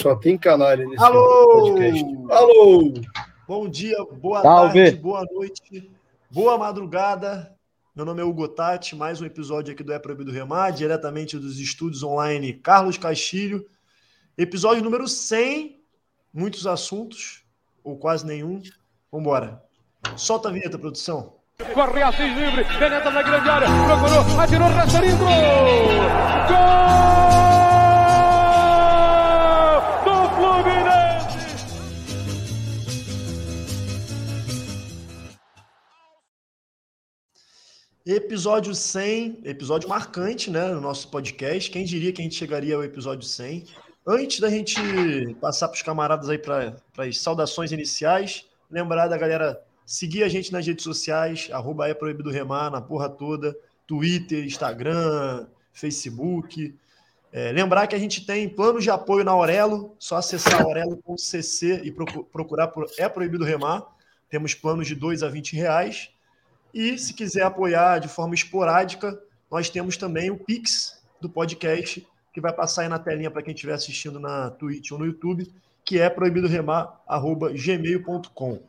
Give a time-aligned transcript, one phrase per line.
[0.00, 1.62] Só tem canalha nesse Alô!
[1.62, 2.04] podcast.
[2.30, 2.94] Alô!
[3.48, 4.82] Bom dia, boa Salve.
[4.84, 5.90] tarde, boa noite,
[6.30, 7.52] boa madrugada.
[7.96, 11.58] Meu nome é Hugo Tati, mais um episódio aqui do É Proibido Remar, diretamente dos
[11.58, 13.66] estúdios online Carlos Castilho.
[14.36, 15.80] Episódio número 100,
[16.32, 17.42] muitos assuntos,
[17.82, 18.62] ou quase nenhum.
[19.10, 19.60] Vambora.
[20.16, 21.32] Solta a vinheta, produção.
[21.74, 25.18] Corre Assis livre, penetra na grande área, procurou, atirou, Rasterinho!
[26.46, 27.77] Gol!
[38.10, 41.70] Episódio 100, episódio marcante, né, no nosso podcast.
[41.70, 43.66] Quem diria que a gente chegaria ao episódio 100?
[44.06, 44.80] Antes da gente
[45.42, 50.50] passar para os camaradas aí para as saudações iniciais, lembrar da galera seguir a gente
[50.50, 53.54] nas redes sociais, arroba é proibido remar na porra toda,
[53.86, 56.74] Twitter, Instagram, Facebook.
[57.30, 61.92] É, lembrar que a gente tem planos de apoio na Aurelo, só acessar aurelo.cc e
[61.92, 63.86] procu- procurar por É Proibido Remar.
[64.30, 66.08] Temos planos de 2 a 20 reais.
[66.72, 72.40] E se quiser apoiar de forma esporádica, nós temos também o Pix do podcast, que
[72.40, 75.50] vai passar aí na telinha para quem estiver assistindo na Twitch ou no YouTube,
[75.84, 78.62] que é proibidoremar.gmail.com.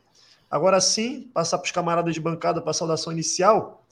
[0.50, 3.86] Agora sim, passar para os camaradas de bancada para a saudação inicial.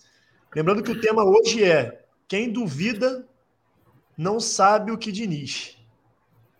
[0.55, 3.27] Lembrando que o tema hoje é Quem duvida
[4.17, 5.77] não sabe o que Diniz.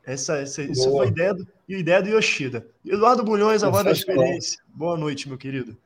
[0.05, 0.91] Essa, essa, Boa.
[0.91, 2.67] foi a ideia do, e a ideia do Yoshida.
[2.87, 4.59] Eduardo Bulhões, a voz da experiência.
[4.69, 5.77] Boa noite, meu querido.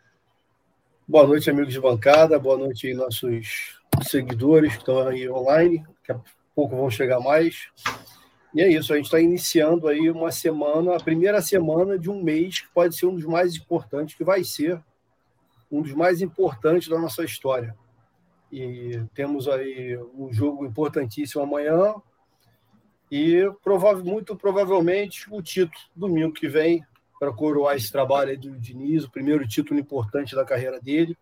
[1.06, 2.38] Boa noite, amigos de bancada.
[2.38, 3.76] Boa noite nossos
[4.08, 5.78] seguidores que estão aí online.
[5.78, 6.20] Daqui a
[6.54, 7.66] pouco vão chegar mais.
[8.54, 12.22] E é isso, a gente está iniciando aí uma semana, a primeira semana de um
[12.22, 14.80] mês que pode ser um dos mais importantes, que vai ser
[15.70, 17.76] um dos mais importantes da nossa história.
[18.50, 21.96] E temos aí um jogo importantíssimo amanhã
[23.10, 26.86] e provável, muito provavelmente o título domingo que vem
[27.22, 31.16] para coroar esse trabalho aí do Diniz, o primeiro título importante da carreira dele,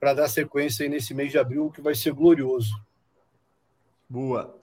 [0.00, 2.74] para dar sequência aí nesse mês de abril, que vai ser glorioso.
[4.10, 4.58] Boa.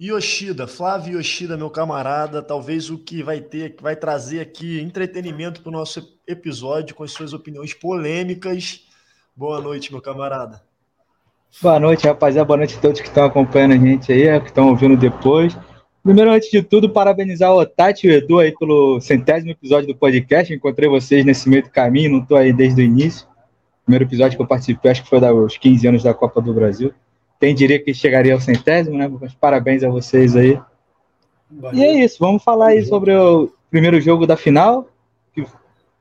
[0.00, 5.60] Yoshida, Flávio Yoshida, meu camarada, talvez o que vai ter, que vai trazer aqui entretenimento
[5.60, 8.86] para o nosso episódio com as suas opiniões polêmicas.
[9.34, 10.62] Boa noite, meu camarada.
[11.60, 12.46] Boa noite, rapaziada.
[12.46, 15.58] Boa noite a todos que estão acompanhando a gente aí, que estão ouvindo depois.
[16.04, 19.96] Primeiro, antes de tudo, parabenizar o Tati e o Edu aí pelo centésimo episódio do
[19.96, 20.52] podcast.
[20.52, 23.26] Encontrei vocês nesse meio do caminho, não estou aí desde o início.
[23.86, 26.92] Primeiro episódio que eu participei, acho que foi dos 15 anos da Copa do Brasil.
[27.40, 29.10] Quem diria que chegaria ao centésimo, né?
[29.18, 30.60] Mas parabéns a vocês aí.
[31.72, 34.86] E é isso, vamos falar aí sobre o primeiro jogo da final,
[35.34, 35.42] que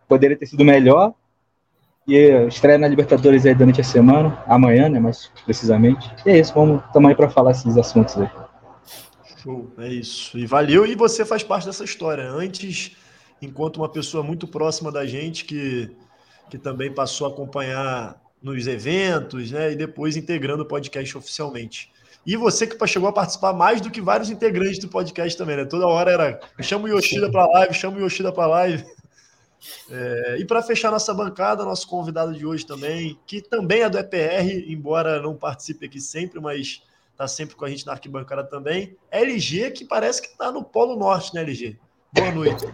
[0.06, 1.14] poderia ter sido melhor.
[2.06, 2.18] E
[2.50, 6.12] estreia na Libertadores aí durante a semana, amanhã, né, mais precisamente.
[6.26, 8.43] E é isso, vamos estamos aí para falar esses assuntos aí.
[9.44, 10.38] Show, é isso.
[10.38, 12.30] E valeu, e você faz parte dessa história.
[12.30, 12.96] Antes,
[13.42, 15.92] enquanto uma pessoa muito próxima da gente, que,
[16.50, 19.74] que também passou a acompanhar nos eventos, né?
[19.74, 21.92] E depois integrando o podcast oficialmente.
[22.26, 25.66] E você que chegou a participar mais do que vários integrantes do podcast também, né?
[25.66, 28.86] Toda hora era chama o Yoshida para live, chama o Yoshida para live.
[29.90, 33.98] É, e para fechar nossa bancada, nosso convidado de hoje também, que também é do
[33.98, 36.82] EPR, embora não participe aqui sempre, mas
[37.14, 38.98] está sempre com a gente na arquibancada também.
[39.10, 41.78] LG, que parece que está no Polo Norte, né, LG?
[42.12, 42.66] Boa noite.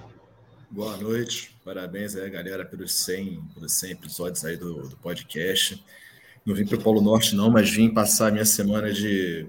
[0.71, 5.83] Boa noite, parabéns aí, galera, pelos 100, pelos 100 episódios aí do, do podcast.
[6.45, 9.47] Não vim para o Polo Norte, não, mas vim passar a minha semana de.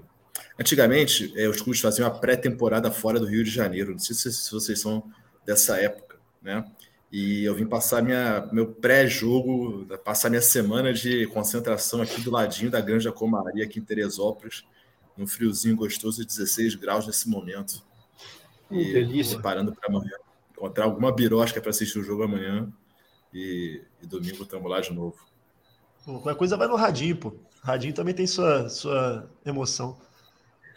[0.59, 3.91] Antigamente, eh, os clubes faziam uma pré-temporada fora do Rio de Janeiro.
[3.91, 5.03] Não sei se, se vocês são
[5.45, 6.65] dessa época, né?
[7.11, 12.71] E eu vim passar minha, meu pré-jogo, passar minha semana de concentração aqui do ladinho
[12.71, 14.63] da Granja Comaria, aqui em Teresópolis,
[15.21, 17.83] num friozinho gostoso de 16 graus nesse momento.
[18.67, 19.35] Que delícia.
[19.35, 20.15] Preparando para amanhã.
[20.51, 22.71] Encontrar alguma birosca para assistir o jogo amanhã.
[23.33, 25.15] E, e domingo estamos lá de novo.
[26.03, 27.35] Pô, qualquer coisa vai no Radinho, pô.
[27.61, 29.95] Radinho também tem sua, sua emoção.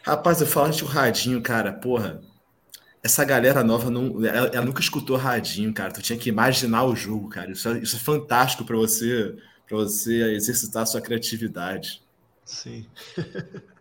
[0.02, 2.20] Rapaz, eu falo de um radinho, cara, porra.
[3.02, 5.92] Essa galera nova não, ela, ela nunca escutou radinho, cara.
[5.92, 7.50] Tu tinha que imaginar o jogo, cara.
[7.52, 9.34] Isso é, isso é fantástico para você,
[9.66, 12.02] para você exercitar a sua criatividade.
[12.44, 12.86] Sim.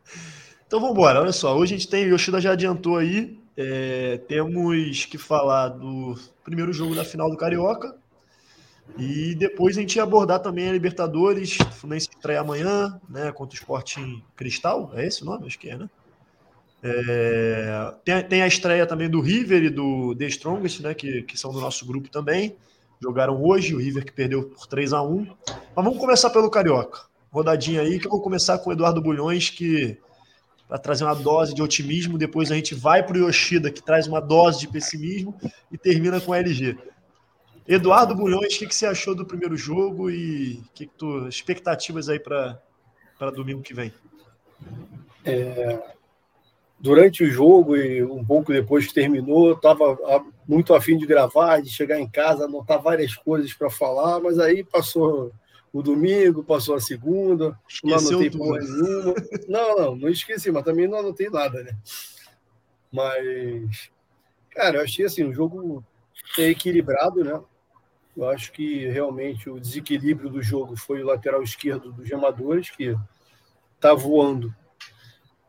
[0.73, 1.21] então vamos embora.
[1.21, 5.67] Olha só, hoje a gente tem, o Yoshida já adiantou aí, é, temos que falar
[5.67, 7.95] do primeiro jogo da final do Carioca.
[8.97, 13.53] E depois a gente ia abordar também a Libertadores, o Fluminense estreia amanhã, né, contra
[13.55, 15.45] o Sporting Cristal, é esse o nome?
[15.45, 15.87] Acho que é, né?
[16.81, 21.37] É, tem, tem, a estreia também do River e do The Strongest, né, que, que
[21.37, 22.55] são do nosso grupo também.
[22.99, 25.27] Jogaram hoje, o River que perdeu por 3 a 1
[25.75, 27.01] Mas vamos começar pelo Carioca.
[27.31, 29.99] Rodadinha aí, que eu vou começar com o Eduardo Bulhões, que
[30.67, 32.17] para trazer uma dose de otimismo.
[32.17, 35.35] Depois a gente vai para o Yoshida, que traz uma dose de pessimismo,
[35.71, 36.77] e termina com a LG.
[37.67, 42.09] Eduardo Bulhões, o que, que você achou do primeiro jogo e que, que tu, expectativas
[42.09, 42.59] aí para
[43.33, 43.93] domingo que vem?
[45.23, 45.81] É,
[46.83, 49.97] durante o jogo e um pouco depois que terminou, eu estava
[50.45, 54.65] muito afim de gravar, de chegar em casa, anotar várias coisas para falar, mas aí
[54.65, 55.31] passou
[55.73, 59.15] o domingo, passou a segunda, Esqueceu não anotei porra nenhuma.
[59.49, 61.75] Não, não, não esqueci, mas também não anotei nada, né?
[62.91, 63.89] Mas,
[64.51, 65.83] cara, eu achei assim, o jogo
[66.37, 67.41] é equilibrado, né?
[68.15, 72.95] Eu acho que realmente o desequilíbrio do jogo foi o lateral esquerdo dos Gemadores, que
[73.75, 74.55] está voando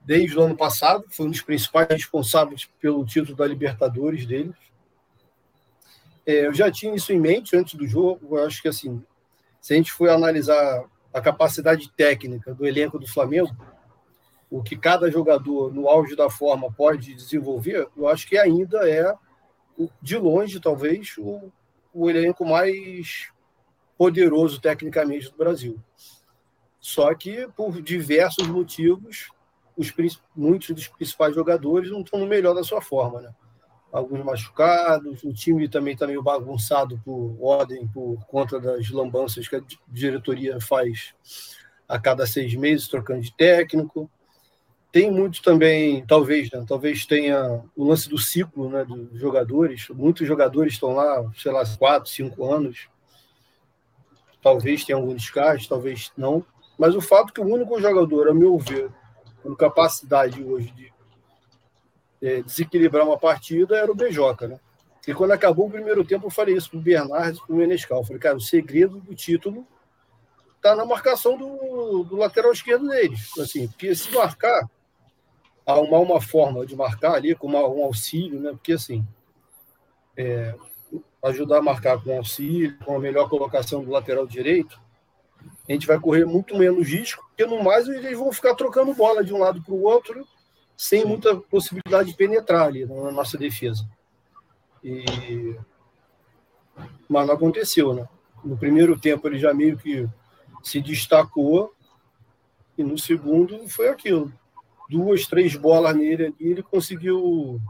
[0.00, 4.56] desde o ano passado, foi um dos principais responsáveis pelo título da Libertadores deles.
[6.24, 9.02] É, eu já tinha isso em mente antes do jogo, eu acho que assim,
[9.64, 13.56] se a gente for analisar a capacidade técnica do elenco do Flamengo,
[14.50, 19.14] o que cada jogador no auge da forma pode desenvolver, eu acho que ainda é,
[20.02, 21.50] de longe, talvez, o,
[21.94, 23.32] o elenco mais
[23.96, 25.80] poderoso tecnicamente do Brasil.
[26.78, 29.30] Só que, por diversos motivos,
[29.78, 29.90] os,
[30.36, 33.34] muitos dos principais jogadores não estão no melhor da sua forma, né?
[33.94, 39.54] Alguns machucados, o time também está meio bagunçado por ordem, por conta das lambanças que
[39.54, 41.14] a diretoria faz
[41.88, 44.10] a cada seis meses, trocando de técnico.
[44.90, 49.88] Tem muito também, talvez, né, talvez tenha o lance do ciclo né, dos jogadores.
[49.90, 52.88] Muitos jogadores estão lá, sei lá, quatro, cinco anos.
[54.42, 56.44] Talvez tenha algum descarte, talvez não.
[56.76, 58.90] Mas o fato é que o único jogador, a meu ver,
[59.40, 60.93] com capacidade hoje de
[62.24, 64.58] é, desequilibrar uma partida era o Bejoca, né?
[65.06, 67.58] E quando acabou o primeiro tempo, eu falei isso para o Bernardo e para o
[67.58, 67.98] Menescal.
[67.98, 69.66] Eu falei, cara, o segredo do título
[70.56, 73.30] está na marcação do, do, lateral esquerdo deles.
[73.38, 74.66] Assim, porque se marcar,
[75.66, 78.52] arrumar uma forma de marcar ali com uma, um auxílio, né?
[78.52, 79.06] Porque assim,
[80.16, 80.54] é,
[81.22, 84.80] ajudar a marcar com auxílio, com a melhor colocação do lateral direito,
[85.68, 89.22] a gente vai correr muito menos risco, porque no mais eles vão ficar trocando bola
[89.22, 90.26] de um lado para o outro
[90.76, 93.88] sem muita possibilidade de penetrar ali na nossa defesa.
[94.82, 95.56] E...
[97.08, 98.08] Mas não aconteceu, né?
[98.44, 100.08] No primeiro tempo ele já meio que
[100.62, 101.74] se destacou
[102.76, 104.32] e no segundo foi aquilo.
[104.88, 107.60] Duas, três bolas nele e ele conseguiu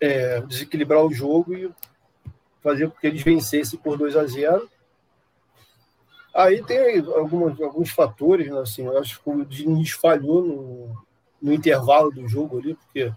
[0.00, 1.70] é, desequilibrar o jogo e
[2.62, 4.68] fazer com que eles vencessem por 2 a 0
[6.36, 11.06] Aí tem algumas, alguns fatores, né, assim, eu acho que o Diniz falhou no,
[11.40, 13.10] no intervalo do jogo ali, porque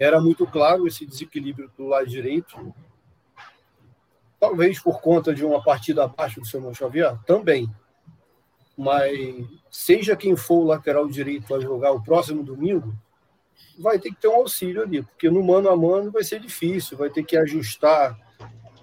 [0.00, 2.74] era muito claro esse desequilíbrio do lado direito.
[4.40, 7.72] Talvez por conta de uma partida abaixo do Samuel Xavier, também.
[8.76, 12.92] Mas seja quem for o lateral direito a jogar o próximo domingo,
[13.78, 16.98] vai ter que ter um auxílio ali, porque no mano a mano vai ser difícil,
[16.98, 18.18] vai ter que ajustar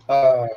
[0.07, 0.47] a,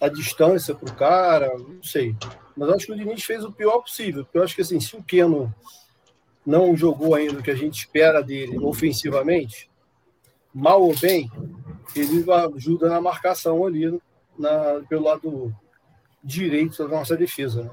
[0.00, 2.14] a distância para o cara, não sei.
[2.56, 4.96] Mas acho que o Diniz fez o pior possível, porque eu acho que assim, se
[4.96, 5.52] o Keno
[6.46, 9.68] não jogou ainda o que a gente espera dele ofensivamente,
[10.54, 11.30] mal ou bem,
[11.94, 12.24] ele
[12.56, 14.00] ajuda na marcação ali
[14.38, 15.54] na, pelo lado
[16.22, 17.64] direito da nossa defesa.
[17.64, 17.70] Né?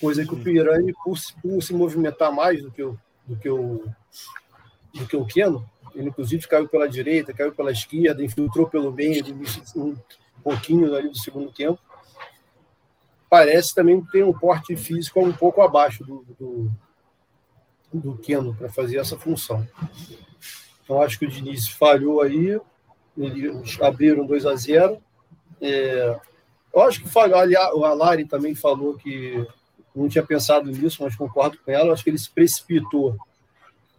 [0.00, 3.84] Coisa que o Pirani, por, por, se movimentar mais do que o, do que o,
[4.94, 9.24] do que o Keno, ele inclusive caiu pela direita, caiu pela esquerda, infiltrou pelo meio,
[10.42, 11.78] pouquinho ali do segundo tempo.
[13.28, 16.70] Parece também ter um porte físico um pouco abaixo do, do,
[17.92, 19.66] do Keno para fazer essa função.
[20.84, 22.60] Então, acho que o Diniz falhou aí,
[23.16, 25.02] eles abriram 2 a 0
[25.60, 26.20] é,
[26.74, 27.38] Eu acho que falhou,
[27.78, 29.46] o Alari também falou que
[29.94, 31.92] não tinha pensado nisso, mas concordo com ela.
[31.92, 33.16] Acho que ele se precipitou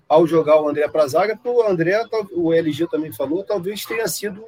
[0.07, 3.85] ao jogar o André para a zaga, porque o André, o LG também falou, talvez
[3.85, 4.45] tenha sido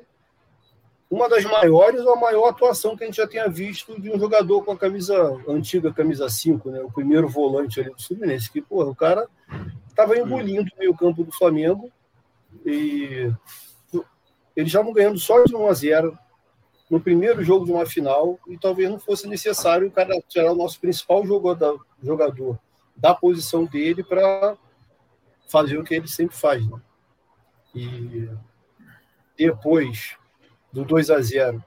[1.10, 4.20] uma das maiores ou a maior atuação que a gente já tenha visto de um
[4.20, 5.16] jogador com a camisa
[5.48, 6.82] antiga, camisa 5, né?
[6.82, 9.28] O primeiro volante ali do Fluminense, que, porra, o cara
[9.88, 11.92] estava engolindo o meio-campo do Flamengo
[12.66, 13.32] e
[14.56, 16.20] eles estavam ganhando só de 1 a 0
[16.90, 20.56] no primeiro jogo de uma final e talvez não fosse necessário o cara tirar o
[20.56, 22.60] nosso principal jogador, jogador
[22.96, 24.58] da posição dele para
[25.48, 26.80] fazer o que ele sempre faz, né?
[27.74, 28.30] E
[29.38, 30.18] depois
[30.76, 31.64] do 2 a 0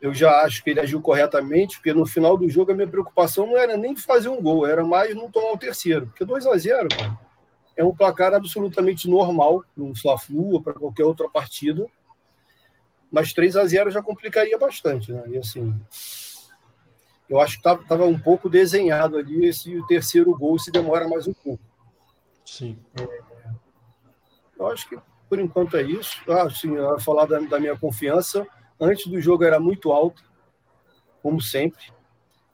[0.00, 3.46] eu já acho que ele agiu corretamente, porque no final do jogo a minha preocupação
[3.46, 6.06] não era nem fazer um gol, era mais não tomar o terceiro.
[6.06, 7.18] Porque 2 a 0 cara,
[7.76, 11.86] é um placar absolutamente normal no Fla-Flu ou para qualquer outra partida.
[13.12, 15.22] Mas 3 a 0 já complicaria bastante, né?
[15.28, 15.78] E assim,
[17.28, 21.28] eu acho que estava um pouco desenhado ali esse o terceiro gol se demora mais
[21.28, 21.62] um pouco.
[22.42, 22.78] Sim.
[22.98, 23.20] É,
[24.58, 24.98] eu acho que
[25.30, 26.20] por enquanto é isso.
[26.28, 28.44] Ah, sim, eu falar da, da minha confiança.
[28.80, 30.24] Antes do jogo era muito alto,
[31.22, 31.84] como sempre.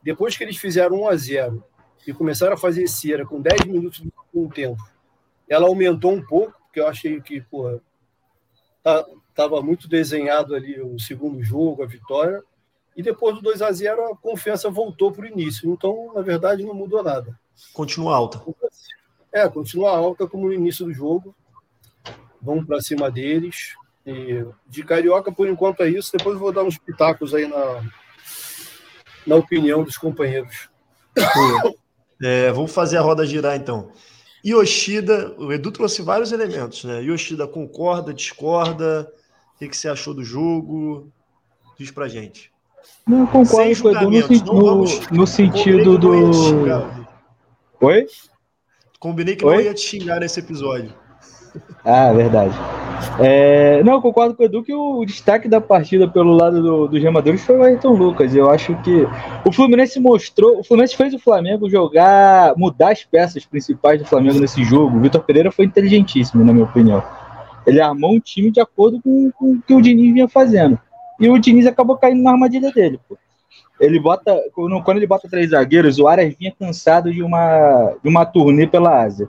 [0.02, 1.64] Depois que eles fizeram 1 a 0
[2.06, 4.82] e começaram a fazer cera com 10 minutos de tempo,
[5.48, 7.80] ela aumentou um pouco, porque eu achei que, porra,
[8.82, 12.42] tá, tava muito desenhado ali o segundo jogo, a vitória.
[12.94, 15.72] E depois do 2 a 0 a confiança voltou para o início.
[15.72, 17.38] Então, na verdade, não mudou nada.
[17.72, 18.42] Continua alta.
[19.32, 21.34] É, continua alta como no início do jogo.
[22.40, 23.74] Vamos para cima deles.
[24.06, 26.12] E de Carioca, por enquanto, é isso.
[26.16, 27.82] Depois eu vou dar uns pitacos aí na,
[29.26, 30.68] na opinião dos companheiros.
[32.22, 33.90] É, vamos fazer a roda girar, então.
[34.44, 37.02] Yoshida, o Edu trouxe vários elementos, né?
[37.02, 39.12] Yoshida concorda, discorda?
[39.54, 41.12] O que, que você achou do jogo?
[41.76, 42.52] Diz pra gente.
[43.06, 46.10] Não, concordo com o Edu no, vamos, no sentido do.
[47.80, 48.06] Oi?
[48.98, 49.54] Combinei que Oi?
[49.54, 50.94] não ia te xingar nesse episódio.
[51.84, 52.54] Ah, verdade.
[53.18, 57.02] É, não, concordo com o Edu que o, destaque da partida pelo lado do, dos
[57.02, 58.34] remadores foi o Ayrton Lucas.
[58.34, 59.06] Eu acho que
[59.44, 64.38] o Fluminense mostrou, o Fluminense fez o Flamengo jogar, mudar as peças principais do Flamengo
[64.38, 64.96] nesse jogo.
[64.96, 67.02] O Vitor Pereira foi inteligentíssimo, na minha opinião.
[67.66, 70.78] Ele armou um time de acordo com, com o que o Diniz vinha fazendo.
[71.18, 73.00] E o Diniz acabou caindo na armadilha dele.
[73.08, 73.16] Pô.
[73.80, 78.24] Ele bota, quando ele bota três zagueiros, o Arias vinha cansado de uma, de uma
[78.24, 79.28] turnê pela Ásia.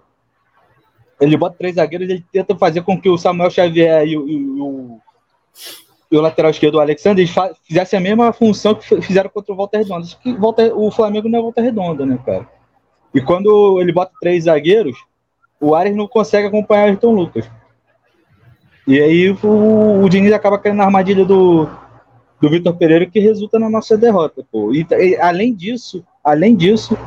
[1.19, 4.61] Ele bota três zagueiros ele tenta fazer com que o Samuel Xavier e o, e
[4.61, 4.99] o,
[6.11, 7.27] e o lateral esquerdo, o Alexandre,
[7.63, 10.07] fizessem a mesma função que fizeram contra o Volta Redonda.
[10.21, 12.47] Que Volta, o Flamengo não é Volta Redonda, né, cara?
[13.13, 14.97] E quando ele bota três zagueiros,
[15.59, 17.49] o Arias não consegue acompanhar o Ayrton Lucas.
[18.87, 21.67] E aí o, o Diniz acaba caindo na armadilha do,
[22.39, 24.45] do Vitor Pereira, que resulta na nossa derrota.
[24.49, 24.71] Pô.
[24.73, 26.97] E, e, além disso, além disso,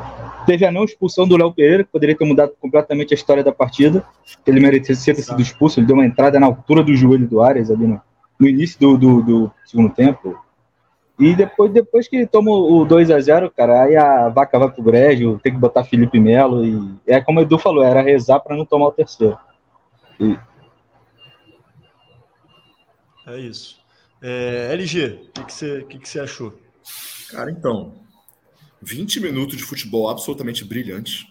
[0.50, 3.52] teve a não expulsão do Léo Pereira, que poderia ter mudado completamente a história da
[3.52, 4.04] partida.
[4.44, 7.70] Ele merecia ter sido expulso, ele deu uma entrada na altura do joelho do Arias
[7.70, 8.00] ali no,
[8.36, 10.36] no início do, do, do, segundo tempo.
[11.16, 14.82] E depois, depois que toma o 2 a 0 cara, aí a vaca vai pro
[14.82, 16.66] brejo, tem que botar Felipe Melo.
[16.66, 19.38] E é como o Edu falou, era rezar para não tomar o terceiro.
[20.18, 20.36] E,
[23.28, 23.78] é isso.
[24.20, 26.52] É, LG, o que, que, você, que, que você achou?
[27.30, 27.99] Cara, então,
[28.82, 31.26] 20 minutos de futebol absolutamente brilhantes.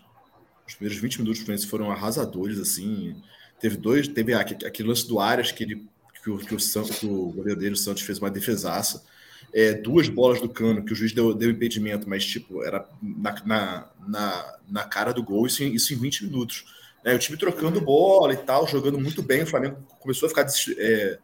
[0.67, 3.15] Os primeiros 20 minutos do Fluminense foram arrasadores, assim.
[3.59, 5.87] Teve dois, teve aquele lance do Arias que, ele,
[6.23, 9.03] que, o, que, o, Santos, que o goleiro dele, o Santos, fez uma defesaça.
[9.51, 13.35] É, duas bolas do cano que o juiz deu, deu impedimento, mas tipo, era na,
[13.45, 16.65] na, na, na cara do gol, isso isso em 20 minutos.
[17.03, 19.43] É, o time trocando bola e tal, jogando muito bem.
[19.43, 20.45] O Flamengo começou a ficar
[20.77, 21.17] é,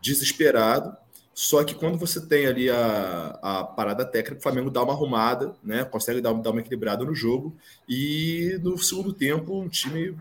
[0.00, 0.96] desesperado.
[1.40, 5.54] Só que quando você tem ali a, a parada técnica, o Flamengo dá uma arrumada,
[5.62, 5.84] né?
[5.84, 7.56] Consegue dar, dar uma equilibrada no jogo.
[7.88, 10.16] E no segundo tempo, um time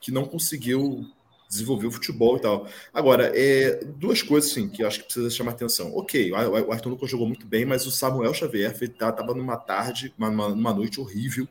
[0.00, 1.06] que não conseguiu
[1.46, 2.66] desenvolver o futebol e tal.
[2.90, 5.94] Agora, é, duas coisas assim, que eu acho que precisa chamar atenção.
[5.94, 10.14] Ok, o Arthur Lucas jogou muito bem, mas o Samuel Xavier estava tá, numa tarde,
[10.16, 11.46] uma, numa noite horrível.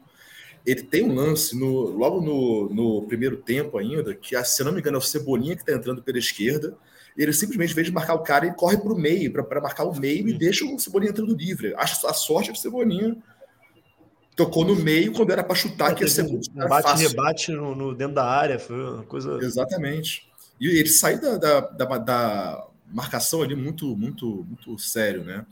[0.65, 4.79] Ele tem um lance no, logo no, no primeiro tempo ainda, que, se não me
[4.79, 6.75] engano, é o Cebolinha que está entrando pela esquerda
[7.17, 9.83] ele simplesmente, em vez de marcar o cara, ele corre para o meio, para marcar
[9.83, 11.73] o meio e deixa o Cebolinha entrando livre.
[11.75, 13.17] Acho a sorte do Cebolinha
[14.35, 17.75] tocou no meio quando era para chutar, que ia ser muito um bate rebate no,
[17.75, 19.37] no, dentro da área, foi uma coisa.
[19.41, 20.29] Exatamente.
[20.59, 25.45] E ele saiu da, da, da, da marcação ali muito, muito, muito sério, né?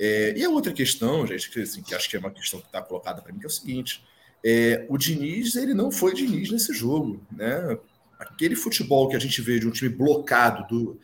[0.00, 2.66] É, e a outra questão, gente, que, assim, que acho que é uma questão que
[2.66, 4.02] está colocada para mim, que é o seguinte:
[4.44, 7.78] é, o Diniz ele não foi Diniz nesse jogo, né?
[8.22, 11.00] Aquele futebol que a gente vê de um time blocado do,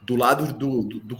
[0.00, 1.18] do lado do, do,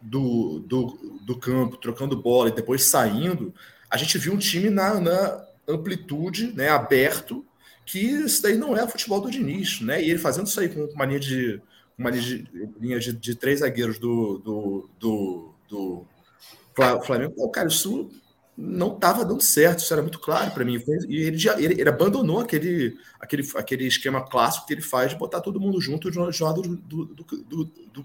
[0.00, 3.54] do, do, do campo, trocando bola e depois saindo,
[3.88, 7.44] a gente viu um time na, na amplitude, né, aberto,
[7.84, 10.02] que isso daí não é o futebol do Diniz, né?
[10.02, 11.60] E ele fazendo isso aí com uma linha de
[11.98, 12.48] uma linha de,
[12.80, 16.06] linha de, de três zagueiros do, do, do, do
[17.04, 18.10] Flamengo, cara, isso
[18.60, 20.82] não estava dando certo, isso era muito claro para mim.
[21.08, 25.16] E ele, já, ele, ele, abandonou aquele, aquele, aquele esquema clássico que ele faz de
[25.16, 28.04] botar todo mundo junto um lado do, do, do, do,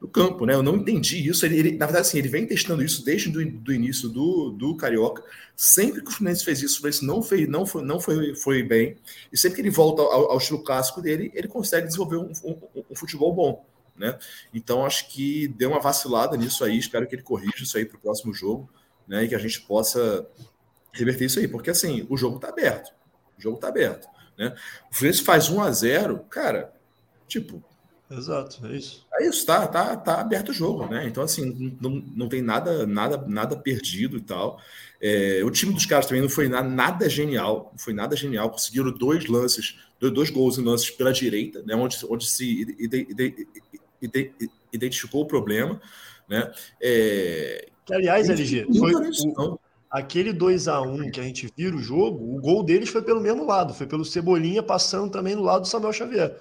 [0.00, 0.54] do campo, né?
[0.54, 1.44] Eu não entendi isso.
[1.44, 5.22] Ele, ele, na verdade, assim, ele vem testando isso desde do início do, do Carioca.
[5.54, 8.62] Sempre que o Fluminense fez isso, o Fluminense não, fez, não, foi, não foi, foi
[8.62, 8.96] bem.
[9.30, 12.84] E sempre que ele volta ao, ao estilo clássico dele, ele consegue desenvolver um, um,
[12.90, 13.66] um futebol bom.
[13.94, 14.18] Né?
[14.54, 16.78] Então, acho que deu uma vacilada nisso aí.
[16.78, 18.70] Espero que ele corrija isso aí para o próximo jogo
[19.06, 20.26] né, e que a gente possa
[20.92, 22.92] reverter isso aí, porque assim, o jogo está aberto.
[23.38, 24.08] O jogo está aberto.
[24.38, 24.54] Né?
[24.90, 26.72] O Fluminense faz 1 a 0 cara,
[27.28, 27.62] tipo,
[28.08, 29.04] Exato, é isso.
[29.14, 31.08] É isso, tá, tá, tá aberto o jogo, né?
[31.08, 34.60] Então, assim, não, não tem nada, nada, nada perdido e tal.
[35.00, 38.50] É, o time dos caras também não foi nada, nada genial, não foi nada genial.
[38.50, 41.74] Conseguiram dois lances, dois, dois gols em lances pela direita, né?
[41.74, 43.48] Onde, onde se ide, ide,
[44.00, 45.80] ide, identificou o problema,
[46.28, 46.52] né?
[46.80, 49.58] É, que, aliás, LG, foi o,
[49.90, 53.20] aquele 2 a 1 que a gente vira o jogo, o gol deles foi pelo
[53.20, 56.36] mesmo lado, foi pelo Cebolinha passando também no lado do Samuel Xavier.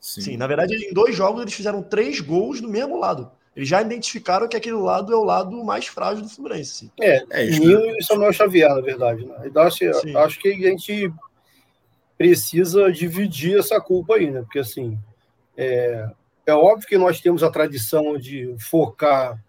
[0.00, 0.20] Sim.
[0.20, 0.36] Sim.
[0.36, 3.30] na verdade, em dois jogos eles fizeram três gols do mesmo lado.
[3.56, 6.92] Eles já identificaram que aquele lado é o lado mais frágil do Fluminense.
[7.00, 7.62] É, é isso.
[7.64, 9.24] e Samuel Xavier, na verdade.
[9.24, 9.34] Né?
[9.46, 11.12] Então, assim, acho que a gente
[12.16, 14.42] precisa dividir essa culpa aí, né?
[14.42, 14.98] Porque, assim,
[15.56, 16.06] é,
[16.44, 19.42] é óbvio que nós temos a tradição de focar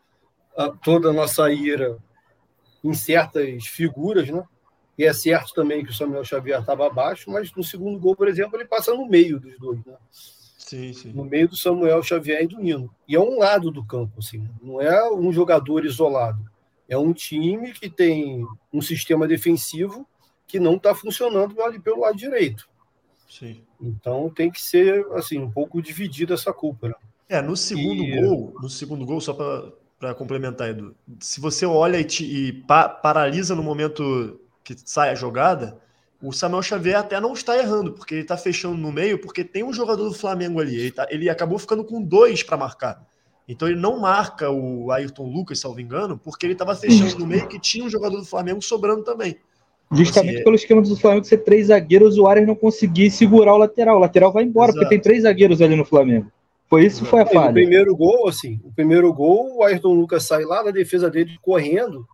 [0.58, 1.98] a, toda a nossa ira
[2.84, 4.44] em certas figuras, né?
[4.98, 8.28] E é certo também que o Samuel Xavier estava abaixo, mas no segundo gol, por
[8.28, 9.96] exemplo, ele passa no meio dos dois, né?
[10.10, 11.14] Sim, sim.
[11.14, 12.94] No meio do Samuel Xavier e do Nino.
[13.08, 16.44] E é um lado do campo, assim, não é um jogador isolado.
[16.90, 20.08] É um time que tem um sistema defensivo
[20.48, 22.68] que não está funcionando ali pelo lado direito.
[23.30, 23.62] Sim.
[23.80, 26.88] Então tem que ser assim um pouco dividida essa culpa.
[26.88, 26.96] Né?
[27.30, 28.22] É, no segundo e...
[28.22, 29.72] gol, no segundo gol, só para
[30.16, 35.16] complementar, Edu, se você olha e, te, e pa, paralisa no momento que sai a
[35.16, 35.80] jogada,
[36.22, 39.64] o Samuel Xavier até não está errando, porque ele está fechando no meio, porque tem
[39.64, 40.76] um jogador do Flamengo ali.
[40.76, 43.06] Ele, tá, ele acabou ficando com dois para marcar.
[43.48, 47.48] Então ele não marca o Ayrton Lucas, salvo engano, porque ele estava fechando no meio
[47.48, 49.38] que tinha um jogador do Flamengo sobrando também.
[49.90, 53.58] Justamente assim, pelo esquema do Flamengo ser três zagueiros, o Arias não conseguir segurar o
[53.58, 53.96] lateral.
[53.96, 54.80] O lateral vai embora, Exato.
[54.80, 56.30] porque tem três zagueiros ali no Flamengo.
[56.70, 57.52] Foi isso que foi a falha.
[57.52, 61.38] O primeiro gol, assim, o primeiro gol, o Ayrton Lucas sai lá da defesa dele
[61.42, 62.08] correndo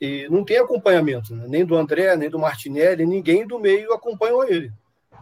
[0.00, 1.44] e não tem acompanhamento, né?
[1.48, 4.72] nem do André, nem do Martinelli, ninguém do meio acompanhou ele.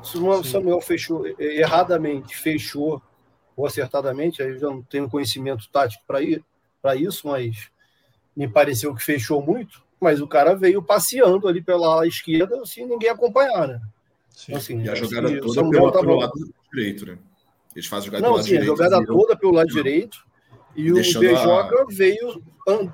[0.03, 3.01] Se o Samuel fechou erradamente, fechou
[3.57, 7.71] ou acertadamente, aí eu já não tenho conhecimento tático para isso, mas
[8.37, 9.83] me pareceu que fechou muito.
[9.99, 13.81] Mas o cara veio passeando ali pela esquerda sem assim, ninguém acompanhar, né?
[14.29, 14.55] Sim.
[14.55, 16.33] Assim, e a jogada toda pelo, pelo, lado
[16.71, 17.19] direito, né?
[17.77, 18.73] Eles fazem jogada não, pelo lado sim, direito.
[18.73, 20.27] A jogada toda pelo lado direito.
[20.75, 21.87] E o Bejoca a...
[21.91, 22.43] veio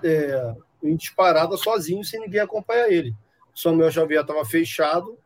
[0.03, 3.15] é, em disparada sozinho, sem ninguém acompanhar ele.
[3.55, 5.17] O Samuel Xavier estava fechado,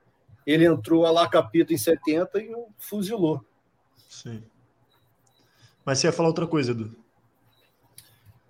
[0.46, 3.42] ele entrou a lá capita em 70 e o fuzilou.
[4.10, 4.42] Sim.
[5.86, 6.94] Mas você ia falar outra coisa, Edu?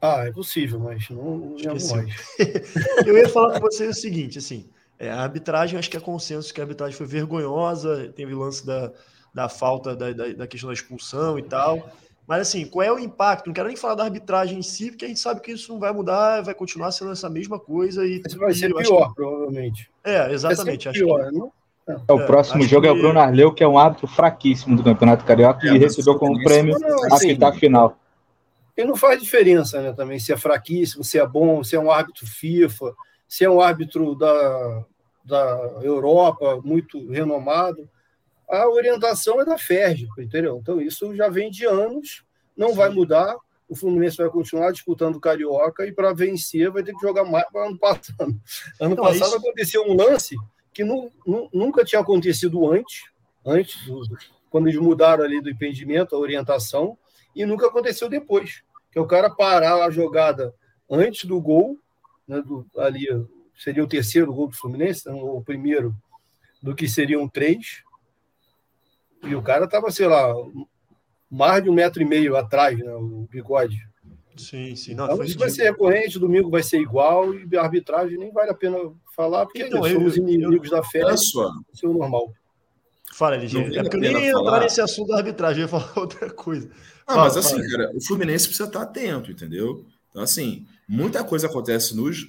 [0.01, 2.37] Ah, é possível, mas não, não mais.
[3.07, 6.53] Eu ia falar com você o seguinte, assim, é, a arbitragem, acho que é consenso
[6.53, 8.93] que a arbitragem foi vergonhosa, teve o lance da,
[9.37, 11.91] da falta da, da, da questão da expulsão e tal.
[12.27, 13.47] Mas assim, qual é o impacto?
[13.47, 15.79] Não quero nem falar da arbitragem em si, porque a gente sabe que isso não
[15.79, 18.05] vai mudar, vai continuar sendo essa mesma coisa.
[18.07, 19.15] E isso vai ser pior, que...
[19.15, 19.91] provavelmente.
[20.03, 20.89] É, exatamente.
[20.89, 21.37] Acho pior, que...
[21.37, 21.53] não?
[21.87, 22.89] É, é o próximo jogo que...
[22.89, 26.19] é o Bruno Arleu, que é um árbitro fraquíssimo do Campeonato Carioca é, e recebeu
[26.19, 27.99] como prêmio não, assim, a final.
[28.75, 31.91] E não faz diferença, né, também, se é fraquíssimo, se é bom, se é um
[31.91, 32.95] árbitro FIFA,
[33.29, 34.85] se é um árbitro da,
[35.25, 37.89] da Europa muito renomado
[38.49, 40.59] a orientação é da FERJ, entendeu?
[40.61, 42.25] Então isso já vem de anos,
[42.57, 42.77] não Sim.
[42.77, 43.37] vai mudar.
[43.69, 47.45] O Fluminense vai continuar disputando o Carioca e para vencer vai ter que jogar mais
[47.51, 48.15] para ano passado.
[48.81, 49.39] Ano não, passado isso...
[49.39, 50.37] aconteceu um lance
[50.73, 53.05] que nu, nu, nunca tinha acontecido antes,
[53.45, 54.03] antes do,
[54.51, 56.97] quando eles mudaram ali do impedimento, a orientação,
[57.35, 58.63] e nunca aconteceu depois.
[58.93, 60.55] Que é o cara parar a jogada
[60.89, 61.79] antes do gol,
[62.29, 63.07] né, do, ali
[63.59, 65.95] seria o terceiro gol do Fluminense, ou o primeiro
[66.63, 67.83] do que seriam três,
[69.29, 70.33] e o cara tava, sei lá,
[71.31, 72.93] mais de um metro e meio atrás, né?
[72.93, 73.77] O bigode.
[74.37, 74.95] Sim, sim.
[74.95, 78.51] Não, então, isso vai ser recorrente, domingo vai ser igual, e a arbitragem nem vale
[78.51, 78.77] a pena
[79.15, 81.41] falar, porque então, somos eu, inimigos eu, da fé, isso
[81.83, 82.33] é normal.
[83.15, 83.79] Fala, LG.
[83.79, 86.69] É porque eu nem ia entrar nesse assunto da arbitragem, eu ia falar outra coisa.
[87.09, 87.69] Não, fala, mas assim, fala.
[87.71, 89.87] cara, o Fluminense precisa estar atento, entendeu?
[90.11, 92.29] Então, assim, muita coisa acontece nos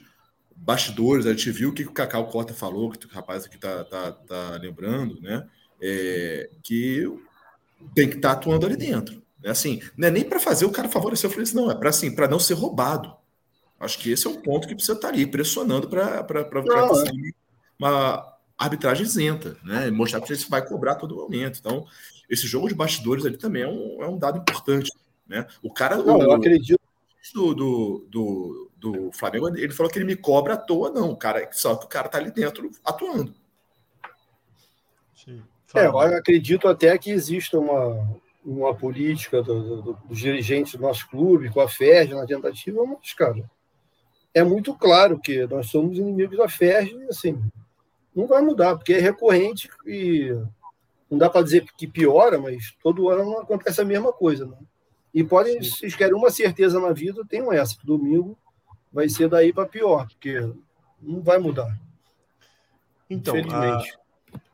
[0.55, 3.83] bastidores, a gente viu o que o Cacau Cota falou, que o rapaz aqui tá,
[3.83, 5.45] tá, tá lembrando, né?
[5.81, 7.07] É, que
[7.93, 9.21] tem que estar tá atuando ali dentro.
[9.43, 11.89] É assim, não é nem para fazer o cara favorecer o Fluminense, não, é para
[11.89, 13.15] assim, para não ser roubado.
[13.79, 17.23] Acho que esse é o ponto que precisa estar tá ali, pressionando para é.
[17.79, 19.91] uma arbitragem isenta, né?
[19.91, 21.59] Mostrar que você vai cobrar todo momento.
[21.59, 21.85] Então,
[22.27, 24.91] esse jogo de bastidores ali também é um, é um dado importante.
[25.27, 25.45] Né?
[25.61, 25.97] O cara.
[25.97, 26.79] Não, o, eu acredito.
[27.33, 31.11] Do, do, do, do, Flamengo, ele falou que ele me cobra à toa, não.
[31.11, 33.35] O cara, só que o cara tá ali dentro atuando.
[35.13, 35.43] Sim.
[35.75, 38.07] É, eu acredito até que exista uma,
[38.45, 43.13] uma política do, do, dos dirigentes do nosso clube, com a FERJ na tentativa, mas,
[43.13, 43.43] cara,
[44.33, 47.41] é muito claro que nós somos inimigos da FERJ e, assim,
[48.15, 50.31] não vai mudar, porque é recorrente e
[51.09, 54.45] não dá para dizer que piora, mas todo ano não acontece a mesma coisa.
[54.45, 54.57] Né?
[55.13, 57.75] E podem, se vocês querem uma certeza na vida, tenham essa.
[57.83, 58.37] Domingo
[58.91, 60.39] vai ser daí para pior, porque
[61.01, 61.77] não vai mudar.
[63.09, 63.83] Então, a,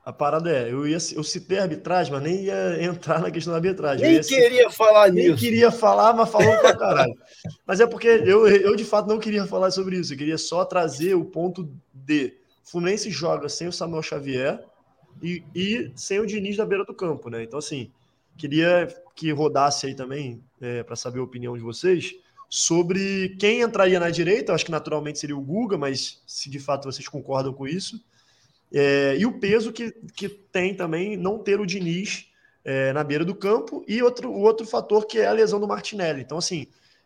[0.06, 3.52] a, parada é, eu, ia, eu citei a arbitragem, mas nem ia entrar na questão
[3.52, 4.08] da arbitragem.
[4.08, 5.30] Nem queria falar nem nisso.
[5.30, 7.16] Nem queria falar, mas falou pra caralho.
[7.66, 10.14] mas é porque eu, eu, de fato, não queria falar sobre isso.
[10.14, 14.64] Eu queria só trazer o ponto de Fluminense joga sem o Samuel Xavier
[15.22, 17.44] e, e sem o Diniz na beira do campo, né?
[17.44, 17.92] Então, assim,
[18.38, 22.16] queria que rodasse aí também, é, para saber a opinião de vocês,
[22.50, 24.52] sobre quem entraria na direita.
[24.52, 28.04] Eu acho que naturalmente seria o Guga, mas se de fato vocês concordam com isso.
[28.74, 32.28] É, e o peso que, que tem também não ter o Diniz
[32.66, 35.68] é, na beira do campo e outro, o outro fator que é a lesão do
[35.68, 36.22] Martinelli.
[36.22, 36.66] Então, assim,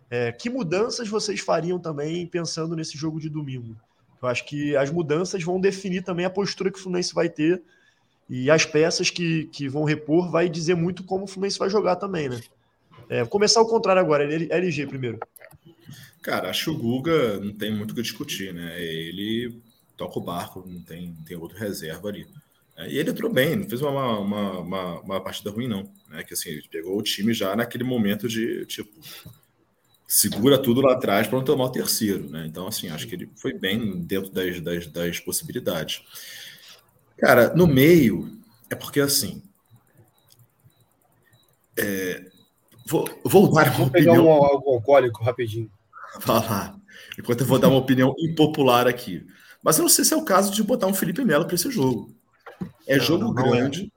[0.10, 3.76] é, que mudanças vocês fariam também pensando nesse jogo de domingo?
[4.22, 7.62] Eu acho que as mudanças vão definir também a postura que o Fluminense vai ter
[8.30, 11.98] e as peças que, que vão repor vai dizer muito como o Fluminense vai jogar
[11.98, 12.40] também, né?
[13.10, 15.20] É, começar ao contrário agora, LG primeiro.
[16.22, 18.82] Cara, acho que o Guga não tem muito o que discutir, né?
[18.82, 19.62] Ele
[19.98, 22.28] toca o barco, não tem, não tem outro reserva ali.
[22.78, 25.92] É, e ele entrou bem, não fez uma, uma, uma, uma, partida ruim, não.
[26.10, 26.24] Né?
[26.24, 28.92] Que assim, ele pegou o time já naquele momento de tipo
[30.08, 32.46] segura tudo lá atrás para não tomar o terceiro, né?
[32.48, 36.02] Então, assim, acho que ele foi bem dentro das, das, das possibilidades.
[37.18, 39.44] Cara, no meio, é porque assim.
[41.76, 42.24] É,
[42.88, 44.40] vou, vou dar uma vou pegar opinião.
[44.40, 45.70] um algo alcoólico rapidinho.
[46.22, 46.74] Vai
[47.20, 49.26] Enquanto eu vou dar uma opinião impopular aqui.
[49.68, 51.70] Mas eu não sei se é o caso de botar um Felipe Melo para esse
[51.70, 52.10] jogo.
[52.88, 53.92] É não, jogo não, não grande.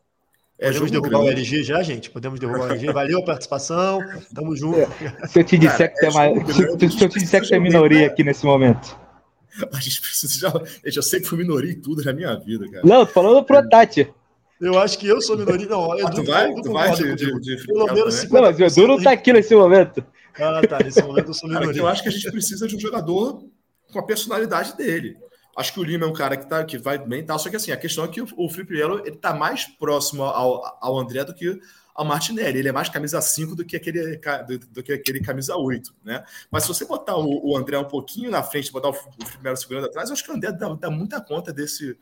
[0.59, 0.66] É.
[0.66, 1.26] É Podemos derrubar grande.
[1.26, 2.11] o LG já, gente?
[2.11, 2.92] Podemos derrubar o LG.
[2.92, 4.00] Valeu a participação.
[4.35, 4.80] Tamo junto.
[4.80, 5.28] É.
[5.28, 6.44] Se eu te disser que, é mais...
[6.44, 6.54] se,
[6.90, 8.98] se eu te disser que tem minoria aqui nesse momento.
[9.72, 10.52] A gente precisa já.
[10.83, 12.85] Eu já sei que fui minoria em tudo na minha vida, cara.
[12.85, 14.12] Não, tô falando pro Tati.
[14.61, 15.68] Eu acho que eu sou minoria.
[15.68, 16.52] Não, Edu, ah, tu vai?
[16.52, 19.54] Tu vai de, de, de Pelo menos Não, mas o Edu não tá aqui nesse
[19.54, 20.04] momento.
[20.35, 20.80] Ah, tá.
[20.83, 21.68] Nesse momento eu sou minoria.
[21.68, 23.44] Cara, eu acho que a gente precisa de um jogador
[23.92, 25.16] com a personalidade dele.
[25.61, 27.57] Acho que o Lima é um cara que, tá, que vai bem tal, só que
[27.57, 31.23] assim, a questão é que o, Felipe Melo ele tá mais próximo ao, ao André
[31.23, 31.61] do que
[31.94, 32.61] ao Martinelli.
[32.61, 34.16] Ele é mais camisa 5 do que aquele,
[34.49, 36.25] do, do, que aquele camisa 8, né?
[36.51, 39.55] Mas se você botar o, o André um pouquinho na frente, botar o, o primeiro
[39.59, 41.94] segurando atrás, acho que o André dá, dá, muita conta desse,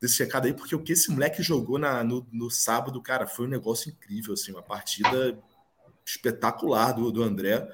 [0.00, 3.46] desse recado aí, porque o que esse moleque jogou na, no, no sábado, cara, foi
[3.46, 5.36] um negócio incrível, assim, uma partida
[6.06, 7.68] espetacular do, do André.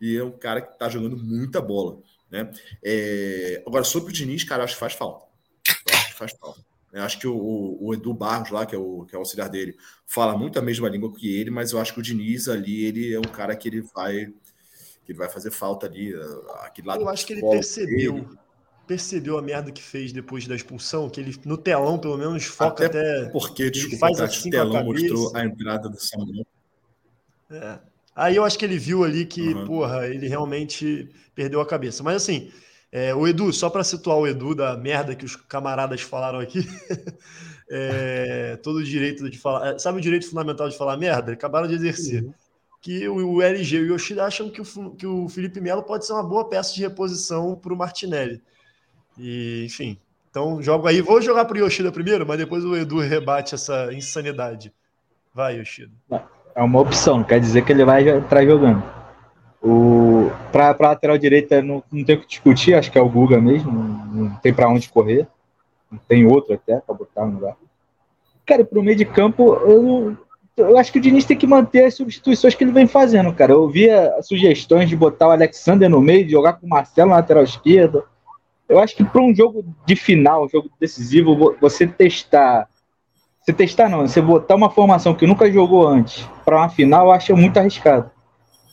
[0.00, 2.00] E é um cara que tá jogando muita bola,
[2.32, 2.50] né?
[2.82, 5.26] É, agora, sobre o Diniz, cara, acho que faz falta.
[5.66, 6.64] Eu acho que faz falta.
[6.90, 9.48] Eu acho que o, o, Edu Barros lá, que é o, que é o auxiliar
[9.48, 12.84] dele, fala muito a mesma língua que ele, mas eu acho que o Diniz ali,
[12.84, 14.32] ele é um cara que ele vai
[15.04, 16.14] que ele vai fazer falta ali,
[16.60, 18.28] aquele lado Eu acho que ele percebeu, dele.
[18.86, 22.86] percebeu a merda que fez depois da expulsão, que ele no telão pelo menos foca
[22.86, 26.46] até, até porque desculpa, faz assim o telão mostrou a entrada do Samuel.
[27.50, 27.80] É.
[28.14, 29.64] Aí eu acho que ele viu ali que, uhum.
[29.64, 32.02] porra, ele realmente perdeu a cabeça.
[32.02, 32.50] Mas assim,
[32.90, 36.60] é, o Edu, só para situar o Edu da merda que os camaradas falaram aqui,
[37.70, 39.74] é, todo o direito de falar.
[39.74, 41.32] É, sabe o direito fundamental de falar merda?
[41.32, 42.22] Acabaram de exercer.
[42.22, 42.34] Uhum.
[42.82, 46.04] Que o, o, LG e o Yoshida acham que o, que o Felipe Melo pode
[46.04, 48.42] ser uma boa peça de reposição para o Martinelli.
[49.16, 49.98] E, enfim.
[50.30, 51.00] Então, jogo aí.
[51.00, 54.72] Vou jogar para o Yoshida primeiro, mas depois o Edu rebate essa insanidade.
[55.32, 55.92] Vai, Yoshida.
[56.54, 58.82] É uma opção, não quer dizer que ele vai entrar jogando.
[59.62, 63.40] O, para lateral direita não, não tem o que discutir, acho que é o Guga
[63.40, 65.26] mesmo, não, não tem para onde correr.
[65.92, 67.54] Não tem outro até para botar no lugar.
[68.46, 70.16] Cara, para o meio de campo, eu,
[70.56, 73.52] eu acho que o Diniz tem que manter as substituições que ele vem fazendo, cara.
[73.52, 77.16] Eu via sugestões de botar o Alexander no meio, de jogar com o Marcelo na
[77.16, 78.02] lateral esquerda.
[78.66, 82.68] Eu acho que para um jogo de final, um jogo decisivo, você testar.
[83.42, 87.12] Você testar não, você botar uma formação que nunca jogou antes para uma final, eu
[87.12, 88.10] acho muito arriscado.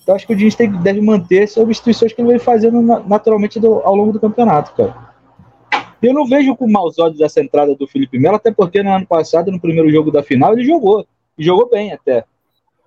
[0.04, 3.60] Então acho que o Diniz tem, deve manter as substituições que ele vem fazendo naturalmente
[3.60, 5.10] do, ao longo do campeonato, cara.
[6.02, 9.06] Eu não vejo com maus olhos essa entrada do Felipe Melo, até porque no ano
[9.06, 11.06] passado, no primeiro jogo da final, ele jogou.
[11.38, 12.24] E jogou bem até.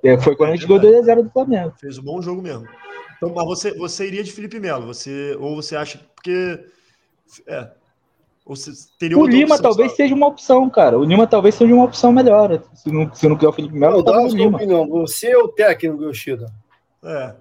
[0.03, 1.73] É, foi quando é a gente ganhou 2x0 do Flamengo.
[1.79, 2.67] Fez um bom jogo mesmo.
[3.17, 6.59] Então, mas você, você iria de Felipe Melo, você, ou você acha porque.
[7.47, 7.71] É,
[8.53, 9.97] ou você teria o Lima opção, talvez sabe?
[10.03, 10.99] seja uma opção, cara.
[10.99, 12.63] O Lima talvez seja uma opção melhor.
[12.75, 14.59] Se não, se não quer o Felipe Melo, dá o Lima.
[14.59, 14.87] Opinião.
[14.89, 16.53] Você é o técnico, Yoshida.
[17.03, 17.35] É.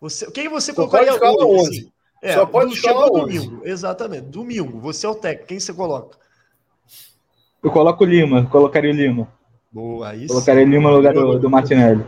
[0.00, 1.80] Você, quem você Só colocaria pode hoje?
[1.80, 1.92] Assim?
[2.22, 3.60] É, Só pode chegou domingo.
[3.64, 4.26] Exatamente.
[4.26, 4.80] Domingo.
[4.80, 5.48] Você é o técnico.
[5.48, 6.16] Quem você coloca?
[7.62, 8.46] Eu coloco o Lima.
[8.46, 9.28] Colocaria o Lima.
[9.70, 10.28] Boa, isso.
[10.28, 12.06] Colocaria o Lima no lugar do, do Martinelli.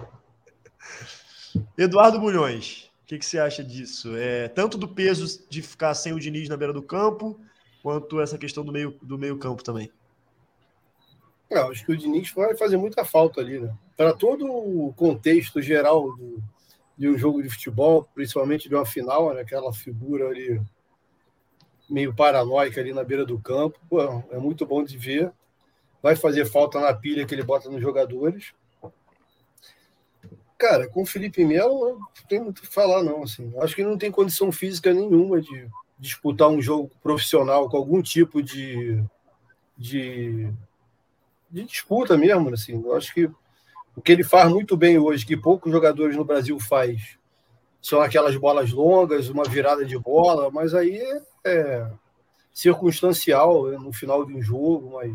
[1.77, 4.15] Eduardo Bulhões, o que, que, você acha disso?
[4.17, 7.39] É, tanto do peso de ficar sem o Diniz na beira do campo,
[7.85, 9.93] quanto essa questão do meio, do meio campo também.
[11.51, 13.77] Não, acho que o Diniz vai fazer muita falta ali, né?
[13.95, 16.43] Para todo o contexto geral do,
[16.97, 19.43] de um jogo de futebol, principalmente de uma final, né?
[19.43, 20.59] aquela figura ali
[21.89, 25.31] meio paranoica ali na beira do campo, pô, é muito bom de ver.
[26.03, 28.55] Vai fazer falta na pilha que ele bota nos jogadores.
[30.57, 33.25] Cara, com o Felipe Melo, não tem muito o que falar, não.
[33.25, 33.53] Assim.
[33.59, 35.69] Acho que não tem condição física nenhuma de
[36.05, 39.03] disputar um jogo profissional com algum tipo de,
[39.77, 40.53] de,
[41.51, 42.53] de disputa mesmo.
[42.53, 42.75] Assim.
[42.75, 43.31] Eu acho que
[43.97, 47.19] o que ele faz muito bem hoje, que poucos jogadores no Brasil faz,
[47.81, 51.91] são aquelas bolas longas, uma virada de bola, mas aí é, é
[52.53, 55.15] circunstancial no final de um jogo, mas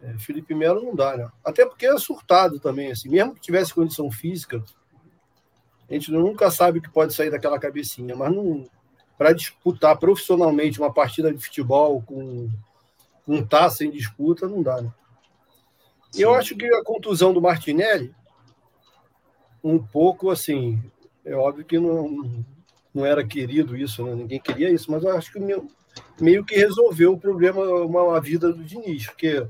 [0.00, 1.28] é, Felipe Melo não dá, né?
[1.44, 4.64] Até porque é surtado também, assim, mesmo que tivesse condição física,
[5.90, 8.66] a gente nunca sabe o que pode sair daquela cabecinha, mas não
[9.18, 12.48] para disputar profissionalmente uma partida de futebol com
[13.26, 14.90] um taça em disputa, não dá, né?
[16.16, 18.14] E eu acho que a contusão do Martinelli,
[19.62, 20.80] um pouco assim,
[21.24, 22.44] é óbvio que não,
[22.94, 24.14] não era querido isso, né?
[24.14, 25.68] ninguém queria isso, mas eu acho que meio,
[26.18, 29.46] meio que resolveu o problema, uma, uma vida do Diniz, porque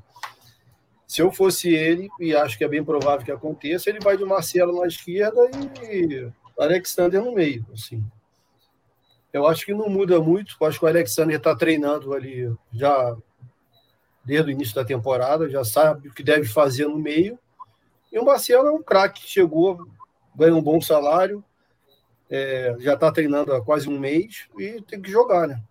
[1.06, 4.24] se eu fosse ele, e acho que é bem provável que aconteça, ele vai de
[4.24, 5.48] Marcelo na esquerda
[5.82, 6.28] e
[6.58, 7.64] Alexander no meio.
[7.72, 8.04] Assim.
[9.38, 10.56] Eu acho que não muda muito.
[10.60, 13.16] Eu acho que o Alexander está treinando ali já
[14.24, 17.38] desde o início da temporada, já sabe o que deve fazer no meio.
[18.12, 19.88] E o Marcelo é um craque, chegou,
[20.34, 21.42] ganha um bom salário,
[22.28, 25.62] é, já está treinando há quase um mês e tem que jogar, né?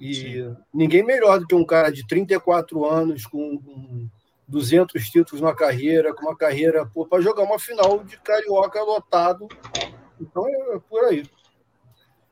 [0.00, 0.56] E Sim.
[0.72, 4.08] ninguém melhor do que um cara de 34 anos, com
[4.46, 9.48] 200 títulos na carreira, com uma carreira para jogar uma final de carioca lotado.
[10.20, 11.24] Então é por aí.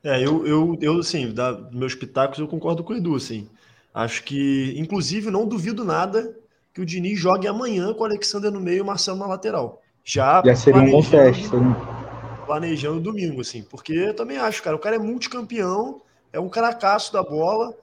[0.03, 3.49] É, eu, eu, eu assim, da meus pitacos, eu concordo com o Edu, assim.
[3.93, 6.37] Acho que, inclusive, não duvido nada
[6.73, 9.83] que o Diniz jogue amanhã com o Alexander no meio e o Marcelo na lateral.
[10.05, 11.49] Já, Já seria um bom teste.
[12.47, 13.63] Planejando domingo, assim.
[13.63, 16.01] Porque eu também acho, cara, o cara é multicampeão,
[16.33, 17.75] é um caracaço da bola.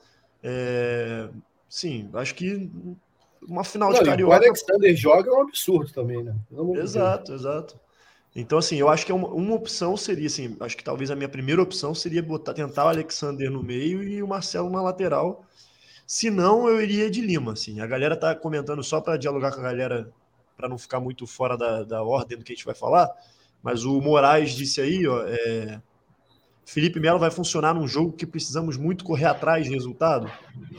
[0.44, 1.28] É...
[1.70, 2.72] Sim, acho que
[3.48, 4.34] uma final não, de carioca.
[4.34, 6.34] O Alexander joga é um absurdo também, né?
[6.82, 7.80] Exato, exato.
[8.40, 11.16] Então, assim, eu acho que é uma, uma, opção seria, assim, acho que talvez a
[11.16, 15.44] minha primeira opção seria botar, tentar o Alexander no meio e o Marcelo na lateral
[16.08, 17.52] se não, eu iria de Lima.
[17.52, 17.82] Assim.
[17.82, 20.10] A galera tá comentando só para dialogar com a galera,
[20.56, 23.12] para não ficar muito fora da, da ordem do que a gente vai falar.
[23.62, 25.82] Mas o Moraes disse aí, ó, é,
[26.66, 30.32] Felipe Melo vai funcionar num jogo que precisamos muito correr atrás de resultado?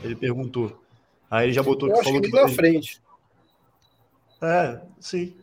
[0.02, 0.82] Ele perguntou.
[1.30, 3.02] Aí ele já botou eu que falou que, que na frente.
[4.40, 5.36] É, sim.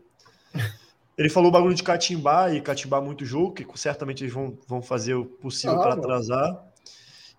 [1.18, 4.82] Ele falou o bagulho de catimbar e catimbar muito jogo, que certamente eles vão, vão
[4.82, 6.64] fazer o possível ah, para atrasar.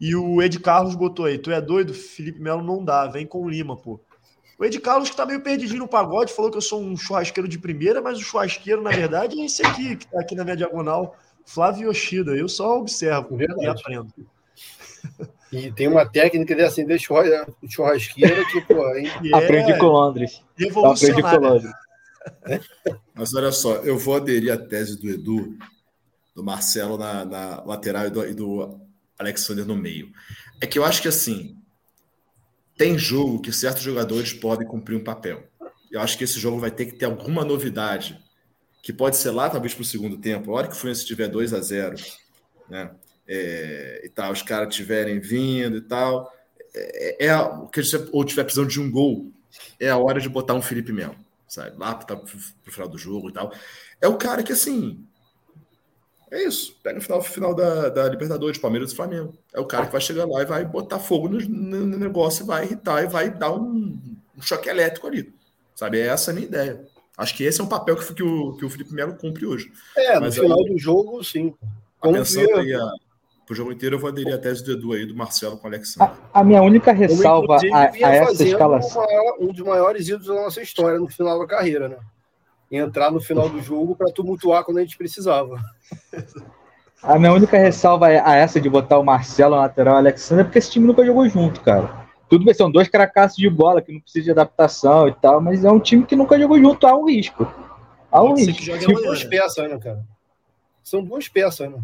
[0.00, 1.92] E o Ed Carlos botou aí: Tu é doido?
[1.92, 4.00] Felipe Melo não dá, vem com o Lima, pô.
[4.58, 7.46] O Ed Carlos, que tá meio perdidinho no pagode, falou que eu sou um churrasqueiro
[7.46, 10.56] de primeira, mas o churrasqueiro, na verdade, é esse aqui, que tá aqui na minha
[10.56, 12.34] diagonal, Flávio Yoshida.
[12.34, 13.62] Eu só observo verdade.
[13.62, 14.14] e aprendo.
[15.52, 19.08] E tem uma técnica de acender churrasqueira que, pô, hein?
[19.32, 20.42] É Aprendi com Londres.
[20.54, 21.70] Aprendi com Londres.
[23.14, 25.56] Mas olha só, eu vou aderir à tese do Edu,
[26.34, 28.80] do Marcelo na, na lateral e do, e do
[29.18, 30.12] Alexander no meio.
[30.60, 31.56] É que eu acho que assim
[32.76, 35.48] tem jogo que certos jogadores podem cumprir um papel.
[35.90, 38.22] Eu acho que esse jogo vai ter que ter alguma novidade,
[38.82, 40.50] que pode ser lá talvez para o segundo tempo.
[40.50, 41.96] A hora que o Fluminense tiver 2 a 0
[42.68, 42.90] né?
[43.28, 46.30] É, e tal, os caras estiverem vindo e tal,
[46.74, 47.30] é, é
[47.72, 47.80] que
[48.12, 49.32] ou tiver precisando de um gol,
[49.80, 51.16] é a hora de botar um Felipe Melo,
[51.56, 51.76] sabe?
[51.76, 53.52] Lá para o final do jogo e tal.
[54.00, 55.04] É o cara que assim
[56.30, 56.76] é isso.
[56.82, 59.34] Pega no final, final da, da Libertadores, Palmeiras e Flamengo.
[59.52, 62.64] É o cara que vai chegar lá e vai botar fogo no, no negócio, vai
[62.64, 63.98] irritar e vai dar um,
[64.36, 65.32] um, choque elétrico ali.
[65.74, 66.00] Sabe?
[66.00, 66.84] É essa a minha ideia.
[67.16, 69.72] Acho que esse é um papel que, que, o, que o Felipe Melo cumpre hoje.
[69.96, 71.54] É, Mas no final do jogo, sim.
[72.02, 72.92] Pensando aí, a,
[73.46, 75.70] pro jogo inteiro, eu vou aderir a tese do Edu aí, do Marcelo com o
[75.70, 76.12] Alexandre.
[76.34, 79.06] A, a minha única ressalva a, a essa escalação.
[79.38, 81.96] Um, um dos maiores ídolos da nossa história no final da carreira, né?
[82.70, 85.60] entrar no final do jogo para tumultuar quando a gente precisava.
[87.02, 89.98] A minha única ressalva é a essa de botar o Marcelo na lateral e o
[89.98, 92.06] Alexandre, é porque esse time nunca jogou junto, cara.
[92.28, 95.64] Tudo bem, são dois caracassos de bola que não precisa de adaptação e tal, mas
[95.64, 97.46] é um time que nunca jogou junto, há um risco.
[98.10, 98.64] Há um risco.
[98.64, 100.04] São duas peças, né, cara?
[100.82, 101.78] São duas peças, né?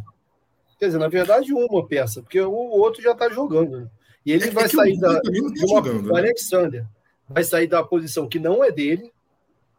[0.82, 3.82] Quer dizer, na verdade, uma peça, porque o outro já tá jogando.
[3.82, 3.90] Né?
[4.26, 5.20] E ele é vai sair da.
[5.20, 6.18] Tá uma, jogando, né?
[6.18, 6.84] Alexander
[7.28, 9.12] vai sair da posição que não é dele,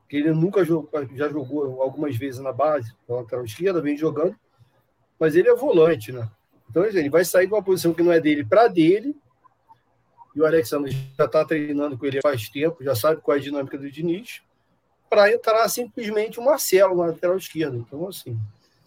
[0.08, 4.34] que ele nunca jogou, já jogou algumas vezes na base, na lateral esquerda, vem jogando,
[5.20, 6.30] mas ele é volante, né?
[6.70, 9.14] Então ele vai sair de uma posição que não é dele para dele,
[10.34, 13.44] e o Alexandre já está treinando com ele faz tempo, já sabe qual é a
[13.44, 14.42] dinâmica do Diniz,
[15.10, 17.76] para entrar simplesmente o Marcelo na lateral esquerda.
[17.76, 18.40] Então, assim.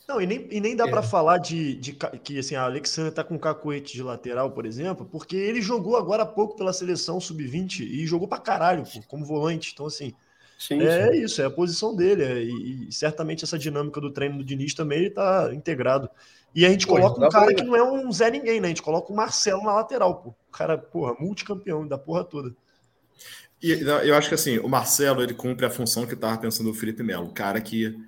[0.08, 0.90] Não, e nem, e nem dá é.
[0.90, 1.92] para falar de, de,
[2.22, 6.22] que assim, a Alexandre está com cacoete de lateral, por exemplo, porque ele jogou agora
[6.22, 9.72] há pouco pela seleção sub-20 e jogou para caralho, pô, como volante.
[9.74, 10.14] Então, assim,
[10.56, 11.24] sim, é sim.
[11.24, 12.22] isso, é a posição dele.
[12.22, 16.08] É, e, e, certamente essa dinâmica do treino do Diniz também ele está integrado.
[16.54, 17.54] E a gente pô, coloca um cara pra...
[17.54, 18.66] que não é um Zé Ninguém, né?
[18.66, 20.30] A gente coloca o Marcelo na lateral, pô.
[20.30, 22.54] O cara, porra, multicampeão da porra toda.
[23.60, 26.74] E eu acho que assim, o Marcelo ele cumpre a função que estava pensando o
[26.74, 27.98] Felipe Melo, o cara que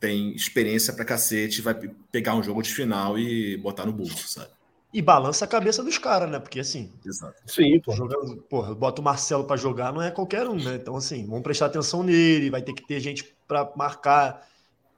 [0.00, 1.74] tem experiência pra cacete, vai
[2.10, 4.50] pegar um jogo de final e botar no bolso, sabe?
[4.92, 6.38] E balança a cabeça dos caras, né?
[6.38, 6.92] Porque assim.
[7.04, 7.36] Exato.
[7.46, 7.92] Sim, pô.
[7.92, 10.76] Jogando, porra, bota o Marcelo para jogar, não é qualquer um, né?
[10.76, 14.48] Então, assim, vamos prestar atenção nele, vai ter que ter gente para marcar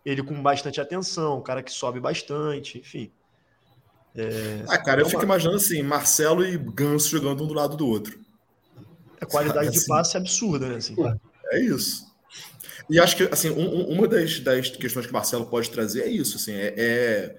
[0.04, 3.10] ele com bastante atenção, um cara que sobe bastante, enfim.
[4.14, 7.86] É, ah, cara, eu fico imaginando assim, Marcelo e Ganso jogando um do lado do
[7.86, 8.18] outro.
[9.20, 10.76] A qualidade assim, de passe é absurda, né?
[10.76, 10.96] Assim.
[11.52, 12.09] É isso.
[12.88, 16.08] E acho que assim, um, uma das, das, questões que o Marcelo pode trazer é
[16.08, 17.36] isso, assim, é, é,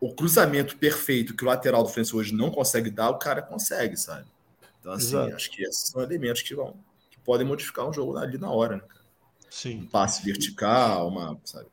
[0.00, 3.96] o cruzamento perfeito que o lateral do Fluminense hoje não consegue dar, o cara consegue,
[3.96, 4.26] sabe?
[4.80, 5.34] Então, assim, Exato.
[5.34, 6.76] acho que esses são elementos que vão
[7.10, 8.82] que podem modificar um jogo ali na hora, né?
[9.50, 9.82] Sim.
[9.82, 11.66] Um passe vertical, uma, sabe?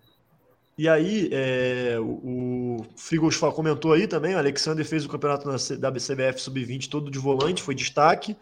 [0.78, 5.92] E aí, é, o, o Frigos comentou aí também, o Alexander fez o campeonato da
[5.92, 8.36] CBF Sub-20 todo de volante, foi destaque.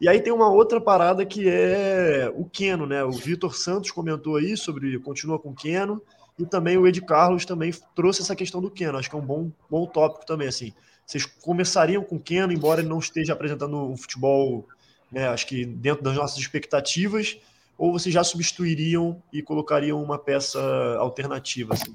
[0.00, 3.04] E aí tem uma outra parada que é o Keno, né?
[3.04, 6.00] O Vitor Santos comentou aí sobre continua com o Keno,
[6.38, 8.96] e também o Ed Carlos também trouxe essa questão do Keno.
[8.96, 10.72] Acho que é um bom, bom tópico também, assim.
[11.04, 14.66] Vocês começariam com o Keno, embora ele não esteja apresentando um futebol,
[15.12, 17.38] né, acho que dentro das nossas expectativas,
[17.76, 20.60] ou vocês já substituiriam e colocariam uma peça
[20.98, 21.74] alternativa?
[21.74, 21.94] Assim?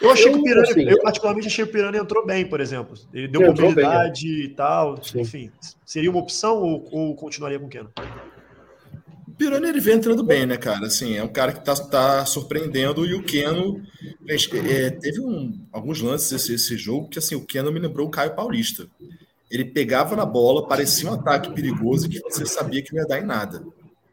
[0.00, 2.46] Eu achei eu, que o Piranha, assim, eu particularmente achei que o Piranha entrou bem,
[2.46, 2.94] por exemplo.
[3.12, 4.44] Ele deu mobilidade bem, é.
[4.44, 5.02] e tal.
[5.02, 5.20] Sim.
[5.20, 5.50] Enfim,
[5.84, 7.90] seria uma opção ou, ou continuaria com o Keno?
[9.26, 10.86] O Piranha ele vem entrando bem, né, cara?
[10.86, 13.82] Assim, é um cara que tá, tá surpreendendo e o Keno
[14.28, 18.10] é, teve um, alguns lances esse, esse jogo que assim o Keno me lembrou o
[18.10, 18.86] Caio Paulista.
[19.50, 23.20] Ele pegava na bola, parecia um ataque perigoso que você sabia que não ia dar
[23.20, 23.62] em nada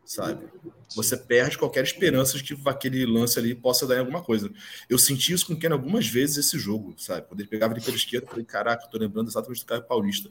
[0.06, 0.48] sabe?
[0.96, 4.52] Você perde qualquer esperança de que aquele lance ali possa dar em alguma coisa.
[4.90, 7.28] Eu senti isso com o Ken algumas vezes esse jogo, sabe?
[7.28, 10.30] Quando ele pegava ele pela esquerda, eu falei, caraca, tô lembrando exatamente do Caio Paulista.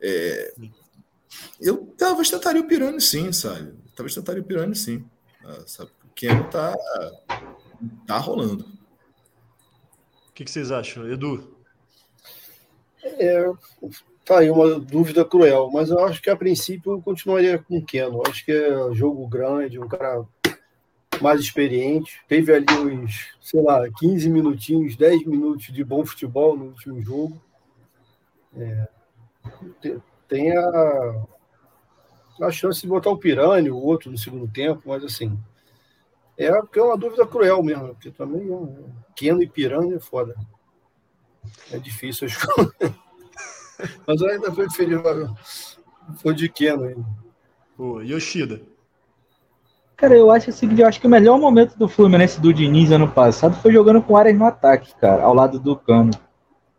[0.00, 0.54] É...
[1.60, 3.74] Eu talvez tentaria o Pirani sim, sabe?
[3.94, 5.04] Talvez tentaria o Pirani sim.
[5.44, 5.90] Ah, sabe?
[6.04, 6.74] O Ken tá,
[8.06, 8.64] tá rolando.
[10.28, 11.56] O que, que vocês acham, Edu?
[13.02, 13.44] É,
[14.24, 17.84] Tá aí uma dúvida cruel, mas eu acho que a princípio eu continuaria com o
[17.84, 18.22] Keno.
[18.26, 20.24] Acho que é jogo grande, um cara
[21.20, 22.22] mais experiente.
[22.26, 27.38] Teve ali uns, sei lá, 15 minutinhos, 10 minutos de bom futebol no último jogo.
[28.56, 28.88] É,
[30.26, 31.26] tem a,
[32.40, 35.38] a chance de botar o Pirani, o outro no segundo tempo, mas assim.
[36.36, 40.34] É porque é uma dúvida cruel mesmo, porque também é Keno e Pirani é foda.
[41.70, 43.03] É difícil coisas.
[44.06, 45.78] Mas eu ainda fui feliz,
[46.16, 47.04] foi de Keno ainda.
[47.76, 48.60] Pô, Yoshida.
[49.96, 52.90] Cara, eu acho o seguinte, eu acho que o melhor momento do Fluminense do Diniz
[52.90, 56.10] ano passado foi jogando com áreas no ataque, cara, ao lado do Cano.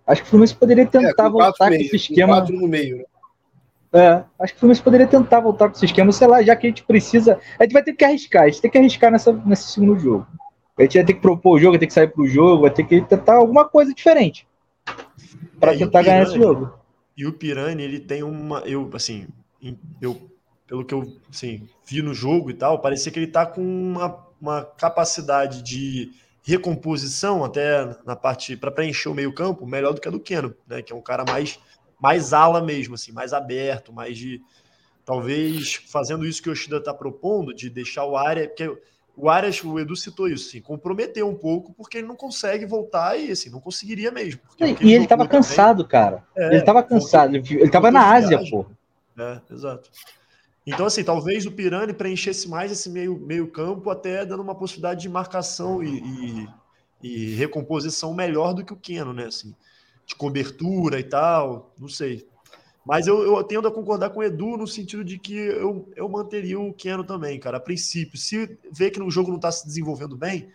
[0.05, 2.45] Acho que o Fluminense poderia tentar é, voltar com, esse esquema.
[2.45, 3.03] Com no meio, né?
[3.93, 6.67] É, acho que o Fluminense poderia tentar voltar com esse esquema, sei lá, já que
[6.67, 7.39] a gente precisa.
[7.57, 10.27] A gente vai ter que arriscar, a gente tem que arriscar nessa, nesse segundo jogo.
[10.77, 12.71] A gente vai ter que propor o jogo, vai ter que sair pro jogo, vai
[12.71, 14.45] ter que tentar alguma coisa diferente.
[15.59, 16.73] para é, tentar ganhar esse jogo.
[17.17, 18.59] E o Pirani, ele tem uma.
[18.59, 19.27] Eu, assim,
[20.01, 20.29] eu,
[20.67, 24.27] pelo que eu assim, vi no jogo e tal, parecia que ele tá com uma,
[24.39, 26.11] uma capacidade de
[26.43, 30.81] recomposição até na parte para preencher o meio-campo melhor do que a do Keno, né?
[30.81, 31.59] Que é um cara mais
[31.99, 34.41] mais ala mesmo, assim, mais aberto, mais de
[35.05, 38.77] talvez fazendo isso que o Yoshida está propondo, de deixar o área, porque
[39.17, 43.17] o Arias, o Edu citou isso, assim, comprometeu um pouco porque ele não consegue voltar
[43.17, 44.41] e assim, não conseguiria mesmo.
[44.59, 46.23] e ele estava cansado, cara.
[46.35, 48.65] É, ele estava cansado, ele estava na Ásia, pô.
[49.17, 49.89] É, exato.
[50.67, 55.01] Então, assim, talvez o Pirani preenchesse mais esse meio, meio campo, até dando uma possibilidade
[55.01, 56.49] de marcação e, e,
[57.03, 59.25] e recomposição melhor do que o Keno, né?
[59.25, 59.55] Assim,
[60.05, 62.27] de cobertura e tal, não sei.
[62.85, 66.07] Mas eu, eu tendo a concordar com o Edu no sentido de que eu, eu
[66.07, 67.57] manteria o Keno também, cara.
[67.57, 70.51] A princípio, se vê que o jogo não está se desenvolvendo bem,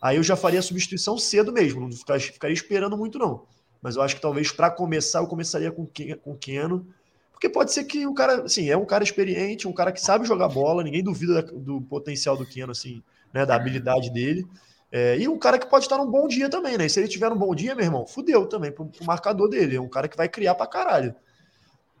[0.00, 3.44] aí eu já faria a substituição cedo mesmo, não ficar, ficaria esperando muito, não.
[3.82, 5.86] Mas eu acho que talvez para começar, eu começaria com,
[6.22, 6.86] com o Keno.
[7.30, 10.26] Porque pode ser que o cara, assim, é um cara experiente, um cara que sabe
[10.26, 13.02] jogar bola, ninguém duvida do potencial do Keno, assim,
[13.34, 14.46] né, da habilidade dele.
[14.90, 16.86] É, e um cara que pode estar num bom dia também, né?
[16.86, 19.76] E se ele tiver um bom dia, meu irmão, fudeu também pro, pro marcador dele.
[19.76, 21.14] É um cara que vai criar pra caralho.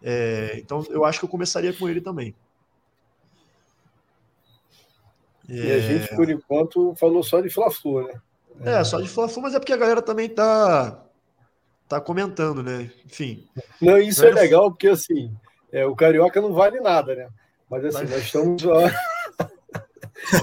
[0.02, 2.34] É, então eu acho que eu começaria com ele também.
[5.48, 8.20] E a gente, por enquanto, falou só de Fla-Flu, né?
[8.60, 11.04] É, só de Fla-Flu, mas é porque a galera também tá,
[11.88, 12.90] tá comentando, né?
[13.04, 13.46] Enfim.
[13.80, 15.32] Não, isso é legal, porque assim,
[15.70, 17.28] é, o Carioca não vale nada, né?
[17.70, 18.62] Mas assim, nós estamos.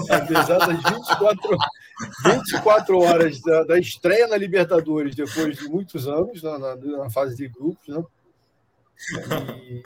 [0.08, 1.58] Apesar das 24,
[2.24, 7.36] 24 horas da, da, estreia na Libertadores, depois de muitos anos, na, na, na fase
[7.36, 8.02] de grupos, né?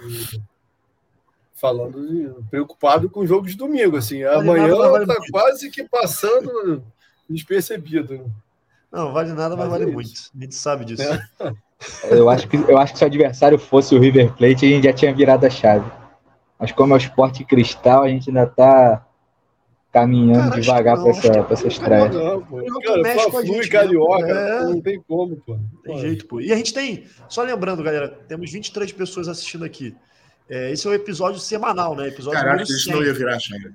[0.07, 0.41] E
[1.59, 4.23] falando de, preocupado com o jogo de domingo, assim.
[4.23, 6.83] Amanhã vale tá quase que passando
[7.29, 8.31] despercebido.
[8.91, 10.11] Não, vale nada, mas, mas vale é muito.
[10.35, 11.03] A gente sabe disso.
[11.03, 11.55] É.
[12.11, 14.85] Eu acho, que, eu acho que se o adversário fosse o River Plate, a gente
[14.85, 15.89] já tinha virado a chave.
[16.59, 19.07] Mas como é o esporte cristal, a gente ainda está
[20.01, 22.09] caminhando Cara, devagar para essa, pra essa estreia.
[22.09, 22.65] Não, pô.
[22.83, 24.65] Cara, Fla-Flu e Carioca, é...
[24.65, 25.59] não tem como, pô.
[25.85, 26.41] Tem jeito, pô.
[26.41, 29.95] E a gente tem, só lembrando, galera, temos 23 pessoas assistindo aqui.
[30.49, 32.09] É, esse é o episódio semanal, né?
[32.09, 33.73] Episódio Caraca, isso não ia virar chave.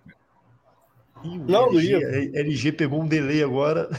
[1.24, 2.00] Não, não ia.
[2.34, 3.90] LG pegou um delay agora.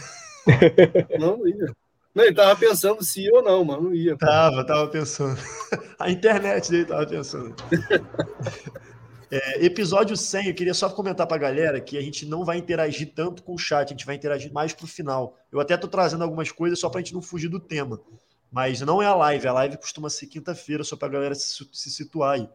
[1.19, 1.73] Não, não ia.
[2.15, 4.17] Não, ele tava pensando se ia ou não, mas não ia.
[4.17, 4.27] Pô.
[4.27, 5.39] Tava, tava pensando.
[5.99, 7.55] A internet dele tava pensando.
[9.35, 12.57] É, episódio 100, eu queria só comentar para a galera que a gente não vai
[12.57, 15.37] interagir tanto com o chat, a gente vai interagir mais para o final.
[15.51, 18.01] Eu até estou trazendo algumas coisas só para a gente não fugir do tema.
[18.49, 21.69] Mas não é a live, a live costuma ser quinta-feira, só para a galera se,
[21.73, 22.49] se, situar aí.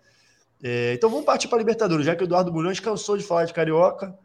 [0.63, 3.43] É, então vamos partir para a Libertadores, já que o Eduardo Bulhões cansou de falar
[3.43, 4.17] de Carioca,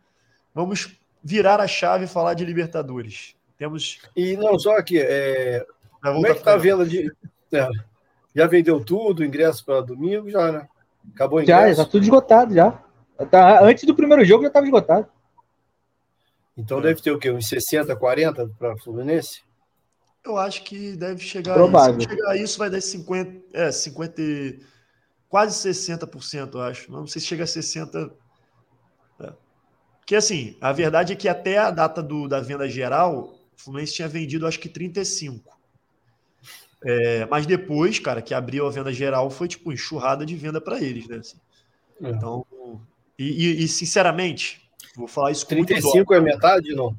[0.55, 3.35] vamos virar a chave e falar de Libertadores.
[3.59, 3.99] Temos.
[4.15, 5.67] E não, só aqui, é...
[6.01, 7.13] como é que tá a venda de.
[7.53, 7.69] É,
[8.33, 10.69] já vendeu tudo, ingresso para domingo, já, né?
[11.13, 11.61] Acabou o ingresso?
[11.61, 12.83] Já, já tá tudo esgotado já.
[13.31, 15.07] Tá, antes do primeiro jogo já estava esgotado.
[16.57, 17.31] Então deve ter o quê?
[17.31, 19.43] Uns 60, 40 para Fluminense?
[20.25, 21.97] Eu acho que deve chegar Provável.
[21.97, 22.09] a isso.
[22.09, 24.23] chegar a isso, vai dar 50, é, 50,
[25.29, 26.91] quase 60%, eu acho.
[26.91, 28.13] Não sei se chega a 60%.
[29.21, 29.33] É.
[29.99, 33.95] Porque assim, a verdade é que até a data do, da venda geral, o Fluminense
[33.95, 35.54] tinha vendido acho que 35.
[36.85, 40.81] É, mas depois, cara, que abriu a venda geral, foi tipo enxurrada de venda para
[40.81, 41.17] eles, né?
[41.17, 41.39] Assim.
[42.03, 42.11] É.
[42.11, 42.45] Então,
[43.19, 44.61] e, e, e, sinceramente,
[44.95, 46.95] vou falar isso com 35 é metade, não?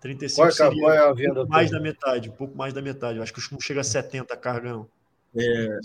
[0.00, 1.42] 35 qual é, seria qual é a venda?
[1.42, 3.16] Um mais da metade, um pouco mais da metade.
[3.16, 4.88] Eu acho que não chega a 70 a carga, não.
[5.36, 5.78] É,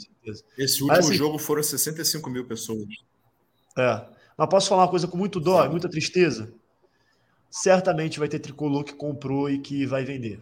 [0.57, 2.87] esse último mas, assim, jogo foram 65 mil pessoas.
[3.77, 4.05] É.
[4.37, 6.53] Mas posso falar uma coisa com muito dó, muita tristeza?
[7.49, 10.41] Certamente vai ter tricolor que comprou e que vai vender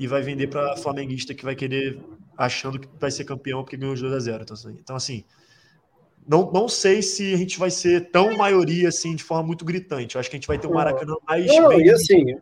[0.00, 2.00] e vai vender para flamenguista que vai querer
[2.40, 5.24] achando que vai ser campeão porque ganhou os 2 a 0 então, assim, então, assim,
[6.26, 10.14] não, não sei se a gente vai ser tão maioria assim de forma muito gritante.
[10.14, 11.46] Eu acho que a gente vai ter um Maracanã mais.
[11.46, 11.86] Não, bem...
[11.86, 12.36] e assim,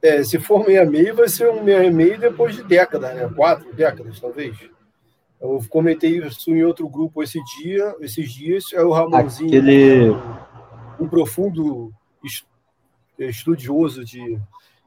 [0.00, 3.28] é, se for meia meio, vai ser um meia meio depois de décadas, né?
[3.34, 4.56] Quatro décadas, talvez.
[5.40, 8.72] Eu comentei isso em outro grupo esse dia, esses dias.
[8.72, 10.10] É o Ramonzinho, Aquele...
[11.00, 11.92] um profundo
[13.18, 14.38] estudioso de,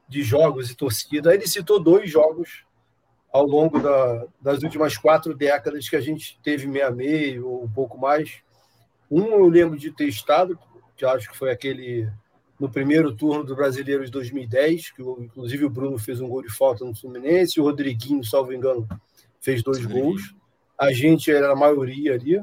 [0.08, 1.34] de jogos e torcida.
[1.34, 2.64] Ele citou dois jogos
[3.34, 7.98] ao longo da, das últimas quatro décadas que a gente teve meia-meio ou um pouco
[7.98, 8.36] mais.
[9.10, 10.56] Um eu lembro de ter estado,
[10.96, 12.08] que acho que foi aquele
[12.60, 16.48] no primeiro turno do Brasileiro de 2010, que inclusive o Bruno fez um gol de
[16.48, 18.86] falta no Fluminense, o Rodriguinho, salvo engano,
[19.40, 19.88] fez dois Sim.
[19.88, 20.22] gols.
[20.78, 22.40] A gente era a maioria ali.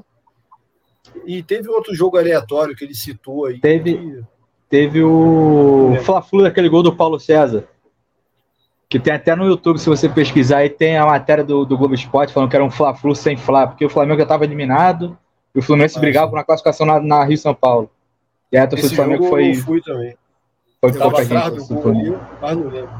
[1.26, 3.62] E teve outro jogo aleatório que ele citou aí.
[3.62, 4.24] Teve, que...
[4.68, 7.66] Teve o Fla-Flu, aquele gol do Paulo César.
[8.92, 11.94] Que tem até no YouTube, se você pesquisar, aí tem a matéria do, do Globo
[11.94, 15.18] Esporte falando que era um Fla-Flu sem Fla, porque o Flamengo já estava eliminado
[15.56, 17.90] e o Fluminense ah, brigava por uma classificação na, na Rio São Paulo.
[18.52, 19.52] E aí a torcida do Flamengo foi.
[19.52, 20.18] Eu fui também.
[20.82, 21.38] Foi pouca gente.
[21.38, 22.92] Assim, mas não lembro.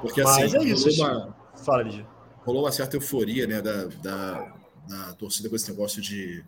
[0.00, 1.00] Porque assim, mas é isso.
[1.00, 1.90] Rolou uma, Fala,
[2.44, 4.52] rolou uma certa euforia né, da, da,
[4.88, 6.44] da torcida com esse negócio de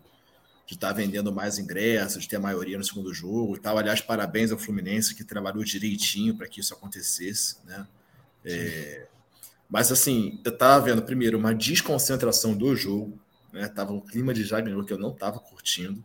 [0.67, 3.75] de estar tá vendendo mais ingressos, de ter a maioria no segundo jogo e tal.
[3.75, 7.87] Aliás, parabéns ao Fluminense que trabalhou direitinho para que isso acontecesse, né?
[8.43, 9.07] É,
[9.69, 13.19] mas assim, eu estava vendo primeiro uma desconcentração do jogo,
[13.53, 13.67] né?
[13.67, 16.03] Tava um clima de já que eu não estava curtindo.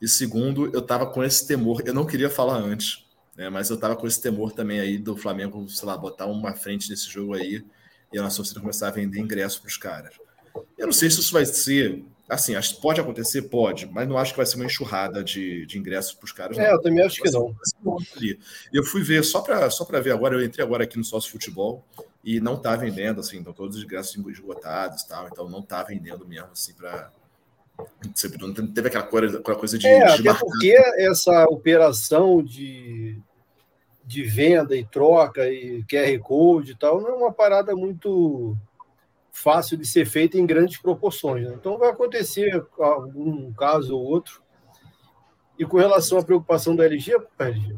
[0.00, 3.04] E segundo, eu estava com esse temor, eu não queria falar antes,
[3.36, 3.48] né?
[3.48, 6.88] Mas eu estava com esse temor também aí do Flamengo, sei lá, botar uma frente
[6.90, 7.64] nesse jogo aí
[8.12, 10.14] e a nossa torcida começar a vender ingresso para os caras.
[10.76, 13.42] Eu não sei se isso vai ser Assim, acho que pode acontecer?
[13.42, 16.56] Pode, mas não acho que vai ser uma enxurrada de, de ingressos para os caras.
[16.56, 16.74] É, não.
[16.74, 17.52] eu também acho que não.
[18.72, 21.84] Eu fui ver, só para só ver agora, eu entrei agora aqui no Sócio Futebol
[22.22, 26.24] e não está vendendo, assim, então todos os ingressos esgotados tal, então não está vendendo
[26.24, 27.10] mesmo, assim, para.
[28.38, 29.88] Não teve aquela coisa, aquela coisa de.
[29.88, 33.18] É, de até porque essa operação de,
[34.04, 38.56] de venda e troca e QR Code e tal não é uma parada muito
[39.32, 41.48] fácil de ser feita em grandes proporções.
[41.48, 41.54] Né?
[41.58, 44.42] Então vai acontecer algum caso ou outro.
[45.58, 47.18] E com relação à preocupação da LG,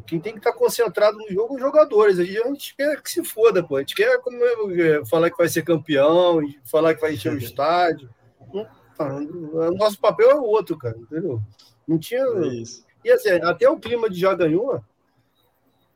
[0.07, 2.19] quem tem que estar concentrado no jogo é os jogadores.
[2.21, 3.77] A gente quer que se foda, pô.
[3.77, 4.39] A gente quer como,
[4.81, 8.09] é, falar que vai ser campeão, falar que vai encher o estádio.
[8.53, 11.43] O nosso papel é outro, cara, entendeu?
[11.87, 12.23] Não tinha.
[12.23, 12.85] É isso.
[13.05, 14.81] E assim, até o clima de já ganhou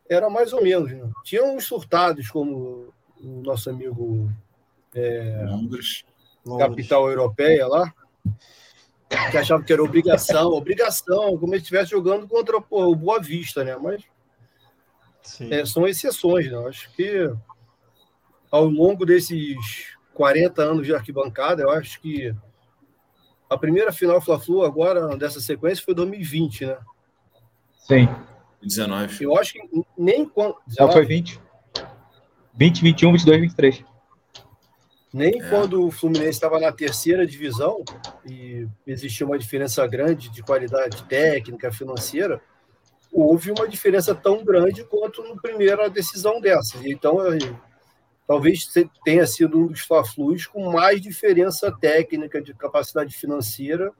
[0.09, 0.91] era mais ou menos.
[0.91, 1.09] Né?
[1.23, 4.29] Tinha uns surtados, como o nosso amigo
[4.97, 6.05] é, Londres.
[6.59, 7.93] capital europeia lá,
[9.31, 13.63] que achava que era obrigação, obrigação, como se estivesse jogando contra pô, o Boa Vista,
[13.63, 13.77] né?
[13.77, 14.03] Mas
[15.51, 16.59] é, são exceções, né?
[16.69, 17.31] Acho que
[18.51, 22.35] ao longo desses 40 anos de arquibancada, eu acho que
[23.49, 26.79] a primeira final Fla-Flu agora dessa sequência foi 2020, né?
[27.79, 28.09] Sim.
[28.63, 29.25] 19.
[29.25, 29.61] Eu acho que
[29.97, 30.57] nem quando.
[30.79, 31.41] Não, foi 20.
[32.55, 33.85] 20, 21, 22, 23.
[35.17, 35.49] Nem é.
[35.49, 37.83] quando o Fluminense estava na terceira divisão
[38.23, 42.39] e existia uma diferença grande de qualidade técnica, financeira,
[43.11, 46.77] houve uma diferença tão grande quanto no primeira decisão dessa.
[46.87, 47.17] Então,
[48.27, 48.69] talvez
[49.07, 53.91] tenha sido um dos Fla-Flus com mais diferença técnica, de capacidade financeira,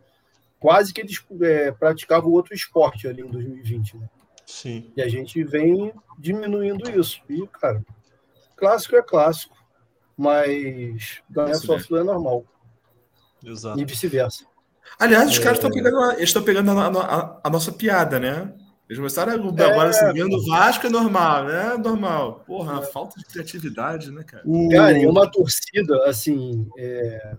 [0.61, 3.97] quase que eles é, praticavam outro esporte ali em 2020.
[3.97, 4.11] Né?
[4.45, 4.93] Sim.
[4.95, 7.23] E a gente vem diminuindo isso.
[7.27, 7.83] E, cara,
[8.55, 9.56] clássico é clássico,
[10.17, 12.45] mas ganhar Fla-Flu é normal.
[13.45, 13.79] Exato.
[13.79, 14.45] E vice-versa.
[14.99, 15.43] Aliás, os é...
[15.43, 18.53] caras estão pegando, estão pegando a, a, a nossa piada, né?
[18.89, 21.77] Eles começaram a, é, agora seguindo o Vasco é normal, né?
[21.77, 22.45] Normal.
[22.47, 22.87] Porra, é.
[22.87, 24.45] falta de criatividade, né, cara?
[24.71, 27.37] Cara, e uma torcida, assim, é...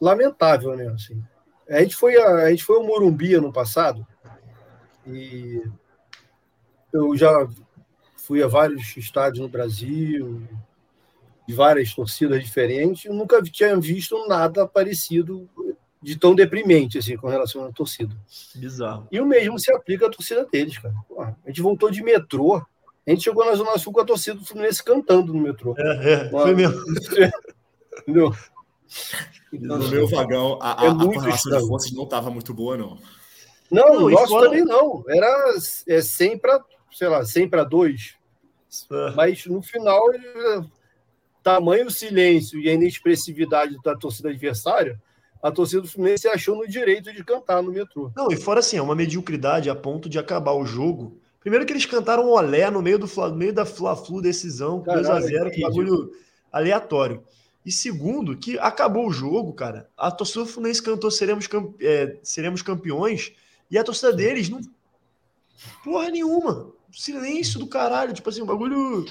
[0.00, 0.86] lamentável, né?
[0.88, 1.20] Assim,
[1.68, 4.06] a gente foi a, a gente foi ao Morumbi ano passado
[5.06, 5.62] e
[6.92, 7.48] eu já
[8.16, 10.42] fui a vários estádios no Brasil,
[11.46, 15.48] de várias torcidas diferentes, eu nunca tinha visto nada parecido
[16.02, 18.14] de tão deprimente assim com relação à torcida.
[18.54, 19.08] Bizarro.
[19.10, 20.94] E o mesmo se aplica à torcida deles, cara.
[21.08, 24.38] Pô, a gente voltou de metrô, a gente chegou na Zona Sul com a torcida
[24.38, 25.74] do Fluminense cantando no metrô.
[25.78, 26.80] É, é foi mesmo.
[28.02, 28.34] Entendeu?
[29.52, 32.76] Então, no meu vagão, a, é a, a correlação de forças não estava muito boa,
[32.76, 32.98] não.
[33.70, 34.46] Não, não o nosso fora...
[34.46, 35.04] também não.
[35.08, 35.54] Era
[35.88, 38.16] é 100 para, sei lá, 100 para 2.
[38.90, 39.10] É.
[39.14, 40.02] Mas no final,
[41.44, 45.00] tamanho silêncio e a inexpressividade da torcida adversária
[45.44, 48.10] a torcida do Fluminense achou no direito de cantar no metrô.
[48.16, 51.20] Não, e fora assim, é uma mediocridade a ponto de acabar o jogo.
[51.38, 55.60] Primeiro que eles cantaram olé no meio, do, no meio da Fla-Flu decisão, 2x0, que
[55.60, 56.12] bagulho
[56.50, 57.22] aleatório.
[57.62, 59.86] E segundo, que acabou o jogo, cara.
[59.98, 61.46] A torcida do Fluminense cantou seremos,
[61.78, 63.32] é, seremos campeões
[63.70, 64.62] e a torcida deles não.
[65.84, 66.72] Porra nenhuma.
[66.90, 68.14] Silêncio do caralho.
[68.14, 69.04] Tipo assim, um bagulho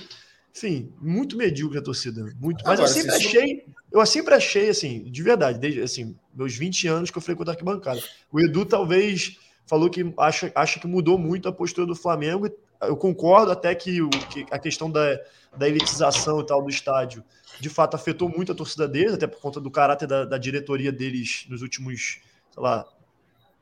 [0.54, 2.24] Sim, muito medíocre a torcida.
[2.40, 2.64] Muito.
[2.64, 6.88] Mas Agora, eu sempre achei, eu sempre achei, assim, de verdade, desde assim, meus 20
[6.88, 8.00] anos que eu frequento a arquibancada.
[8.32, 12.48] O Edu talvez falou que acha, acha que mudou muito a postura do Flamengo.
[12.82, 15.20] Eu concordo até que, o, que a questão da,
[15.58, 17.24] da elitização e tal do estádio
[17.60, 20.92] de fato afetou muito a torcida deles, até por conta do caráter da, da diretoria
[20.92, 22.20] deles nos últimos,
[22.52, 22.86] sei lá,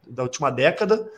[0.05, 1.09] da última década.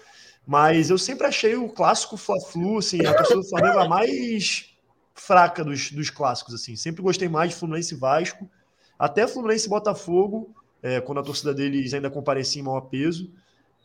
[0.45, 4.72] Mas eu sempre achei o clássico Fla-Flu, assim, a torcida do Flamengo a mais
[5.13, 6.75] fraca dos, dos clássicos, assim.
[6.75, 8.49] Sempre gostei mais de Fluminense e Vasco.
[8.97, 13.31] Até Fluminense e Botafogo, é, quando a torcida deles ainda comparecia em maior peso,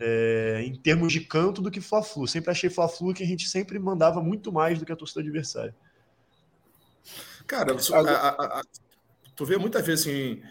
[0.01, 2.27] é, em termos de canto do que Fla-Flu.
[2.27, 5.75] Sempre achei Fla-Flu que a gente sempre mandava muito mais do que a torcida adversária.
[7.47, 8.63] Cara, a, a, a,
[9.35, 10.43] tu vê muitas vezes assim,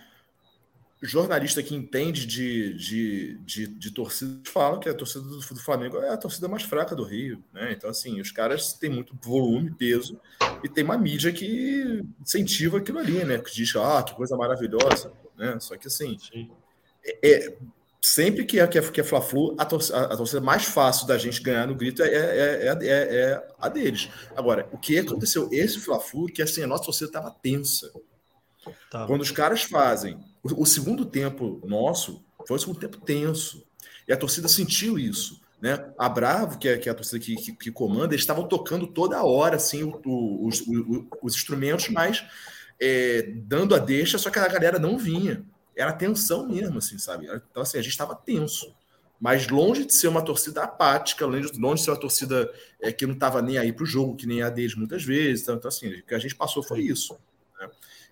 [1.01, 5.97] jornalista que entende de, de, de, de torcida fala que a torcida do, do, Flamengo
[5.99, 7.71] é a torcida mais fraca do Rio, né?
[7.71, 10.19] Então, assim, os caras têm muito volume, peso,
[10.63, 13.37] e tem uma mídia que incentiva aquilo ali, né?
[13.37, 15.59] Que diz, ah, que coisa maravilhosa, né?
[15.59, 16.17] Só que, assim,
[17.05, 17.57] é, é,
[18.01, 21.17] sempre que é, que é, que é Fla-Flu, a, torcida, a torcida mais fácil da
[21.17, 24.09] gente ganhar no grito é, é, é, é, a deles.
[24.35, 25.47] Agora, o que aconteceu?
[25.51, 27.91] Esse Fla-Flu, que assim, a nossa torcida estava tensa.
[28.89, 29.05] Tá.
[29.05, 30.19] Quando os caras fazem
[30.55, 33.65] o, segundo tempo nosso foi um segundo tempo tenso.
[34.07, 35.41] E a torcida sentiu isso.
[35.61, 35.91] Né?
[35.97, 38.85] A Bravo, que é, que é a torcida que, que, que, comanda, eles estavam tocando
[38.85, 40.63] toda hora assim, o, o, os,
[41.21, 42.23] os, instrumentos, mas
[42.79, 45.43] é, dando a deixa, só que a galera não vinha.
[45.75, 47.25] Era tensão mesmo, assim, sabe?
[47.25, 48.73] Então, assim, a gente estava tenso.
[49.19, 53.15] Mas longe de ser uma torcida apática, longe de ser uma torcida é, que não
[53.15, 55.41] estava nem aí para o jogo, que nem a deles muitas vezes.
[55.41, 57.17] Então, então, assim, o que a gente passou foi isso.
[57.59, 57.69] Né?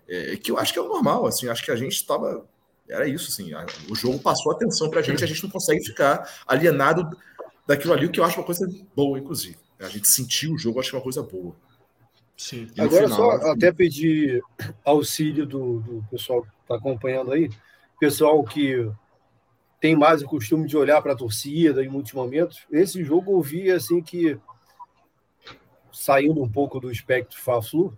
[0.08, 2.46] É, que eu acho que é o normal, assim, acho que a gente estava.
[2.88, 5.84] Era isso, assim, a, o jogo passou atenção para a gente, a gente não consegue
[5.84, 7.10] ficar alienado
[7.66, 9.58] daquilo ali, o que eu acho uma coisa boa, inclusive.
[9.80, 11.56] A gente sentiu o jogo, acho que é uma coisa boa.
[12.38, 12.68] Sim.
[12.78, 13.50] Agora, final, só assim...
[13.50, 14.44] até pedir
[14.84, 17.50] auxílio do, do pessoal que está acompanhando aí,
[18.00, 18.90] pessoal que
[19.80, 22.66] tem mais o costume de olhar para a torcida em muitos momentos.
[22.72, 24.38] Esse jogo eu vi assim que,
[25.92, 27.98] saindo um pouco do espectro Fla-Flu,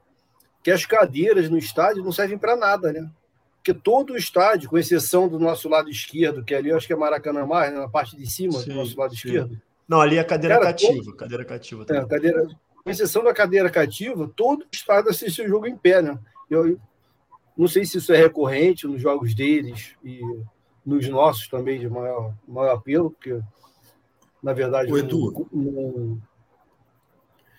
[0.67, 3.09] que as cadeiras no estádio não servem para nada, né?
[3.55, 6.91] Porque todo o estádio, com exceção do nosso lado esquerdo, que ali eu acho que
[6.91, 7.79] é Maracanã mais, né?
[7.79, 9.29] na parte de cima sim, do nosso lado sim.
[9.29, 9.61] esquerdo.
[9.87, 11.05] Não, ali é cadeira Cara, cativa.
[11.05, 11.15] Todo...
[11.15, 12.03] Cadeira cativa também.
[12.03, 12.47] É, cadeira...
[12.83, 16.19] Com exceção da cadeira cativa, todo o estádio assiste o jogo em pé, né?
[16.49, 16.77] Eu
[17.57, 20.19] não sei se isso é recorrente nos jogos deles e
[20.85, 23.39] nos nossos também de maior, maior apelo, porque,
[24.43, 25.47] na verdade, o Edu,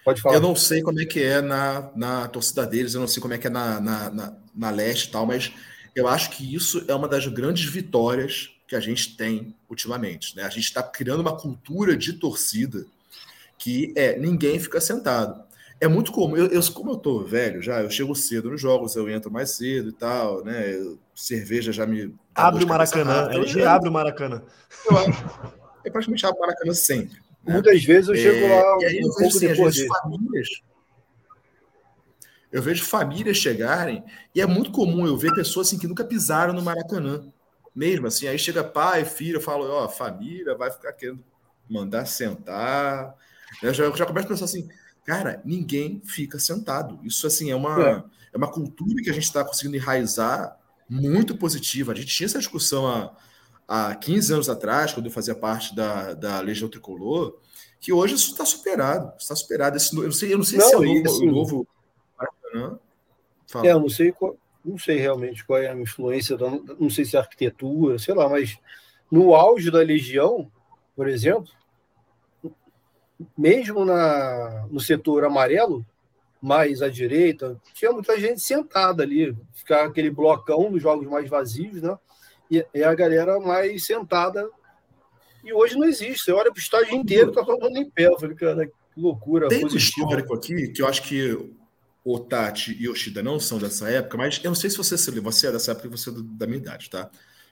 [0.09, 0.37] pode falar.
[0.37, 3.35] Eu não sei como é que é na, na torcida deles, eu não sei como
[3.35, 5.53] é que é na, na, na, na leste e tal, mas
[5.95, 10.37] eu acho que isso é uma das grandes vitórias que a gente tem ultimamente.
[10.37, 10.45] Né?
[10.45, 12.87] A gente está criando uma cultura de torcida
[13.59, 15.47] que é ninguém fica sentado.
[15.81, 18.97] É muito comum, eu, eu, como eu tô velho já, eu chego cedo nos jogos,
[18.97, 20.75] eu entro mais cedo e tal, né?
[21.15, 22.15] Cerveja já me.
[22.35, 24.43] Abre o Maracanã, LG abre o Maracanã.
[24.91, 25.25] Eu acho.
[25.85, 27.19] Eu praticamente abro o Maracanã sempre.
[27.45, 27.55] Né?
[27.55, 28.79] Muitas vezes eu chego é, lá.
[28.81, 30.49] E aí eu vejo assim, vezes, famílias.
[32.51, 34.03] Eu vejo famílias chegarem,
[34.35, 37.31] e é muito comum eu ver pessoas assim, que nunca pisaram no Maracanã.
[37.75, 41.23] Mesmo assim, aí chega pai, filho, eu falo, ó, família vai ficar querendo
[41.69, 43.15] mandar sentar.
[43.63, 44.69] Eu já, eu já começo a pensar assim,
[45.05, 46.99] cara, ninguém fica sentado.
[47.05, 48.05] Isso assim é uma, é.
[48.33, 50.57] é uma cultura que a gente está conseguindo enraizar
[50.89, 51.93] muito positiva.
[51.93, 53.15] A gente tinha essa discussão há,
[53.69, 57.39] há 15 anos atrás, quando eu fazia parte da, da Legião Tricolor,
[57.79, 59.13] que hoje isso está superado.
[59.19, 59.77] Está superado.
[59.77, 61.07] Esse, eu não sei, eu não sei não, se é o novo.
[61.07, 61.69] Assim, novo
[63.63, 67.05] É, eu não sei qual, não sei realmente qual é a influência, da, não sei
[67.05, 68.59] se é arquitetura, sei lá, mas
[69.11, 70.51] no auge da Legião,
[70.97, 71.51] por exemplo,
[73.37, 75.85] mesmo na, no setor amarelo,
[76.41, 81.83] mais à direita, tinha muita gente sentada ali, ficar aquele blocão nos jogos mais vazios,
[81.83, 81.99] né?
[82.51, 84.49] E, e a galera mais sentada.
[85.45, 86.25] E hoje não existe.
[86.25, 88.07] Você olha para o estádio inteiro, tá todo mundo em pé.
[88.07, 89.49] Eu falei, cara, que loucura.
[89.49, 91.39] Tem um histórico aqui que eu acho que
[92.05, 94.97] o Tati e o Yoshida não são dessa época, mas eu não sei se você
[94.97, 97.11] se lembra, você é dessa época e você é da minha idade, tá?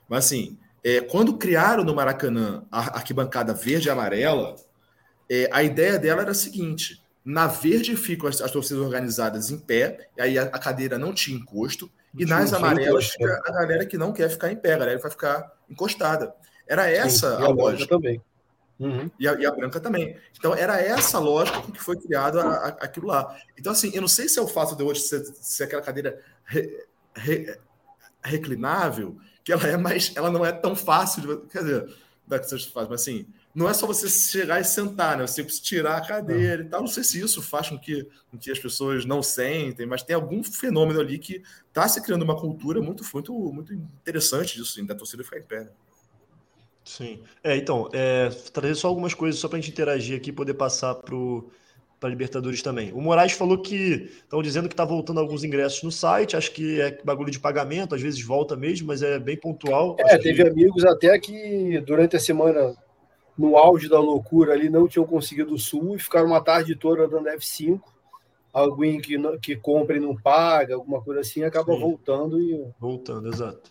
[0.08, 4.56] Mas assim, é, quando criaram no Maracanã a arquibancada verde e amarela,
[5.28, 9.58] é, a ideia dela era a seguinte: na verde ficam as, as torcidas organizadas em
[9.58, 13.86] pé, e aí a, a cadeira não tinha encosto, e nas amarelas fica a galera
[13.86, 16.34] que não quer ficar em pé, a galera vai ficar encostada.
[16.66, 17.94] Era essa Sim, a, a lógica.
[17.94, 18.20] também.
[18.78, 19.10] Uhum.
[19.18, 20.16] E, a, e, a, branca também.
[20.38, 23.34] Então, era essa lógica com que foi criado a, a, aquilo lá.
[23.58, 26.20] Então, assim, eu não sei se é o fato de hoje ser, ser aquela cadeira
[26.44, 27.58] re, re,
[28.22, 31.96] reclinável, que ela é mais, ela não é tão fácil, de, quer dizer,
[32.26, 33.26] da que você faz, mas assim,
[33.56, 35.26] não é só você chegar e sentar, né?
[35.26, 36.66] Você precisa tirar a cadeira não.
[36.66, 36.80] e tal.
[36.82, 40.14] Não sei se isso faz com que, com que as pessoas não sentem, mas tem
[40.14, 44.94] algum fenômeno ali que está se criando uma cultura muito, muito, muito interessante disso, da
[44.94, 45.60] torcida ficar em pé.
[45.60, 45.70] Né?
[46.84, 47.22] Sim.
[47.42, 50.52] É, então, é, trazer só algumas coisas só para a gente interagir aqui e poder
[50.52, 52.92] passar para Libertadores também.
[52.92, 56.78] O Moraes falou que estão dizendo que está voltando alguns ingressos no site, acho que
[56.78, 59.96] é bagulho de pagamento, às vezes volta mesmo, mas é bem pontual.
[59.98, 60.48] É, teve que...
[60.50, 62.76] amigos até que durante a semana
[63.38, 67.06] no auge da loucura ali, não tinham conseguido o Sul e ficaram uma tarde toda
[67.06, 67.80] dando F5.
[68.52, 71.80] Alguém que, que compra e não paga, alguma coisa assim, acaba Sim.
[71.80, 72.66] voltando e.
[72.80, 73.70] Voltando, exato.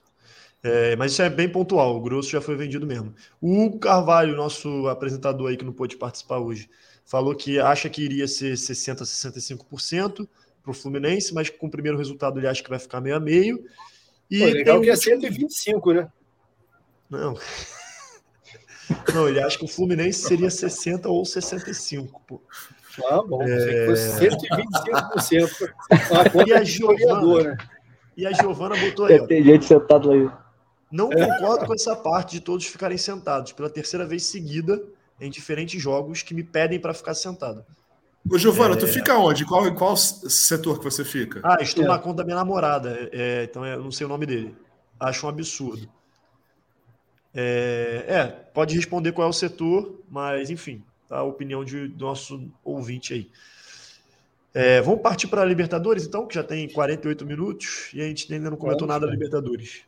[0.62, 3.14] É, mas isso é bem pontual, o grosso já foi vendido mesmo.
[3.42, 6.70] O Carvalho, nosso apresentador aí que não pôde participar hoje,
[7.06, 10.28] falou que acha que iria ser 60% a 65%
[10.64, 13.20] para o Fluminense, mas com o primeiro resultado ele acha que vai ficar meio a
[13.20, 13.64] meio.
[14.30, 16.12] E Pô, legal que é 125, né?
[17.10, 17.36] Não.
[19.14, 22.42] Não, ele acha que o Fluminense seria 60 ou 65, pô.
[23.10, 23.88] Ah, bom, é...
[23.88, 25.74] 125%.
[26.48, 27.58] e a Giovana,
[28.16, 29.26] e a Giovana botou aí.
[29.28, 30.30] Tem gente sentado aí.
[30.92, 34.82] Não concordo com essa parte de todos ficarem sentados pela terceira vez seguida
[35.20, 37.66] em diferentes jogos que me pedem para ficar sentado.
[38.32, 38.78] Ô, Giovana, é...
[38.78, 39.46] tu fica onde?
[39.46, 41.42] Qual, qual setor que você fica?
[41.44, 41.88] Ah, estou é.
[41.88, 44.56] na conta da minha namorada, é, então eu não sei o nome dele.
[45.00, 45.88] Acho um absurdo.
[47.36, 52.06] É, é, pode responder qual é o setor, mas enfim, tá a opinião de, do
[52.06, 53.30] nosso ouvinte aí.
[54.54, 58.34] É, vamos partir para a Libertadores, então, que já tem 48 minutos e a gente
[58.34, 59.82] ainda não comentou nada da Libertadores.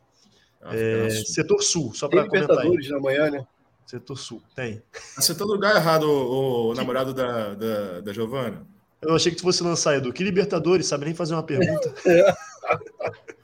[0.60, 2.50] Ah, é, setor Sul, só para comentar.
[2.50, 3.46] Libertadores na manhã, né?
[3.86, 4.82] Setor Sul, tem.
[5.16, 8.66] Acertou no lugar errado o, o namorado da, da, da Giovana.
[9.00, 10.12] Eu achei que tu fosse lançar, Edu.
[10.12, 10.86] Que Libertadores?
[10.86, 11.94] Sabe nem fazer uma pergunta.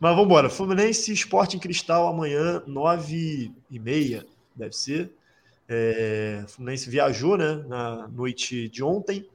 [0.00, 0.48] Mas vamos embora.
[0.48, 4.24] Fluminense Esporte em Cristal amanhã, nove e meia,
[4.54, 5.10] deve ser.
[5.68, 9.28] É, Fluminense viajou né, na noite de ontem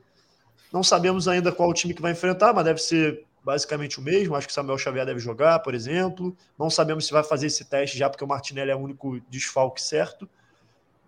[0.71, 4.35] Não sabemos ainda qual o time que vai enfrentar, mas deve ser basicamente o mesmo.
[4.35, 6.35] Acho que Samuel Xavier deve jogar, por exemplo.
[6.57, 9.81] Não sabemos se vai fazer esse teste já, porque o Martinelli é o único desfalque
[9.81, 10.27] certo.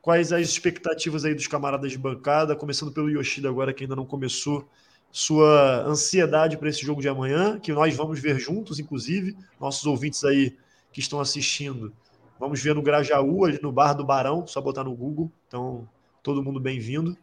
[0.02, 2.56] Quais as expectativas aí dos camaradas de bancada?
[2.56, 4.70] Começando pelo Yoshida agora, que ainda não começou.
[5.18, 9.34] Sua ansiedade para esse jogo de amanhã, que nós vamos ver juntos, inclusive.
[9.58, 10.54] Nossos ouvintes aí
[10.92, 11.94] que estão assistindo.
[12.38, 15.32] Vamos ver no Grajaú, ali no Bar do Barão, só botar no Google.
[15.48, 15.88] Então,
[16.22, 17.16] todo mundo bem-vindo.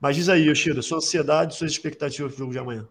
[0.00, 2.88] Mas diz aí, Yoshida, sua ansiedade, suas expectativas para o jogo de amanhã.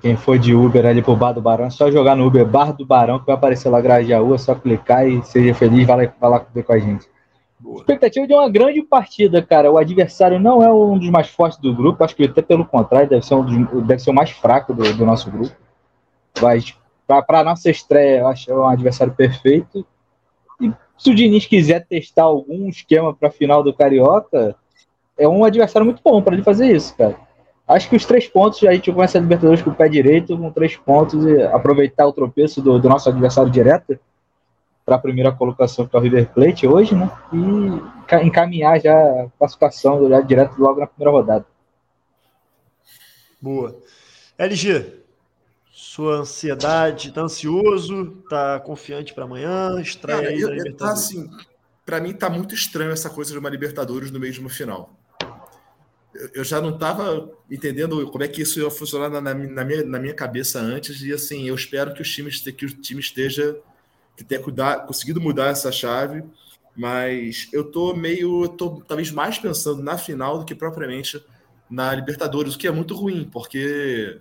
[0.00, 2.72] Quem for de Uber ali pro Bar do Barão, é só jogar no Uber Bar
[2.72, 6.12] do Barão que vai aparecer lá Grajaú, é só clicar e seja feliz, vai lá,
[6.18, 7.06] vai lá ver com a gente.
[7.64, 7.78] Boa.
[7.78, 9.72] Expectativa de uma grande partida, cara.
[9.72, 13.08] O adversário não é um dos mais fortes do grupo, acho que até pelo contrário,
[13.08, 15.56] deve ser, um dos, deve ser o mais fraco do, do nosso grupo.
[16.42, 19.86] Mas para a nossa estreia, eu acho é um adversário perfeito.
[20.60, 24.54] E se o Diniz quiser testar algum esquema para a final do Carioca,
[25.16, 27.16] é um adversário muito bom para ele fazer isso, cara.
[27.66, 30.50] Acho que os três pontos, a gente começa a Libertadores com o pé direito, com
[30.50, 33.98] três pontos, e aproveitar o tropeço do, do nosso adversário direto
[34.84, 37.10] para a primeira colocação que é o River Plate hoje, né?
[37.32, 41.46] E encaminhar já a classificação já direto logo na primeira rodada.
[43.40, 43.78] Boa.
[44.38, 45.00] LG,
[45.72, 50.78] sua ansiedade, tá ansioso, tá confiante para amanhã, estreia Cara, aí eu, Libertadores?
[50.78, 51.30] Tá assim,
[51.84, 54.90] para mim tá muito estranho essa coisa de uma Libertadores no uma final
[56.32, 59.98] eu já não estava entendendo como é que isso ia funcionar na, na, minha, na
[59.98, 63.56] minha cabeça antes, e assim, eu espero que, os times, que o time esteja,
[64.16, 66.24] que tenha cuidar, conseguido mudar essa chave,
[66.76, 71.24] mas eu tô meio, eu tô talvez mais pensando na final do que propriamente
[71.70, 74.20] na Libertadores, o que é muito ruim, porque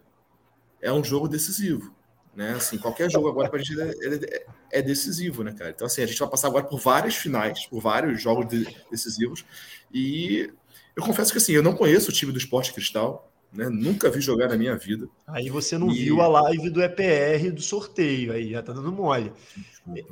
[0.81, 1.93] é um jogo decisivo,
[2.35, 2.53] né?
[2.53, 5.71] Assim, qualquer jogo agora para a gente é, é, decisivo, né, cara?
[5.71, 9.45] Então, assim, a gente vai passar agora por várias finais, por vários jogos de, decisivos,
[9.93, 10.51] e
[10.95, 13.69] eu confesso que assim, eu não conheço o time do Esporte Cristal, né?
[13.69, 15.07] Nunca vi jogar na minha vida.
[15.27, 16.05] Aí você não e...
[16.05, 19.31] viu a live do EPR do sorteio, aí já tá dando mole.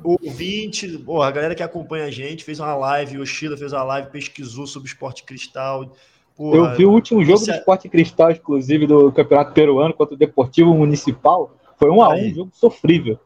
[0.04, 3.82] Ouvinte, porra, a galera que acompanha a gente fez uma live, o Yoshida fez uma
[3.82, 5.92] live, pesquisou sobre o Esporte Cristal.
[6.36, 7.52] Porra, eu vi o último jogo você...
[7.52, 11.56] do Esporte Cristal, inclusive, do Campeonato Peruano contra o Deportivo Municipal.
[11.78, 13.18] Foi um a um, um jogo sofrível.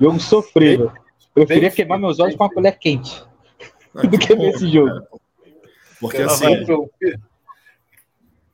[0.00, 0.92] Jogo sofrível.
[1.34, 3.24] Eu queria queimar meus olhos com uma colher quente.
[3.94, 4.88] Ah, do que ver esse jogo.
[4.88, 5.08] Cara.
[6.00, 6.64] Porque assim.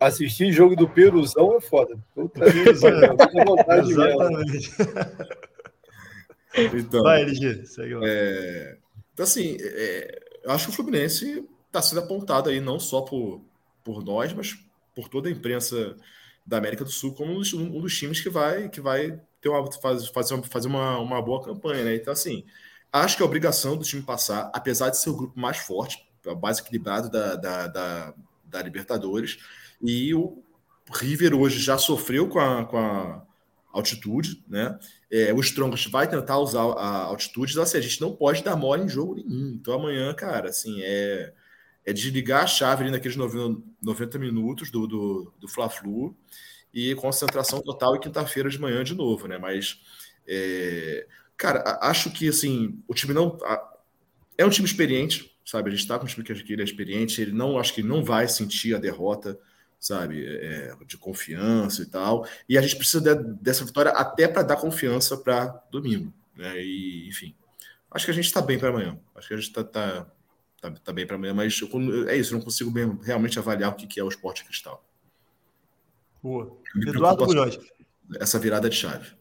[0.07, 1.99] Assistir jogo do Peruzão é foda.
[2.15, 4.71] Puta Exatamente.
[6.75, 8.07] Então, Vai, LG, segue lá.
[8.07, 8.77] É,
[9.13, 13.41] então, assim, é, eu acho que o Fluminense está sendo apontado aí não só por,
[13.83, 14.57] por nós, mas
[14.95, 15.97] por toda a imprensa
[16.47, 19.49] da América do Sul como um dos, um dos times que vai, que vai ter
[19.49, 20.11] uma, fazer,
[20.49, 21.97] fazer uma, uma boa campanha, né?
[21.97, 22.45] Então, assim,
[22.93, 26.07] acho que é obrigação do time passar, apesar de ser o grupo mais forte,
[26.41, 29.39] mais equilibrado da, da, da, da Libertadores.
[29.83, 30.43] E o
[30.93, 33.25] River hoje já sofreu com a, com a
[33.73, 34.79] altitude, né?
[35.11, 38.85] É, o Strongest vai tentar usar a altitude, assim, a gente não pode dar mole
[38.85, 39.55] em jogo nenhum.
[39.55, 41.33] Então amanhã, cara, assim, é,
[41.85, 46.17] é desligar a chave ali naqueles 90, 90 minutos do, do, do Fla-Flu
[46.73, 49.39] e concentração total e quinta-feira de manhã de novo, né?
[49.39, 49.81] Mas,
[50.27, 51.07] é,
[51.37, 53.39] cara, acho que, assim, o time não...
[54.37, 55.69] É um time experiente, sabe?
[55.69, 58.05] A gente está com um time que ele é experiente, ele não acho que não
[58.05, 59.39] vai sentir a derrota,
[59.85, 62.27] sabe, é, de confiança e tal.
[62.49, 66.59] E a gente precisa de, dessa vitória até para dar confiança para domingo, né?
[66.59, 67.35] E enfim,
[67.91, 68.99] acho que a gente está bem para amanhã.
[69.15, 70.07] Acho que a gente está tá,
[70.59, 73.73] tá, tá, bem para amanhã, mas eu, é isso, eu não consigo bem, realmente avaliar
[73.73, 74.83] o que, que é o esporte cristal.
[76.23, 76.57] Boa.
[76.75, 77.59] Eduardo Bulhões.
[78.19, 79.13] Essa virada de chave.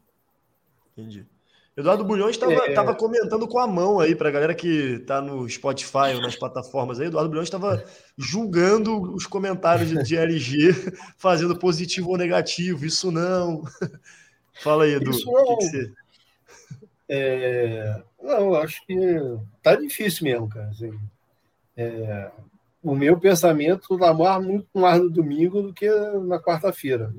[0.94, 1.28] Entendi.
[1.76, 2.96] Eduardo Bulhões estava é...
[2.96, 7.00] comentando com a mão aí para a galera que está no Spotify ou nas plataformas
[7.00, 7.08] aí.
[7.08, 7.84] Eduardo Bulhões estava
[8.16, 10.74] julgando os comentários de LG,
[11.18, 12.86] fazendo positivo ou negativo.
[12.86, 13.64] Isso não.
[14.62, 15.10] Fala aí, Edu.
[15.10, 15.58] Isso não.
[15.58, 15.94] Que que você...
[17.10, 18.02] é...
[18.22, 18.96] Não, acho que
[19.62, 20.68] tá difícil mesmo, cara.
[20.68, 20.94] Assim,
[21.76, 22.32] é...
[22.84, 27.12] O meu pensamento está muito mais no domingo do que na quarta-feira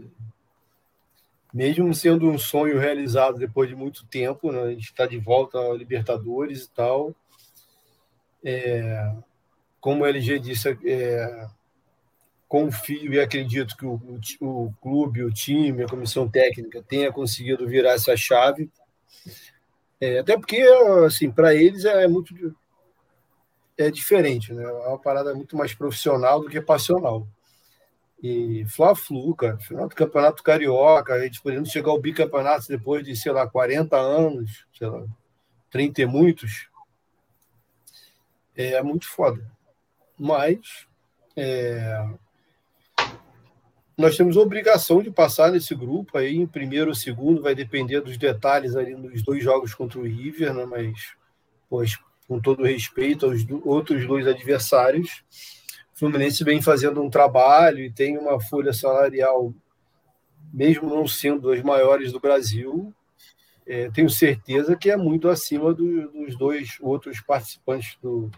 [1.55, 5.57] mesmo sendo um sonho realizado depois de muito tempo, né, a gente está de volta
[5.57, 7.15] a Libertadores e tal.
[8.45, 9.15] É,
[9.81, 11.47] como o LG disse, é,
[12.49, 13.95] confio e acredito que o,
[14.41, 18.69] o, o, clube, o time, a comissão técnica tenha conseguido virar essa chave.
[20.01, 20.61] É, até porque,
[21.07, 22.35] assim, para eles é muito
[23.79, 24.65] é diferente, né?
[24.65, 27.27] É uma parada muito mais profissional do que passional.
[28.27, 33.15] E Fla-Flu, cara, final do Campeonato Carioca, a gente podendo chegar ao bicampeonato depois de,
[33.15, 35.05] sei lá, 40 anos, sei lá,
[35.71, 36.71] 30 e muitos,
[38.57, 39.47] é muito foda.
[40.19, 40.87] Mas
[41.37, 42.09] é,
[43.95, 48.17] nós temos obrigação de passar nesse grupo aí em primeiro ou segundo, vai depender dos
[48.17, 50.65] detalhes ali nos dois jogos contra o River, né?
[50.65, 51.13] Mas,
[51.69, 55.23] pois, com todo respeito aos do, outros dois adversários,
[56.05, 59.55] Fluminense vem fazendo um trabalho e tem uma folha salarial,
[60.53, 62.93] mesmo não sendo as maiores do Brasil,
[63.67, 68.31] é, tenho certeza que é muito acima do, dos dois outros participantes do,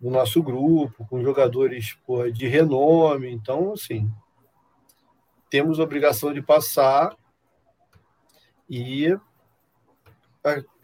[0.00, 3.28] do nosso grupo, com jogadores porra, de renome.
[3.28, 4.08] Então, assim,
[5.50, 7.16] temos obrigação de passar
[8.70, 9.18] e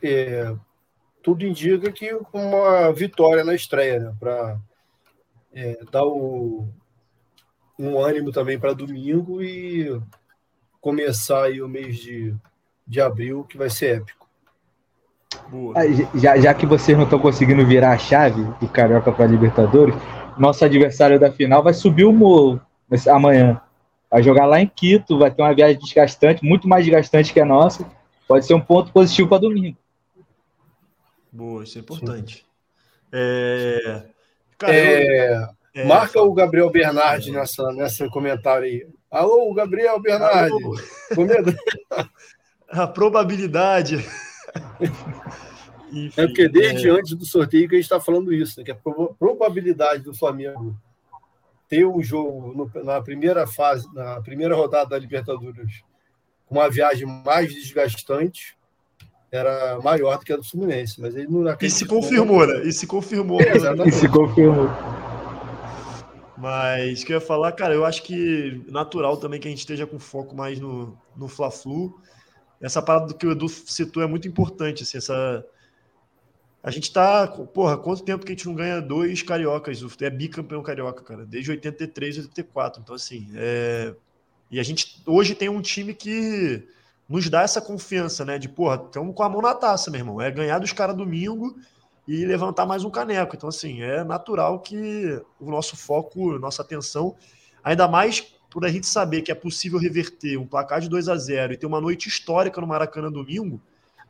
[0.02, 0.56] é,
[1.22, 4.58] tudo indica que uma vitória na estreia, né, para
[5.54, 6.68] é, dar o,
[7.78, 10.00] um ânimo também para domingo e
[10.80, 12.34] começar aí o mês de,
[12.86, 14.28] de abril, que vai ser épico.
[15.74, 15.82] Ah,
[16.14, 19.94] já, já que vocês não estão conseguindo virar a chave do Carioca para Libertadores,
[20.38, 22.60] nosso adversário da final vai subir o morro
[23.08, 23.60] amanhã.
[24.10, 27.44] Vai jogar lá em Quito, vai ter uma viagem desgastante, muito mais desgastante que a
[27.44, 27.84] nossa.
[28.28, 29.76] Pode ser um ponto positivo para domingo.
[31.32, 32.46] Boa, isso é importante.
[33.12, 34.13] É...
[34.62, 35.46] É...
[35.74, 38.86] É, Marca o Gabriel Bernardi nessa, nessa comentário aí.
[39.10, 40.54] Alô, Gabriel Bernardi.
[42.70, 43.96] a probabilidade.
[45.90, 46.92] Enfim, é porque desde é...
[46.92, 48.64] antes do sorteio que a gente está falando isso, né?
[48.64, 48.78] que a
[49.18, 50.76] probabilidade do Flamengo
[51.68, 55.82] ter um jogo no, na primeira fase, na primeira rodada da Libertadores,
[56.46, 58.56] com uma viagem mais desgastante,
[59.36, 61.00] era maior do que a do Fluminense.
[61.00, 62.62] Mas ele não E se confirmou, né?
[62.64, 63.40] E se confirmou.
[63.40, 64.68] É, e se confirmou.
[66.36, 69.60] Mas o que eu ia falar, cara, eu acho que natural também que a gente
[69.60, 71.98] esteja com foco mais no, no Fla-Flu.
[72.60, 75.44] Essa parada do que o Edu citou é muito importante, assim, essa
[76.64, 79.78] a gente tá, porra, quanto tempo que a gente não ganha dois cariocas?
[80.00, 82.80] É bicampeão carioca, cara, desde 83 e 84.
[82.80, 83.94] Então, assim, é...
[84.50, 86.66] e a gente hoje tem um time que
[87.08, 88.38] nos dá essa confiança, né?
[88.38, 90.20] De, porra, estamos com a mão na taça, meu irmão.
[90.20, 91.54] É ganhar dos caras domingo
[92.06, 93.36] e levantar mais um caneco.
[93.36, 97.14] Então, assim, é natural que o nosso foco, nossa atenção,
[97.62, 101.16] ainda mais por a gente saber que é possível reverter um placar de 2 a
[101.16, 103.60] 0 e ter uma noite histórica no Maracanã domingo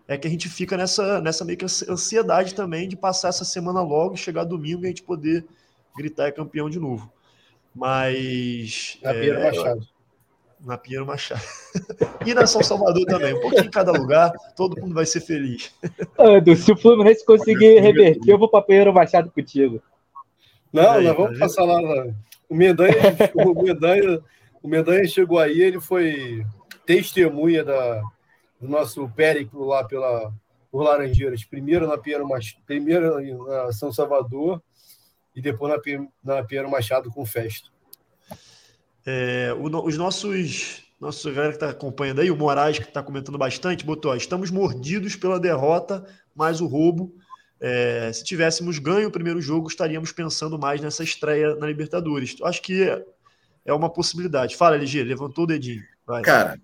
[0.06, 3.80] é que a gente fica nessa, nessa meio que ansiedade também de passar essa semana
[3.80, 5.46] logo, chegar domingo e a gente poder
[5.96, 7.10] gritar é campeão de novo.
[7.74, 8.98] Mas.
[9.02, 9.88] Na é, Machado.
[10.64, 11.42] Na Pinheiro Machado.
[12.24, 13.34] e na São Salvador também.
[13.34, 15.74] Um pouquinho em cada lugar, todo mundo vai ser feliz.
[16.18, 19.82] Edu, se o Fluminense conseguir reverter, eu vou para Pinheiro Machado contigo.
[20.72, 21.78] Não, aí, nós vamos tá passar lá.
[22.48, 22.94] O Mendanha,
[23.34, 24.20] o Mendanha,
[24.62, 26.44] o Mendanha chegou aí, ele foi
[26.86, 28.02] testemunha da,
[28.60, 30.32] do nosso périplo lá pela,
[30.70, 31.44] por Laranjeiras.
[31.44, 32.26] Primeiro na Pinheiro,
[32.66, 34.62] primeiro na São Salvador
[35.34, 37.73] e depois na, na Pinheiro Machado com festa.
[39.06, 43.36] É, o, os nossos nosso galera que está acompanhando aí, o Moraes, que está comentando
[43.36, 47.14] bastante, botou: ó, estamos mordidos pela derrota, mais o roubo.
[47.60, 52.36] É, se tivéssemos ganho o primeiro jogo, estaríamos pensando mais nessa estreia na Libertadores.
[52.42, 52.82] Acho que
[53.64, 54.56] é uma possibilidade.
[54.56, 55.82] Fala, LG, levantou o dedinho.
[56.06, 56.22] Vai.
[56.22, 56.60] Cara,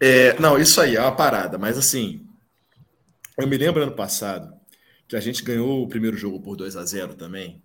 [0.00, 2.26] é, não, isso aí é uma parada, mas assim,
[3.38, 4.54] eu me lembro ano passado
[5.08, 7.62] que a gente ganhou o primeiro jogo por 2 a 0 também.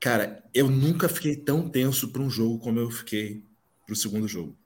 [0.00, 3.44] Cara, eu nunca fiquei tão tenso para um jogo como eu fiquei
[3.84, 4.56] para o segundo jogo.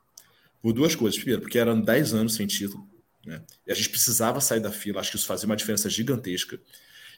[0.63, 1.19] Por duas coisas.
[1.19, 2.89] Primeiro, porque eram 10 anos sem título,
[3.27, 3.43] né?
[3.67, 6.61] E a gente precisava sair da fila, acho que isso fazia uma diferença gigantesca.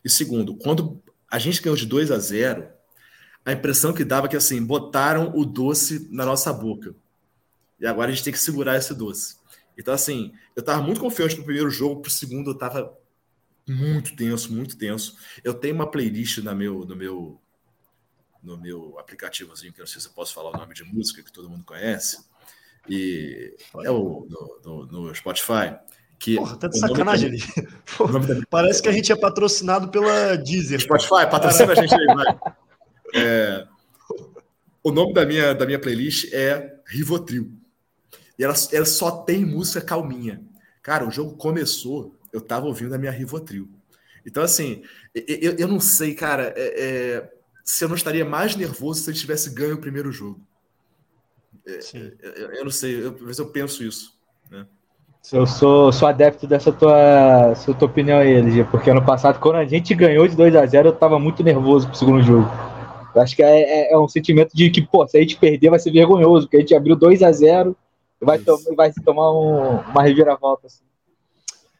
[0.05, 2.67] E segundo, quando a gente ganhou de 2 a 0,
[3.45, 6.95] a impressão que dava é que assim, botaram o doce na nossa boca.
[7.79, 9.37] E agora a gente tem que segurar esse doce.
[9.77, 12.97] Então, assim, eu estava muito confiante pro primeiro jogo, pro segundo eu estava
[13.69, 15.17] muito tenso, muito tenso.
[15.45, 17.41] Eu tenho uma playlist no meu, no meu,
[18.47, 21.23] no meu aplicativozinho, que eu não sei se eu posso falar o nome de música,
[21.23, 22.25] que todo mundo conhece,
[22.89, 25.77] e é o no, no, no Spotify.
[26.19, 27.43] Que Porra, tá de sacanagem ali.
[28.49, 30.81] Parece que a gente é patrocinado pela Deezer.
[30.81, 32.39] Spotify, patrocina a gente aí, vai.
[33.15, 33.65] É,
[34.83, 37.53] o nome da minha, da minha playlist é Rivotril.
[38.37, 40.43] E ela, ela só tem música calminha.
[40.83, 43.71] Cara, o jogo começou, eu tava ouvindo a minha Rivotril.
[44.27, 44.83] Então, assim,
[45.15, 47.33] eu, eu não sei, cara, é, é,
[47.67, 50.41] se eu não estaria mais nervoso se eu tivesse ganho o primeiro jogo.
[51.67, 51.81] É,
[52.23, 54.13] eu, eu, não sei, eu, às vezes eu penso isso.
[54.49, 54.65] Né?
[55.33, 59.57] Eu sou, sou adepto dessa tua, sua tua opinião aí, LG, porque ano passado, quando
[59.57, 62.49] a gente ganhou de 2 a 0 eu tava muito nervoso pro segundo jogo.
[63.13, 65.71] Eu acho que é, é, é, um sentimento de que, pô, se a gente perder
[65.71, 67.77] vai ser vergonhoso, porque a gente abriu 2 a 0
[68.21, 70.69] vai, to vai tomar um, uma reviravolta.
[70.69, 70.85] Assim.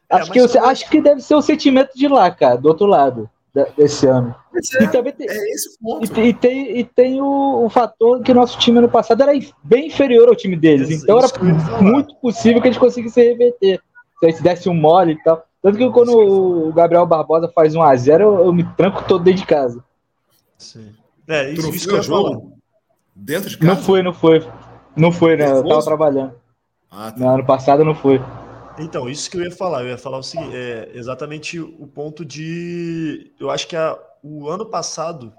[0.09, 2.85] É, acho, que eu, acho que deve ser o sentimento de lá, cara, do outro
[2.85, 3.29] lado.
[3.77, 4.35] Desse ano.
[4.53, 6.19] É, e também tem, é esse o ponto.
[6.19, 9.31] E, e tem, e tem o, o, fator que o nosso time ano passado era
[9.63, 10.89] bem inferior ao time deles.
[10.89, 13.79] Isso, então isso era muito possível que eles conseguissem reverter.
[14.19, 15.43] Se a gente desse um mole e tal.
[15.61, 19.23] Tanto que quando o Gabriel Barbosa faz 1 a 0 eu, eu me tranco todo
[19.23, 19.83] dentro de casa.
[20.57, 20.93] Sim.
[21.27, 22.37] É, isso, isso que eu ia falar.
[23.15, 23.73] Dentro de casa?
[23.73, 24.47] Não foi, não foi.
[24.95, 25.51] Não foi, né?
[25.51, 26.33] Eu tava trabalhando.
[26.89, 27.19] Ah, tá.
[27.19, 28.21] No ano passado não foi.
[28.79, 29.81] Então, isso que eu ia falar.
[29.81, 33.31] Eu ia falar o seguinte: é exatamente o ponto de.
[33.39, 35.33] Eu acho que a, o ano passado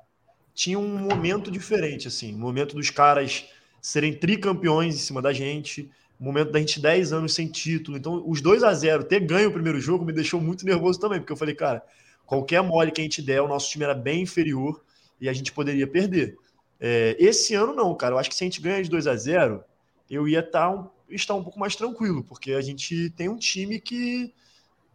[0.52, 2.34] tinha um momento diferente, assim.
[2.34, 3.46] O momento dos caras
[3.80, 5.90] serem tricampeões em cima da gente.
[6.18, 7.96] Momento da gente 10 anos sem título.
[7.96, 11.20] Então, os 2 a 0 ter ganho o primeiro jogo me deixou muito nervoso também,
[11.20, 11.80] porque eu falei, cara,
[12.26, 14.82] qualquer mole que a gente der, o nosso time era bem inferior
[15.20, 16.36] e a gente poderia perder.
[16.80, 18.14] É, esse ano não, cara.
[18.14, 19.62] Eu acho que se a gente ganha de 2 a 0
[20.10, 23.36] eu ia estar tá um, estar um pouco mais tranquilo, porque a gente tem um
[23.36, 24.32] time que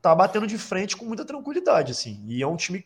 [0.01, 2.23] tá batendo de frente com muita tranquilidade, assim.
[2.27, 2.85] E é um time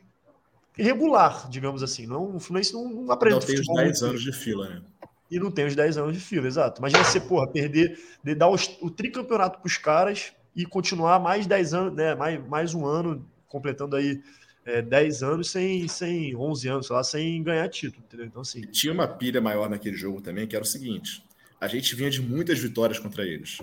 [0.73, 2.05] regular, digamos assim.
[2.05, 4.81] Não, o Fluminense não, não aprende Não tem os 10 anos de fila, né?
[5.29, 6.79] E não tem os 10 anos de fila, exato.
[6.79, 11.45] Imagina você, porra, perder, de dar os, o tricampeonato para os caras e continuar mais
[11.45, 12.15] 10 anos, né?
[12.15, 14.21] Mais, mais um ano, completando aí
[14.65, 18.25] é, 10 anos sem, sem 11 anos, sei lá, sem ganhar título, entendeu?
[18.25, 18.61] Então, assim.
[18.61, 21.23] Tinha uma pilha maior naquele jogo também, que era o seguinte:
[21.59, 23.61] a gente vinha de muitas vitórias contra eles,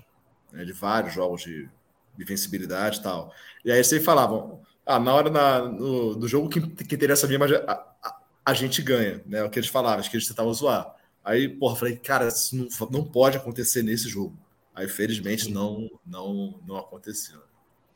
[0.53, 1.69] né, de vários jogos de,
[2.17, 3.33] de vencibilidade e tal.
[3.65, 7.45] E aí vocês falavam, ah, na hora na, no, do jogo que, que interessa mesmo,
[7.45, 7.73] a,
[8.03, 9.43] a, a, gente ganha, né?
[9.43, 10.95] O que eles falavam, que eles tentavam zoar.
[11.25, 14.37] Aí, porra, falei, cara, isso não, não pode acontecer nesse jogo.
[14.75, 17.41] Aí, felizmente, não, não, não aconteceu.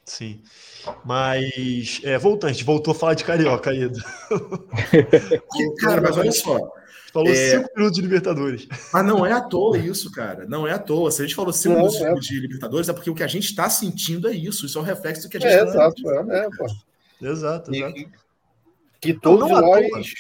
[0.07, 0.41] Sim.
[1.05, 4.01] Mas, é, voltando, a gente voltou a falar de Carioca ainda.
[5.81, 6.59] cara, mas olha só.
[7.19, 7.35] Falou é...
[7.35, 8.69] cinco minutos de Libertadores.
[8.93, 10.47] Mas não é à toa isso, cara.
[10.47, 11.11] Não é à toa.
[11.11, 12.33] Se a gente falou cinco não, minutos é.
[12.33, 14.67] de Libertadores, é porque o que a gente está sentindo é isso.
[14.67, 16.67] Isso é um reflexo do que a gente é, tá exato, é, é, pô.
[17.21, 17.99] Exato, exato.
[17.99, 18.09] E,
[19.01, 20.15] que todos não, não nós.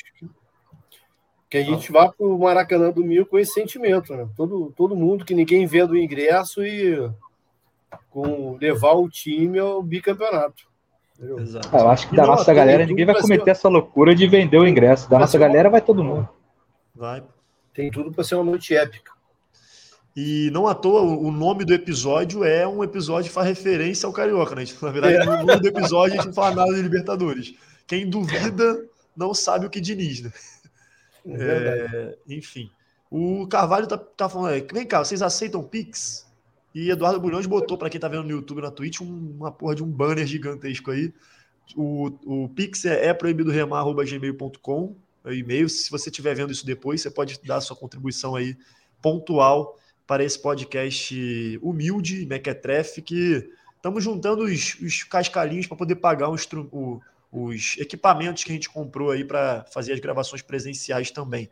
[1.49, 4.28] Que a gente vá para o Maracanã domingo com esse sentimento, né?
[4.36, 7.11] Todo, todo mundo, que ninguém vendo o ingresso e
[8.11, 10.64] com levar o time ao bicampeonato.
[11.38, 11.76] Exato.
[11.76, 13.51] Eu acho que da nossa galera ninguém vai cometer ser...
[13.51, 15.09] essa loucura de vender o ingresso.
[15.09, 16.28] Da nossa galera vai todo mundo.
[16.99, 17.22] Vai.
[17.72, 19.12] Tem tudo para ser uma noite épica.
[20.16, 24.12] E não à toa, o nome do episódio é um episódio que faz referência ao
[24.12, 24.64] Carioca, né?
[24.82, 25.24] Na verdade, é.
[25.24, 27.55] no nome do episódio a gente não fala nada de Libertadores.
[27.86, 28.84] Quem duvida
[29.16, 30.32] não sabe o que Diniz, né?
[31.24, 32.68] É, é enfim.
[33.09, 36.26] O Carvalho tá, tá falando aí, vem cá, vocês aceitam Pix?
[36.74, 39.76] E Eduardo Bulhões botou, para quem tá vendo no YouTube na Twitch, um, uma porra
[39.76, 41.14] de um banner gigantesco aí.
[41.76, 44.96] O, o Pix é, é proibido remar.gmail.com, é o
[45.35, 45.68] e-mail.
[45.68, 48.57] Se você estiver vendo isso depois, você pode dar sua contribuição aí
[49.01, 56.31] pontual para esse podcast humilde, Mequetrefe, que estamos juntando os, os cascalhinhos para poder pagar
[56.31, 57.01] os, o,
[57.31, 61.49] os equipamentos que a gente comprou aí para fazer as gravações presenciais também.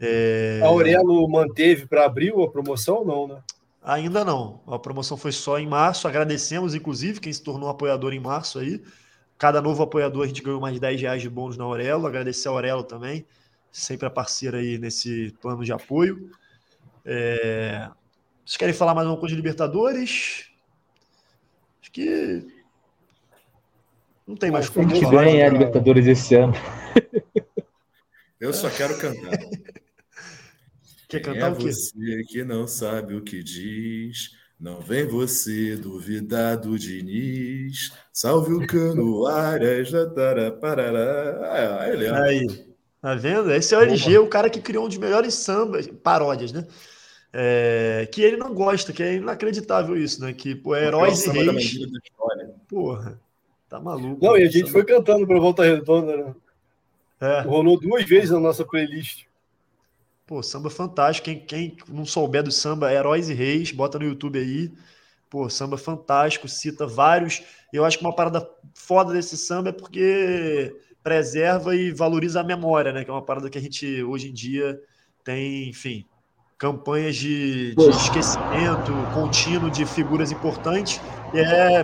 [0.00, 0.60] É...
[0.62, 3.42] A Aurelo manteve para abril a promoção ou não, né?
[3.82, 4.60] Ainda não.
[4.66, 6.06] A promoção foi só em março.
[6.06, 8.82] Agradecemos, inclusive, quem se tornou apoiador em março aí.
[9.40, 12.06] Cada novo apoiador a gente ganhou mais 10 reais de bônus na Aurelo.
[12.06, 13.24] Agradecer a Aurelo também,
[13.72, 16.30] sempre a parceira aí nesse plano de apoio.
[17.06, 17.88] É...
[18.44, 20.50] Vocês querem falar mais uma coisa de Libertadores?
[21.80, 22.46] Acho que
[24.26, 24.86] não tem mais como.
[24.90, 26.52] A gente ganha a Libertadores esse ano.
[28.38, 29.38] Eu só quero cantar.
[31.08, 31.72] Quer cantar é o quê?
[31.72, 34.38] Você que não sabe o que diz.
[34.60, 37.92] Não vem você duvidar do Diniz.
[38.12, 39.90] Salve o cano, Arias,
[40.60, 41.80] parará.
[41.80, 42.10] Ah, ele é.
[42.10, 42.46] Aí,
[43.00, 43.50] tá vendo?
[43.50, 46.66] Esse é o LG, o cara que criou um dos melhores sambas, paródias, né?
[47.32, 50.34] É, que ele não gosta, que é inacreditável isso, né?
[50.34, 51.78] Que, pô, é heróis e reis.
[52.68, 53.18] Porra,
[53.66, 54.22] tá maluco.
[54.22, 56.34] Não, e a gente foi cantando pra Volta Redonda, né?
[57.18, 57.40] É.
[57.40, 59.24] Rolou duas vezes na nossa playlist.
[60.30, 61.24] Pô, samba fantástico.
[61.24, 64.72] Quem, quem não souber do samba, Heróis e Reis, bota no YouTube aí.
[65.28, 67.42] Pô, samba fantástico, cita vários.
[67.72, 70.72] Eu acho que uma parada foda desse samba é porque
[71.02, 73.02] preserva e valoriza a memória, né?
[73.02, 74.80] Que é uma parada que a gente hoje em dia
[75.24, 76.06] tem, enfim,
[76.56, 81.00] campanhas de, de esquecimento contínuo de figuras importantes
[81.34, 81.82] e é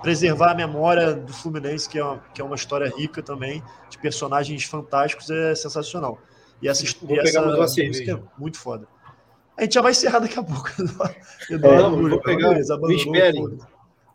[0.00, 3.98] preservar a memória do Fluminense, que é, uma, que é uma história rica também, de
[3.98, 6.18] personagens fantásticos, é sensacional.
[6.62, 8.86] E essa, Vou e essa uma música é muito foda.
[9.56, 10.70] A gente já vai encerrar daqui a pouco.
[11.50, 13.58] Eduardo, é, vou pegar, me esperem.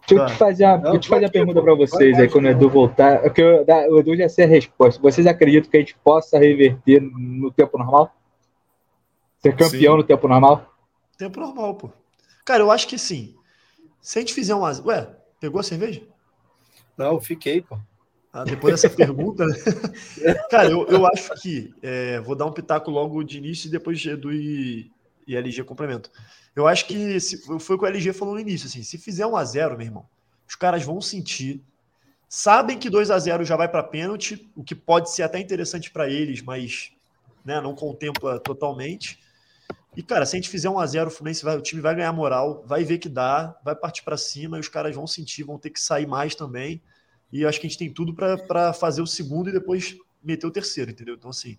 [0.07, 2.45] Deixa eu te fazer a, não, te fazer a pergunta para vocês vai, aí, quando
[2.45, 3.21] o Edu voltar.
[3.21, 5.01] Porque eu, o Edu já sei a resposta.
[5.01, 8.15] Vocês acreditam que a gente possa reverter no tempo normal?
[9.39, 9.97] Ser campeão sim.
[9.97, 10.73] no tempo normal?
[11.17, 11.89] Tempo normal, pô.
[12.45, 13.35] Cara, eu acho que sim.
[14.01, 14.79] Se a gente fizer umas.
[14.79, 15.09] Ué,
[15.41, 16.01] pegou a cerveja?
[16.97, 17.77] Não, fiquei, pô.
[18.37, 19.55] Ah, depois dessa pergunta, né?
[20.51, 24.05] cara, eu, eu acho que é, vou dar um pitaco logo de início e depois
[24.05, 24.91] Edu e,
[25.25, 26.11] e LG complemento.
[26.55, 29.25] Eu acho que se, foi o que o LG falou no início, assim, se fizer
[29.25, 30.05] um a 0 meu irmão,
[30.47, 31.63] os caras vão sentir,
[32.29, 35.89] sabem que 2 a 0 já vai para pênalti, o que pode ser até interessante
[35.89, 36.91] para eles, mas
[37.43, 39.19] né, não contempla totalmente.
[39.95, 41.95] E, cara, se a gente fizer um a 0 o Fluminense vai, o time vai
[41.95, 45.41] ganhar moral, vai ver que dá, vai partir para cima e os caras vão sentir,
[45.41, 46.79] vão ter que sair mais também.
[47.31, 50.51] E acho que a gente tem tudo para fazer o segundo e depois meter o
[50.51, 51.15] terceiro, entendeu?
[51.15, 51.57] Então, assim,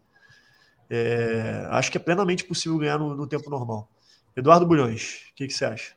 [0.91, 3.91] é, acho que é plenamente possível ganhar no, no tempo normal.
[4.37, 5.95] Eduardo Bulhões, o que, que, você acha?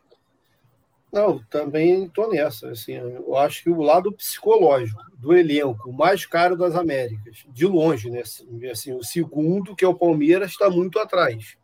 [1.11, 2.69] Não, também estou nessa.
[2.69, 8.09] Assim, eu acho que o lado psicológico do elenco, mais caro das Américas, de longe,
[8.09, 8.23] né?
[8.71, 11.57] Assim, o segundo, que é o Palmeiras, está muito atrás.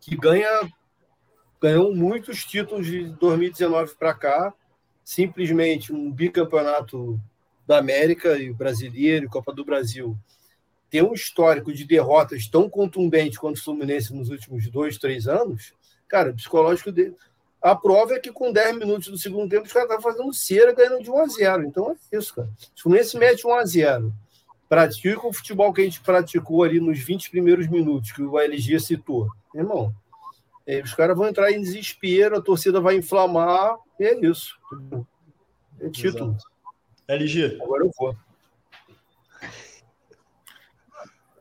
[0.00, 0.68] Que ganha,
[1.60, 4.54] ganhou muitos títulos de 2019 para cá,
[5.04, 7.20] simplesmente um bicampeonato
[7.72, 10.16] da América e brasileiro, e Copa do Brasil.
[10.90, 15.72] Ter um histórico de derrotas tão contundente quanto o Fluminense nos últimos dois, três anos,
[16.12, 17.16] Cara, o psicológico dele.
[17.62, 20.74] A prova é que com 10 minutos do segundo tempo, os caras estavam fazendo cera
[20.74, 22.50] ganhando de 1 a 0 Então é isso, cara.
[22.76, 24.12] O Fluminense mete 1 a 0
[24.68, 28.78] pratica o futebol que a gente praticou ali nos 20 primeiros minutos, que o LG
[28.80, 29.28] citou.
[29.54, 29.94] Irmão,
[30.66, 34.58] é, os caras vão entrar em desespero, a torcida vai inflamar, e é isso.
[35.80, 36.32] É título.
[36.32, 36.51] Exato.
[37.14, 37.58] LG.
[37.62, 38.16] Agora eu vou.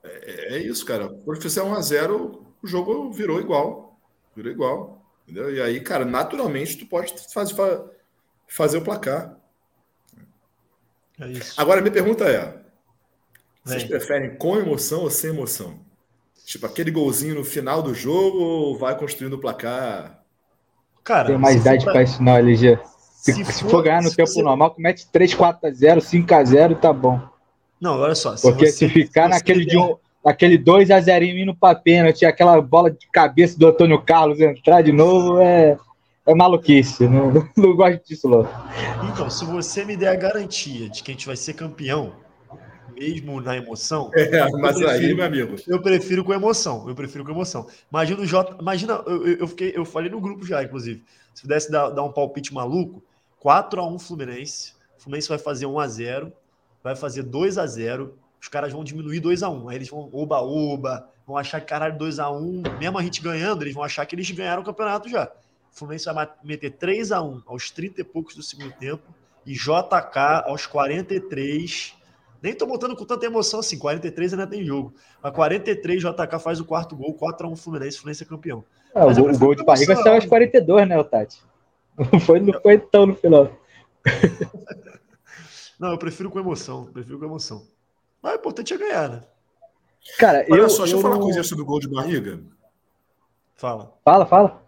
[0.04, 1.10] É, é isso, cara.
[1.10, 4.00] Por fizer 1x0, o jogo virou igual.
[4.36, 5.06] Virou igual.
[5.24, 5.54] Entendeu?
[5.54, 7.56] E aí, cara, naturalmente tu pode fazer,
[8.48, 9.38] fazer o placar.
[11.20, 11.60] É isso.
[11.60, 12.62] Agora, minha pergunta é:
[13.64, 15.80] vocês preferem com emoção ou sem emoção?
[16.46, 20.24] Tipo, aquele golzinho no final do jogo ou vai construindo o placar?
[21.04, 21.94] Cara, tem mais idade pra...
[21.94, 22.80] para isso, não, LG.
[23.22, 24.42] Se, se, for, for ganhar no tempo você...
[24.42, 27.22] normal, comete 3, 4 a 0, 5 a 0 tá bom.
[27.80, 28.36] Não, olha só.
[28.36, 29.96] Se Porque você, se ficar se naquele de um
[30.26, 34.82] aquele 2 a 0 indo pra pênalti, aquela bola de cabeça do Antônio Carlos entrar
[34.82, 35.78] de novo, é,
[36.26, 37.08] é maluquice.
[37.08, 38.48] Não, não gosto disso, não.
[39.12, 42.14] Então, se você me der a garantia de que a gente vai ser campeão,
[42.96, 44.10] mesmo na emoção.
[44.16, 45.56] É, mas prefiro, aí, meu amigo.
[45.68, 46.90] Eu prefiro com emoção.
[46.90, 47.68] Eu prefiro com emoção.
[47.92, 48.58] Imagina o Jota.
[48.60, 51.04] Imagina, eu, eu, fiquei, eu falei no grupo já, inclusive.
[51.36, 53.04] Se pudesse dar, dar um palpite maluco,
[53.44, 54.74] 4x1 Fluminense.
[54.98, 56.32] O Fluminense vai fazer 1x0,
[56.84, 58.12] vai fazer 2x0
[58.42, 59.70] os caras vão diminuir 2 a 1 um.
[59.70, 63.22] Aí eles vão oba-oba, vão achar que caralho 2 a 1 um, mesmo a gente
[63.22, 65.32] ganhando, eles vão achar que eles ganharam o campeonato já.
[65.72, 69.04] O Fluminense vai meter 3 a 1 aos 30 e poucos do segundo tempo
[69.46, 71.96] e JK aos 43.
[72.42, 74.96] Nem tô botando com tanta emoção assim, 43 ainda tem jogo.
[75.22, 78.64] A 43 JK faz o quarto gol, 4 a 1 Fluminense, Fluminense é campeão.
[78.96, 81.44] É, o, o gol de barriga saiu aos 42, né, Tati?
[81.98, 83.56] Não foi, não foi tão no final.
[85.80, 87.68] não, eu prefiro com emoção, prefiro com emoção.
[88.22, 89.24] Mas o importante é ganhar, né?
[90.18, 90.70] Cara, Olha eu.
[90.70, 92.42] Só, deixa eu, falar uma coisa sobre o gol de barriga.
[93.56, 93.94] Fala.
[94.04, 94.66] Fala, fala.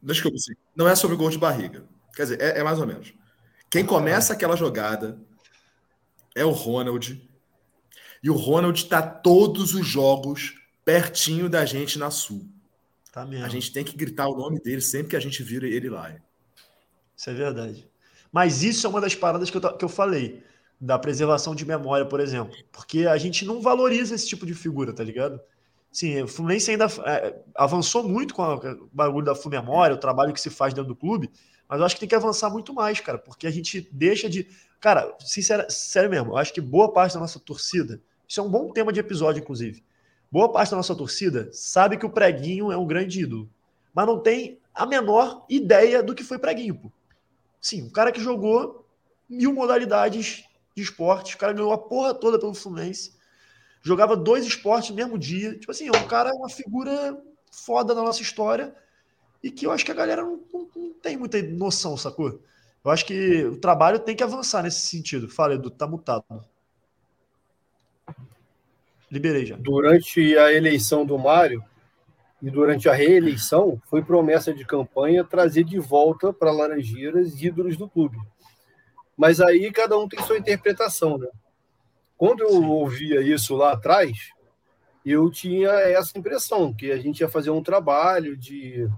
[0.00, 0.56] Deixa que eu pensei.
[0.74, 1.84] Não é sobre o gol de barriga.
[2.14, 3.14] Quer dizer, é, é mais ou menos.
[3.70, 5.18] Quem começa aquela jogada
[6.34, 7.28] é o Ronald.
[8.22, 12.48] E o Ronald está todos os jogos pertinho da gente na Sul.
[13.12, 13.44] Tá mesmo.
[13.44, 16.16] A gente tem que gritar o nome dele sempre que a gente vira ele lá.
[17.14, 17.86] Isso é verdade.
[18.32, 20.42] Mas isso é uma das paradas que eu, que eu falei
[20.80, 22.56] da preservação de memória, por exemplo.
[22.72, 25.38] Porque a gente não valoriza esse tipo de figura, tá ligado?
[25.92, 30.40] Sim, o Fluminense ainda é, avançou muito com o bagulho da Fumemória, o trabalho que
[30.40, 31.30] se faz dentro do clube,
[31.68, 34.48] mas eu acho que tem que avançar muito mais, cara, porque a gente deixa de.
[34.80, 38.48] Cara, sincero, sério mesmo, eu acho que boa parte da nossa torcida, isso é um
[38.48, 39.84] bom tema de episódio, inclusive.
[40.32, 43.50] Boa parte da nossa torcida sabe que o Preguinho é um grande ídolo,
[43.92, 46.92] mas não tem a menor ideia do que foi Preguinho, pô.
[47.60, 48.88] Sim, um cara que jogou
[49.28, 50.42] mil modalidades
[50.74, 51.34] de esportes.
[51.34, 53.12] O cara ganhou a porra toda pelo Fluminense.
[53.82, 55.58] Jogava dois esportes no mesmo dia.
[55.58, 58.74] Tipo assim, é cara é uma figura foda na nossa história
[59.42, 62.40] e que eu acho que a galera não, não, não, tem muita noção, sacou?
[62.82, 65.28] Eu acho que o trabalho tem que avançar nesse sentido.
[65.28, 66.24] Fala, Edu, tá mutado.
[69.12, 69.56] Liberei já.
[69.56, 71.62] Durante a eleição do Mário
[72.40, 77.86] e durante a reeleição, foi promessa de campanha trazer de volta para Laranjeiras ídolos do
[77.86, 78.16] clube.
[79.14, 81.28] Mas aí cada um tem sua interpretação, né?
[82.16, 82.64] Quando eu Sim.
[82.64, 84.30] ouvia isso lá atrás,
[85.04, 88.88] eu tinha essa impressão que a gente ia fazer um trabalho de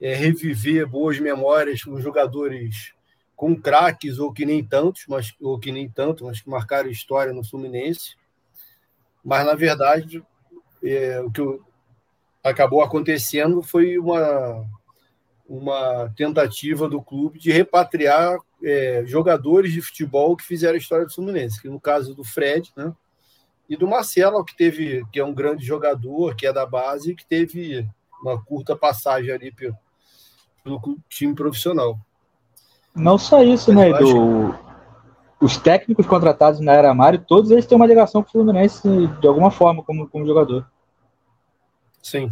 [0.00, 2.94] é, reviver boas memórias com jogadores
[3.34, 7.32] com craques ou que nem tantos, mas ou que nem tanto, mas que marcaram história
[7.32, 8.19] no Fluminense.
[9.24, 10.22] Mas na verdade,
[10.82, 11.42] é, o que
[12.42, 14.66] acabou acontecendo foi uma
[15.50, 21.12] uma tentativa do clube de repatriar é, jogadores de futebol que fizeram a história do
[21.12, 22.94] Fluminense, que no caso do Fred, né?
[23.68, 27.26] E do Marcelo, que teve, que é um grande jogador, que é da base, que
[27.26, 27.86] teve
[28.22, 29.76] uma curta passagem ali pelo,
[30.62, 31.98] pelo time profissional.
[32.94, 34.56] Não só isso, Mas né, Edu?
[35.40, 38.82] Os técnicos contratados na era Mário, todos eles têm uma ligação com o Fluminense
[39.20, 40.70] de alguma forma, como, como jogador.
[42.02, 42.30] Sim.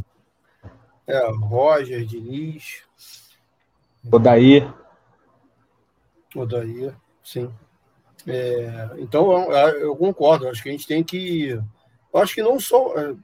[1.06, 2.82] É, Roger, Diniz.
[4.12, 4.72] Odair.
[6.36, 6.94] Odair,
[7.24, 7.50] sim.
[8.26, 10.48] É, então, eu concordo.
[10.48, 11.48] Acho que a gente tem que.
[11.48, 12.94] Eu acho que não só.
[12.98, 13.14] É,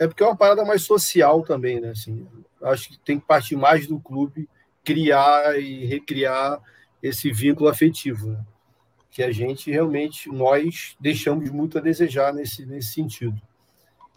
[0.00, 1.90] é porque é uma parada mais social também, né?
[1.90, 2.26] Assim,
[2.62, 4.48] acho que tem que partir mais do clube
[4.84, 6.60] criar e recriar
[7.00, 8.44] esse vínculo afetivo, né?
[9.10, 13.40] Que a gente realmente, nós deixamos muito a desejar nesse, nesse sentido.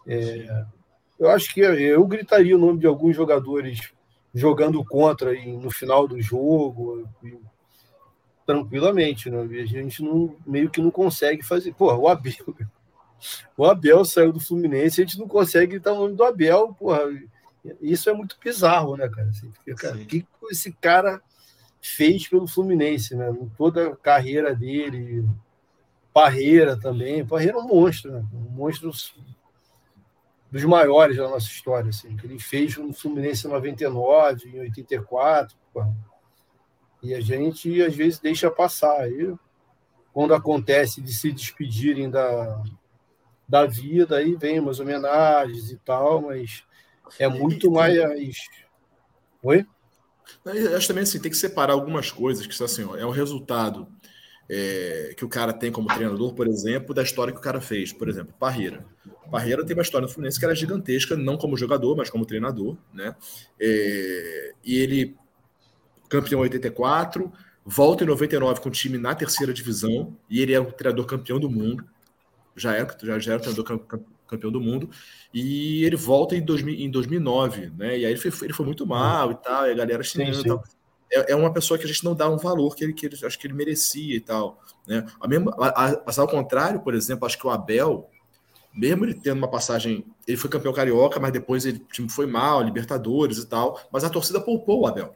[0.06, 0.64] É,
[1.18, 3.92] eu acho que eu gritaria o nome de alguns jogadores
[4.32, 7.08] jogando contra e no final do jogo,
[8.46, 9.40] tranquilamente, né?
[9.40, 11.72] a gente não, meio que não consegue fazer.
[11.74, 12.34] Pô, o Abel.
[13.56, 17.00] O Abel saiu do Fluminense, a gente não consegue gritar o nome do Abel, porra.
[17.80, 19.30] Isso é muito bizarro, né, cara?
[19.30, 21.22] Assim, cara o que esse cara
[21.86, 23.30] fez pelo Fluminense, né?
[23.58, 25.28] Toda a carreira dele,
[26.14, 27.26] Parreira também.
[27.26, 28.24] Parreira é um monstro, né?
[28.32, 28.90] Um monstro
[30.50, 35.56] dos maiores da nossa história, assim, que ele fez no Fluminense em 99, em 84,
[35.74, 35.94] porra.
[37.02, 39.02] E a gente, às vezes, deixa passar.
[39.02, 39.34] Aí,
[40.10, 42.62] quando acontece de se despedirem da,
[43.46, 46.64] da vida, aí vem umas homenagens e tal, mas
[47.18, 47.98] é muito mais.
[49.42, 49.66] Oi?
[50.44, 53.88] Eu acho também assim, tem que separar algumas coisas que assim, ó, é o resultado
[54.48, 57.92] é, que o cara tem como treinador, por exemplo, da história que o cara fez.
[57.92, 58.84] Por exemplo, Parreira.
[59.30, 62.76] Parreira tem uma história no Fluminense que era gigantesca, não como jogador, mas como treinador,
[62.92, 63.14] né?
[63.58, 65.16] É, e ele
[66.08, 67.32] campeão em 84,
[67.64, 71.40] volta em 99 com o time na terceira divisão, e ele é o treinador campeão
[71.40, 71.84] do mundo.
[72.54, 74.04] Já era, já, já era o treinador
[74.34, 74.88] campeão do mundo,
[75.32, 77.98] e ele volta em, 2000, em 2009, né?
[77.98, 80.62] E aí ele foi, ele foi muito mal e tal, e a galera e tal.
[81.12, 83.16] É, é, uma pessoa que a gente não dá um valor que ele, que ele
[83.24, 85.06] acho que ele merecia e tal, né?
[85.20, 85.26] A
[85.86, 88.10] a, mas ao contrário, por exemplo, acho que o Abel,
[88.74, 92.62] mesmo ele tendo uma passagem, ele foi campeão carioca, mas depois ele, time foi mal,
[92.62, 95.14] Libertadores e tal, mas a torcida poupou o Abel.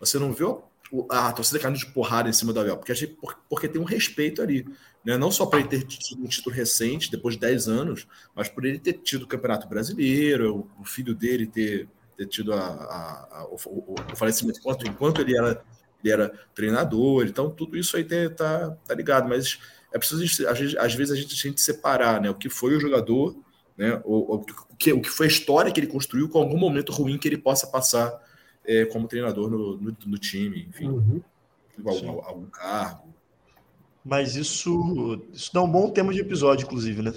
[0.00, 0.62] Você não viu
[1.10, 3.16] a torcida caindo de porrada em cima do Abel, porque, gente,
[3.48, 4.66] porque tem um respeito ali.
[5.04, 5.16] Né?
[5.16, 8.64] Não só para ele ter tido um título recente, depois de 10 anos, mas por
[8.64, 13.44] ele ter tido o Campeonato Brasileiro, o, filho dele ter, ter tido a, a, a,
[13.46, 15.62] o, o, falecimento enquanto, enquanto ele, era,
[16.02, 17.26] ele era treinador.
[17.26, 19.28] Então, tudo isso aí tá, tá ligado.
[19.28, 19.58] Mas
[19.92, 22.30] é preciso, às vezes, às vezes a gente, a gente separar né?
[22.30, 23.36] o que foi o jogador,
[23.76, 24.00] né?
[24.04, 24.44] o, o,
[24.76, 27.38] que, o que foi a história que ele construiu com algum momento ruim que ele
[27.38, 28.12] possa passar
[28.68, 31.22] é, como treinador no, no, no time, enfim, uhum.
[31.86, 33.07] algum, algum, cargo.
[34.04, 37.12] Mas isso, isso dá um bom tema de episódio, inclusive, né?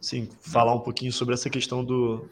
[0.00, 2.28] Sim, falar um pouquinho sobre essa questão do,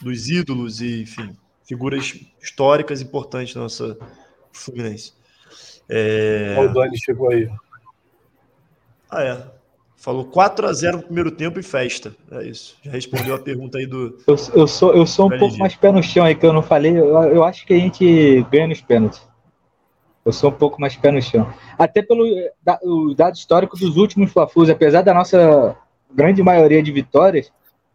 [0.00, 3.96] dos ídolos e, enfim, figuras históricas importantes da nossa
[4.52, 5.12] Fluminense.
[5.88, 6.56] É...
[6.58, 7.50] O Dani chegou aí.
[9.10, 9.60] Ah, é.
[9.96, 12.14] Falou 4 a 0 no primeiro tempo e festa.
[12.30, 12.76] É isso.
[12.82, 14.18] Já respondeu a pergunta aí do.
[14.26, 16.62] Eu, eu sou, eu sou um pouco mais pé no chão aí que eu não
[16.62, 16.98] falei.
[16.98, 19.20] Eu, eu acho que a gente ganha nos pênaltis.
[20.24, 21.50] Eu sou um pouco mais pé no chão.
[21.78, 22.24] Até pelo
[22.62, 25.76] da, o dado histórico dos últimos Flafus, apesar da nossa
[26.12, 27.50] grande maioria de vitórias,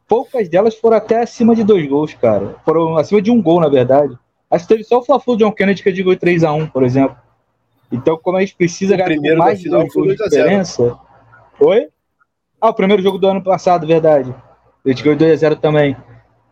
[0.07, 2.55] poucas delas foram até acima de dois gols, cara.
[2.65, 4.17] Foram acima de um gol, na verdade.
[4.49, 7.17] Acho que teve só o Fla-Flu John Kennedy que digo 3 a 1 por exemplo.
[7.91, 10.97] Então, como a gente precisa ganhar mais de dois gols de diferença.
[11.59, 11.89] Oi?
[12.59, 14.33] Ah, o primeiro jogo do ano passado, verdade.
[14.83, 15.95] A gente ganhou 2x0 também.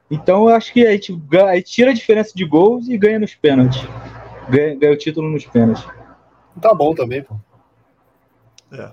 [0.10, 3.20] Então eu acho que a gente, a gente, tira a diferença de gols e ganha
[3.20, 3.82] nos pênaltis.
[4.50, 5.86] Ganha, ganha o título nos pênaltis.
[6.62, 7.36] Tá bom também, pô.
[8.72, 8.92] É.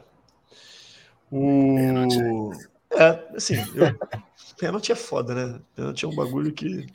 [1.31, 2.53] O...
[2.93, 3.95] É, assim, eu...
[4.59, 5.61] pênalti é foda, né?
[5.75, 6.87] Pênalti é um bagulho que.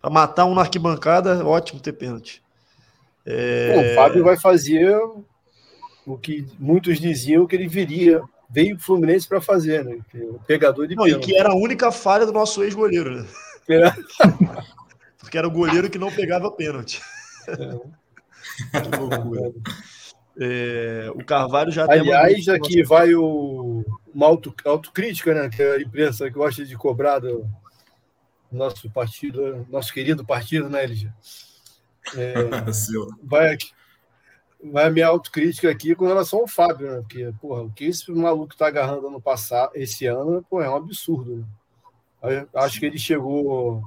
[0.00, 2.42] Pra matar um na arquibancada, ótimo ter pênalti.
[3.26, 3.74] É...
[3.74, 4.96] Pô, o Fábio vai fazer
[6.06, 9.98] o que muitos diziam que ele viria veio o Fluminense para fazer, né?
[10.14, 13.26] O pegador de Não, E que era a única falha do nosso ex-goleiro, né?
[13.70, 13.92] É.
[15.20, 17.00] Porque era o goleiro que não pegava pênalti.
[17.52, 18.80] É.
[18.80, 19.52] que loucura.
[20.38, 25.48] É, o Carvalho já Aliás, aqui vai o, uma auto, autocrítica, né?
[25.48, 27.46] Que a imprensa gosta de cobrar do
[28.50, 31.14] nosso partido, nosso querido partido, né, Eligia?
[32.16, 32.34] É,
[33.22, 33.70] vai aqui
[34.62, 36.96] vai a minha autocrítica aqui com relação ao Fábio, né?
[36.98, 41.46] Porque, porra, o que esse maluco tá agarrando ano passado, esse ano, é um absurdo.
[42.22, 42.46] Né?
[42.54, 43.82] Acho que ele chegou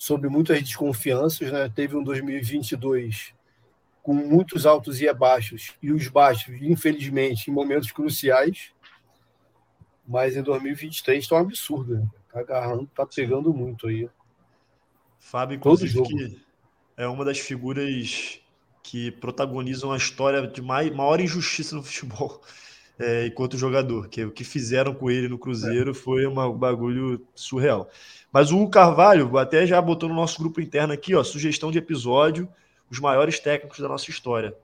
[0.00, 1.68] sob muitas desconfianças, né?
[1.68, 3.34] Teve um 2022
[4.02, 8.72] com muitos altos e baixos, e os baixos, infelizmente, em momentos cruciais.
[10.08, 12.08] Mas em 2023 está um absurdo, né?
[12.32, 14.08] Tá agarrando, tá pegando muito aí.
[15.18, 16.40] Fábio, inclusive, que
[16.96, 18.40] é uma das figuras
[18.82, 22.40] que protagonizam a história de maior injustiça no futebol
[23.00, 25.94] é, enquanto jogador, que o que fizeram com ele no Cruzeiro é.
[25.94, 27.88] foi uma, um bagulho surreal.
[28.30, 32.46] Mas o Carvalho até já botou no nosso grupo interno aqui, ó, sugestão de episódio,
[32.90, 34.54] os maiores técnicos da nossa história.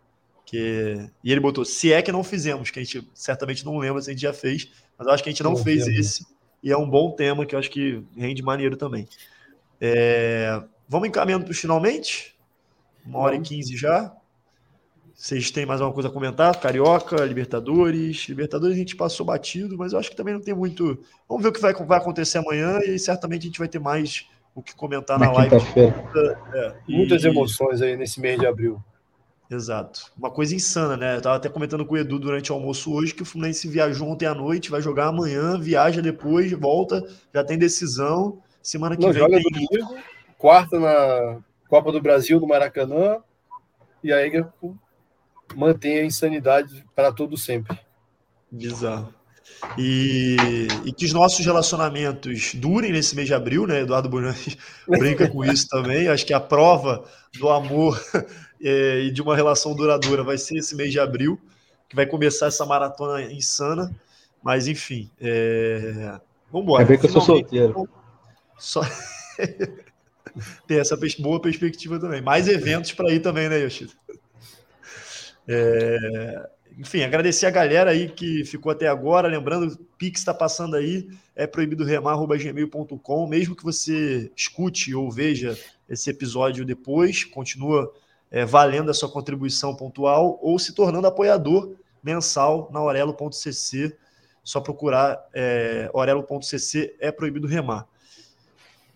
[0.45, 1.09] Que...
[1.25, 4.11] E ele botou, se é que não fizemos, que a gente certamente não lembra se
[4.11, 5.99] a gente já fez, mas eu acho que a gente não bom fez tema.
[5.99, 6.27] esse,
[6.63, 9.09] e é um bom tema que eu acho que rende maneiro também.
[9.81, 10.63] É...
[10.87, 12.37] Vamos encaminhando para os finalmente?
[13.05, 14.15] Uma hora e quinze já.
[15.17, 16.61] Vocês têm mais alguma coisa a comentar?
[16.61, 18.29] Carioca, Libertadores.
[18.29, 21.03] Libertadores a gente passou batido, mas eu acho que também não tem muito.
[21.27, 24.29] Vamos ver o que vai, vai acontecer amanhã e certamente a gente vai ter mais
[24.55, 25.57] o que comentar na, na live.
[26.55, 27.29] É, Muitas e...
[27.29, 28.79] emoções aí nesse mês de abril.
[29.51, 30.13] Exato.
[30.19, 31.17] Uma coisa insana, né?
[31.17, 34.09] Eu tava até comentando com o Edu durante o almoço hoje que o Fluminense viajou
[34.09, 37.03] ontem à noite, vai jogar amanhã, viaja depois, volta,
[37.33, 38.43] já tem decisão.
[38.63, 39.23] Semana que Não, vem.
[39.23, 39.43] Joga tem...
[39.43, 39.97] domingo,
[40.37, 41.39] quarta na
[41.69, 43.19] Copa do Brasil no Maracanã,
[44.03, 44.31] e aí
[45.55, 47.79] mantém a insanidade para todo sempre.
[48.51, 49.15] Bizarro.
[49.79, 50.37] E,
[50.85, 53.81] e, que os nossos relacionamentos durem nesse mês de abril, né?
[53.81, 54.57] Eduardo Bulhões
[54.87, 56.09] brinca com isso também.
[56.09, 57.05] Acho que a prova
[57.39, 58.01] do amor
[58.63, 61.41] é, e de uma relação duradoura vai ser esse mês de abril,
[61.89, 63.95] que vai começar essa maratona insana.
[64.43, 66.19] Mas, enfim, é...
[66.51, 66.85] vamos embora.
[66.85, 67.89] Vai ver que eu sou solteiro.
[68.59, 68.83] Só...
[70.67, 72.21] Tem essa boa perspectiva também.
[72.21, 73.93] Mais eventos para ir também, né, Yoshida?
[75.49, 76.49] É...
[76.79, 79.29] Enfim, agradecer a galera aí que ficou até agora.
[79.29, 83.27] Lembrando, o Pix está passando aí, é proibido remar.gmail.com.
[83.27, 85.59] Mesmo que você escute ou veja
[85.89, 87.91] esse episódio depois, continua
[88.31, 93.97] é, valendo a sua contribuição pontual ou se tornando apoiador mensal na orelo.cc.
[94.45, 97.87] Só procurar é, orelo.cc é proibido remar.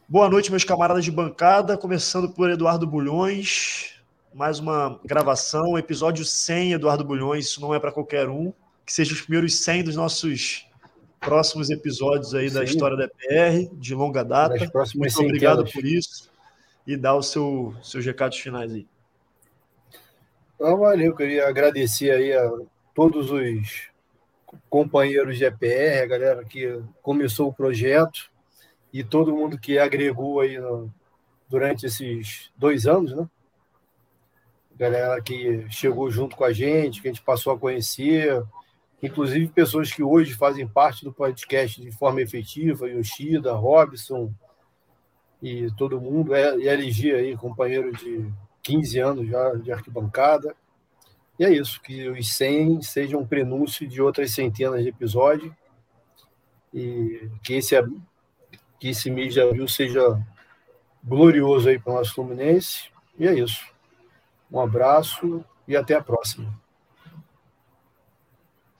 [0.06, 1.78] Boa noite, meus camaradas de bancada.
[1.78, 3.99] Começando por Eduardo Bulhões.
[4.32, 7.46] Mais uma gravação, episódio 100, Eduardo Bulhões.
[7.46, 8.52] Isso não é para qualquer um.
[8.86, 10.68] Que seja os primeiros 100 dos nossos
[11.18, 12.54] próximos episódios aí Sim.
[12.54, 14.54] da história da PR, de longa data.
[14.94, 16.30] Muito obrigado por isso.
[16.86, 18.86] E dá os seu, seus recados finais aí.
[20.54, 22.50] Então, valeu, queria agradecer aí a
[22.94, 23.88] todos os
[24.68, 28.30] companheiros de EPR, a galera que começou o projeto
[28.92, 30.92] e todo mundo que agregou aí no,
[31.48, 33.28] durante esses dois anos, né?
[34.80, 38.42] Galera que chegou junto com a gente, que a gente passou a conhecer,
[39.02, 44.32] inclusive pessoas que hoje fazem parte do podcast de forma efetiva, Yoshida, Robson
[45.42, 48.26] e todo mundo, é, e LG aí, companheiro de
[48.62, 50.56] 15 anos já de arquibancada.
[51.38, 55.52] E é isso, que os 100 sejam um prenúncio de outras centenas de episódios
[56.72, 57.76] e que esse
[58.78, 60.18] que esse mês de abril seja
[61.04, 62.88] glorioso aí para o nosso Fluminense.
[63.18, 63.69] E é isso.
[64.50, 66.52] Um abraço e até a próxima.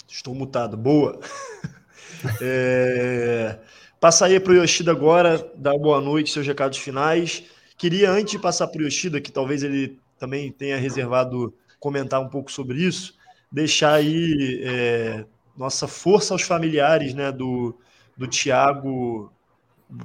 [0.08, 0.76] Estou mutado.
[0.76, 1.20] Boa.
[2.40, 3.58] é...
[4.00, 7.44] Passa aí para o Yoshida agora, dar boa noite, seus recados finais.
[7.76, 12.28] Queria, antes de passar para o Yoshida, que talvez ele também tenha reservado comentar um
[12.28, 13.14] pouco sobre isso,
[13.52, 15.24] deixar aí é,
[15.56, 17.78] nossa força aos familiares né, do,
[18.16, 19.32] do Tiago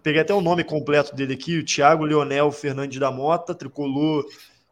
[0.01, 4.25] peguei até o nome completo dele aqui, o Tiago Leonel Fernandes da Mota, tricolor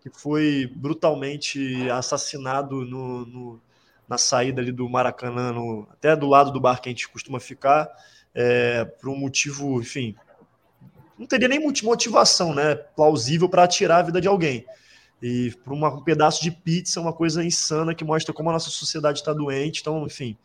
[0.04, 3.62] que foi brutalmente assassinado no, no,
[4.08, 7.40] na saída ali do Maracanã, no, até do lado do bar que a gente costuma
[7.40, 7.90] ficar,
[8.36, 10.14] é, por um motivo, enfim,
[11.18, 14.66] não teria nem motivação, né, plausível para tirar a vida de alguém.
[15.22, 18.70] E por uma, um pedaço de pizza, uma coisa insana que mostra como a nossa
[18.70, 19.80] sociedade está doente.
[19.80, 20.36] Então, enfim,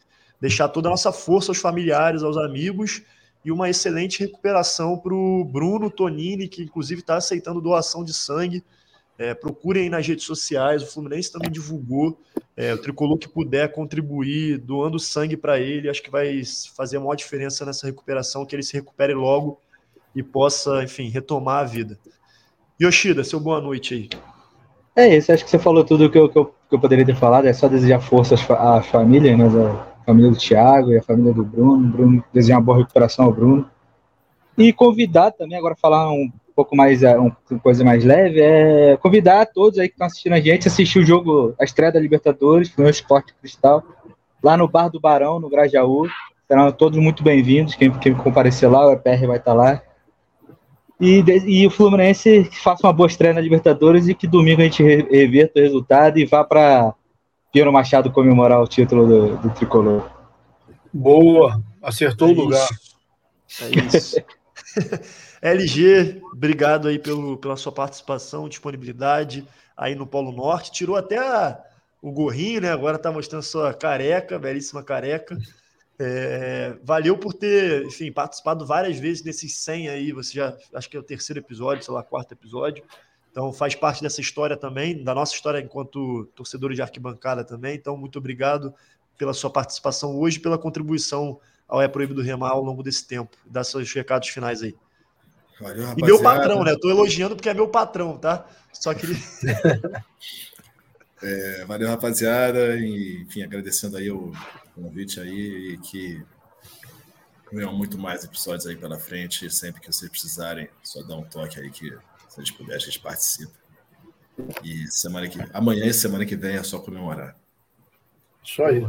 [0.41, 3.03] deixar toda a nossa força aos familiares, aos amigos
[3.45, 8.63] e uma excelente recuperação para o Bruno Tonini, que inclusive está aceitando doação de sangue.
[9.19, 12.17] É, procurem nas redes sociais, o Fluminense também divulgou.
[12.57, 16.41] É, o tricolor que puder contribuir, doando sangue para ele, acho que vai
[16.77, 19.61] fazer a maior diferença nessa recuperação, que ele se recupere logo
[20.15, 21.99] e possa, enfim, retomar a vida.
[22.81, 24.09] Yoshida, seu boa noite aí.
[24.95, 27.17] É isso, acho que você falou tudo que eu, que eu, que eu poderia ter
[27.17, 29.45] falado, é só desejar força à família, né,
[30.09, 31.89] família do Thiago e a família do Bruno.
[31.89, 33.69] Bruno desejar uma boa recuperação ao Bruno.
[34.57, 39.47] E convidar também, agora falar um pouco mais, é, uma coisa mais leve, é convidar
[39.47, 42.77] todos aí que estão assistindo a gente a assistir o jogo, a estreia da Libertadores,
[42.77, 43.81] no Esporte Cristal,
[44.43, 46.09] lá no Bar do Barão, no Grajaú.
[46.49, 47.77] Serão todos muito bem-vindos.
[47.77, 49.81] Quem, quem comparecer lá, o EPR vai estar lá.
[51.01, 54.83] E, e o Fluminense faça uma boa estreia na Libertadores e que domingo a gente
[54.83, 56.93] reverta o resultado e vá para
[57.53, 60.11] Piero Machado comemorar o título do, do tricolor.
[60.93, 62.69] Boa, acertou é o lugar.
[63.63, 64.17] É isso.
[65.41, 69.47] LG, obrigado aí pelo, pela sua participação, disponibilidade
[69.77, 70.73] aí no Polo Norte.
[70.73, 71.63] Tirou até a,
[72.03, 72.73] o gorrinho, né?
[72.73, 75.39] Agora tá mostrando sua careca, belíssima careca.
[76.01, 80.13] É, valeu por ter, enfim, participado várias vezes nesses 100 aí.
[80.13, 82.85] Você já, acho que é o terceiro episódio, sei lá, quarto episódio.
[83.31, 87.77] Então faz parte dessa história também, da nossa história enquanto torcedores de arquibancada também.
[87.77, 88.75] Então, muito obrigado
[89.17, 93.37] pela sua participação hoje, pela contribuição ao É Proibido Remar ao longo desse tempo.
[93.47, 94.75] Dá seus recados finais aí.
[95.61, 96.73] Valeu, e meu patrão, né?
[96.73, 98.47] Estou elogiando porque é meu patrão, tá?
[98.73, 99.07] Só que.
[101.23, 102.77] é, valeu, rapaziada.
[102.77, 104.33] E, enfim, agradecendo aí o
[104.75, 106.23] convite aí e que
[107.53, 109.51] venham muito mais episódios aí pela frente.
[109.51, 111.91] Sempre que vocês precisarem, só dá um toque aí que
[112.29, 113.53] se a gente puder, a gente participa.
[114.63, 117.37] E semana que amanhã e semana que vem é só comemorar.
[118.45, 118.87] Isso aí.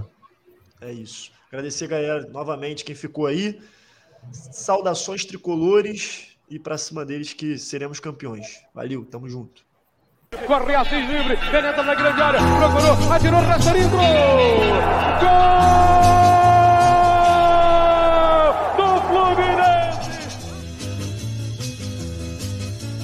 [0.82, 1.32] É isso.
[1.48, 3.60] Agradecer, galera, novamente quem ficou aí.
[4.32, 8.62] Saudações tricolores e para cima deles que seremos campeões.
[8.74, 9.64] Valeu, tamo junto.
[10.46, 10.76] Corre
[11.08, 13.42] livre, penetra na grande área, procurou, atirou,
[15.20, 16.49] gol!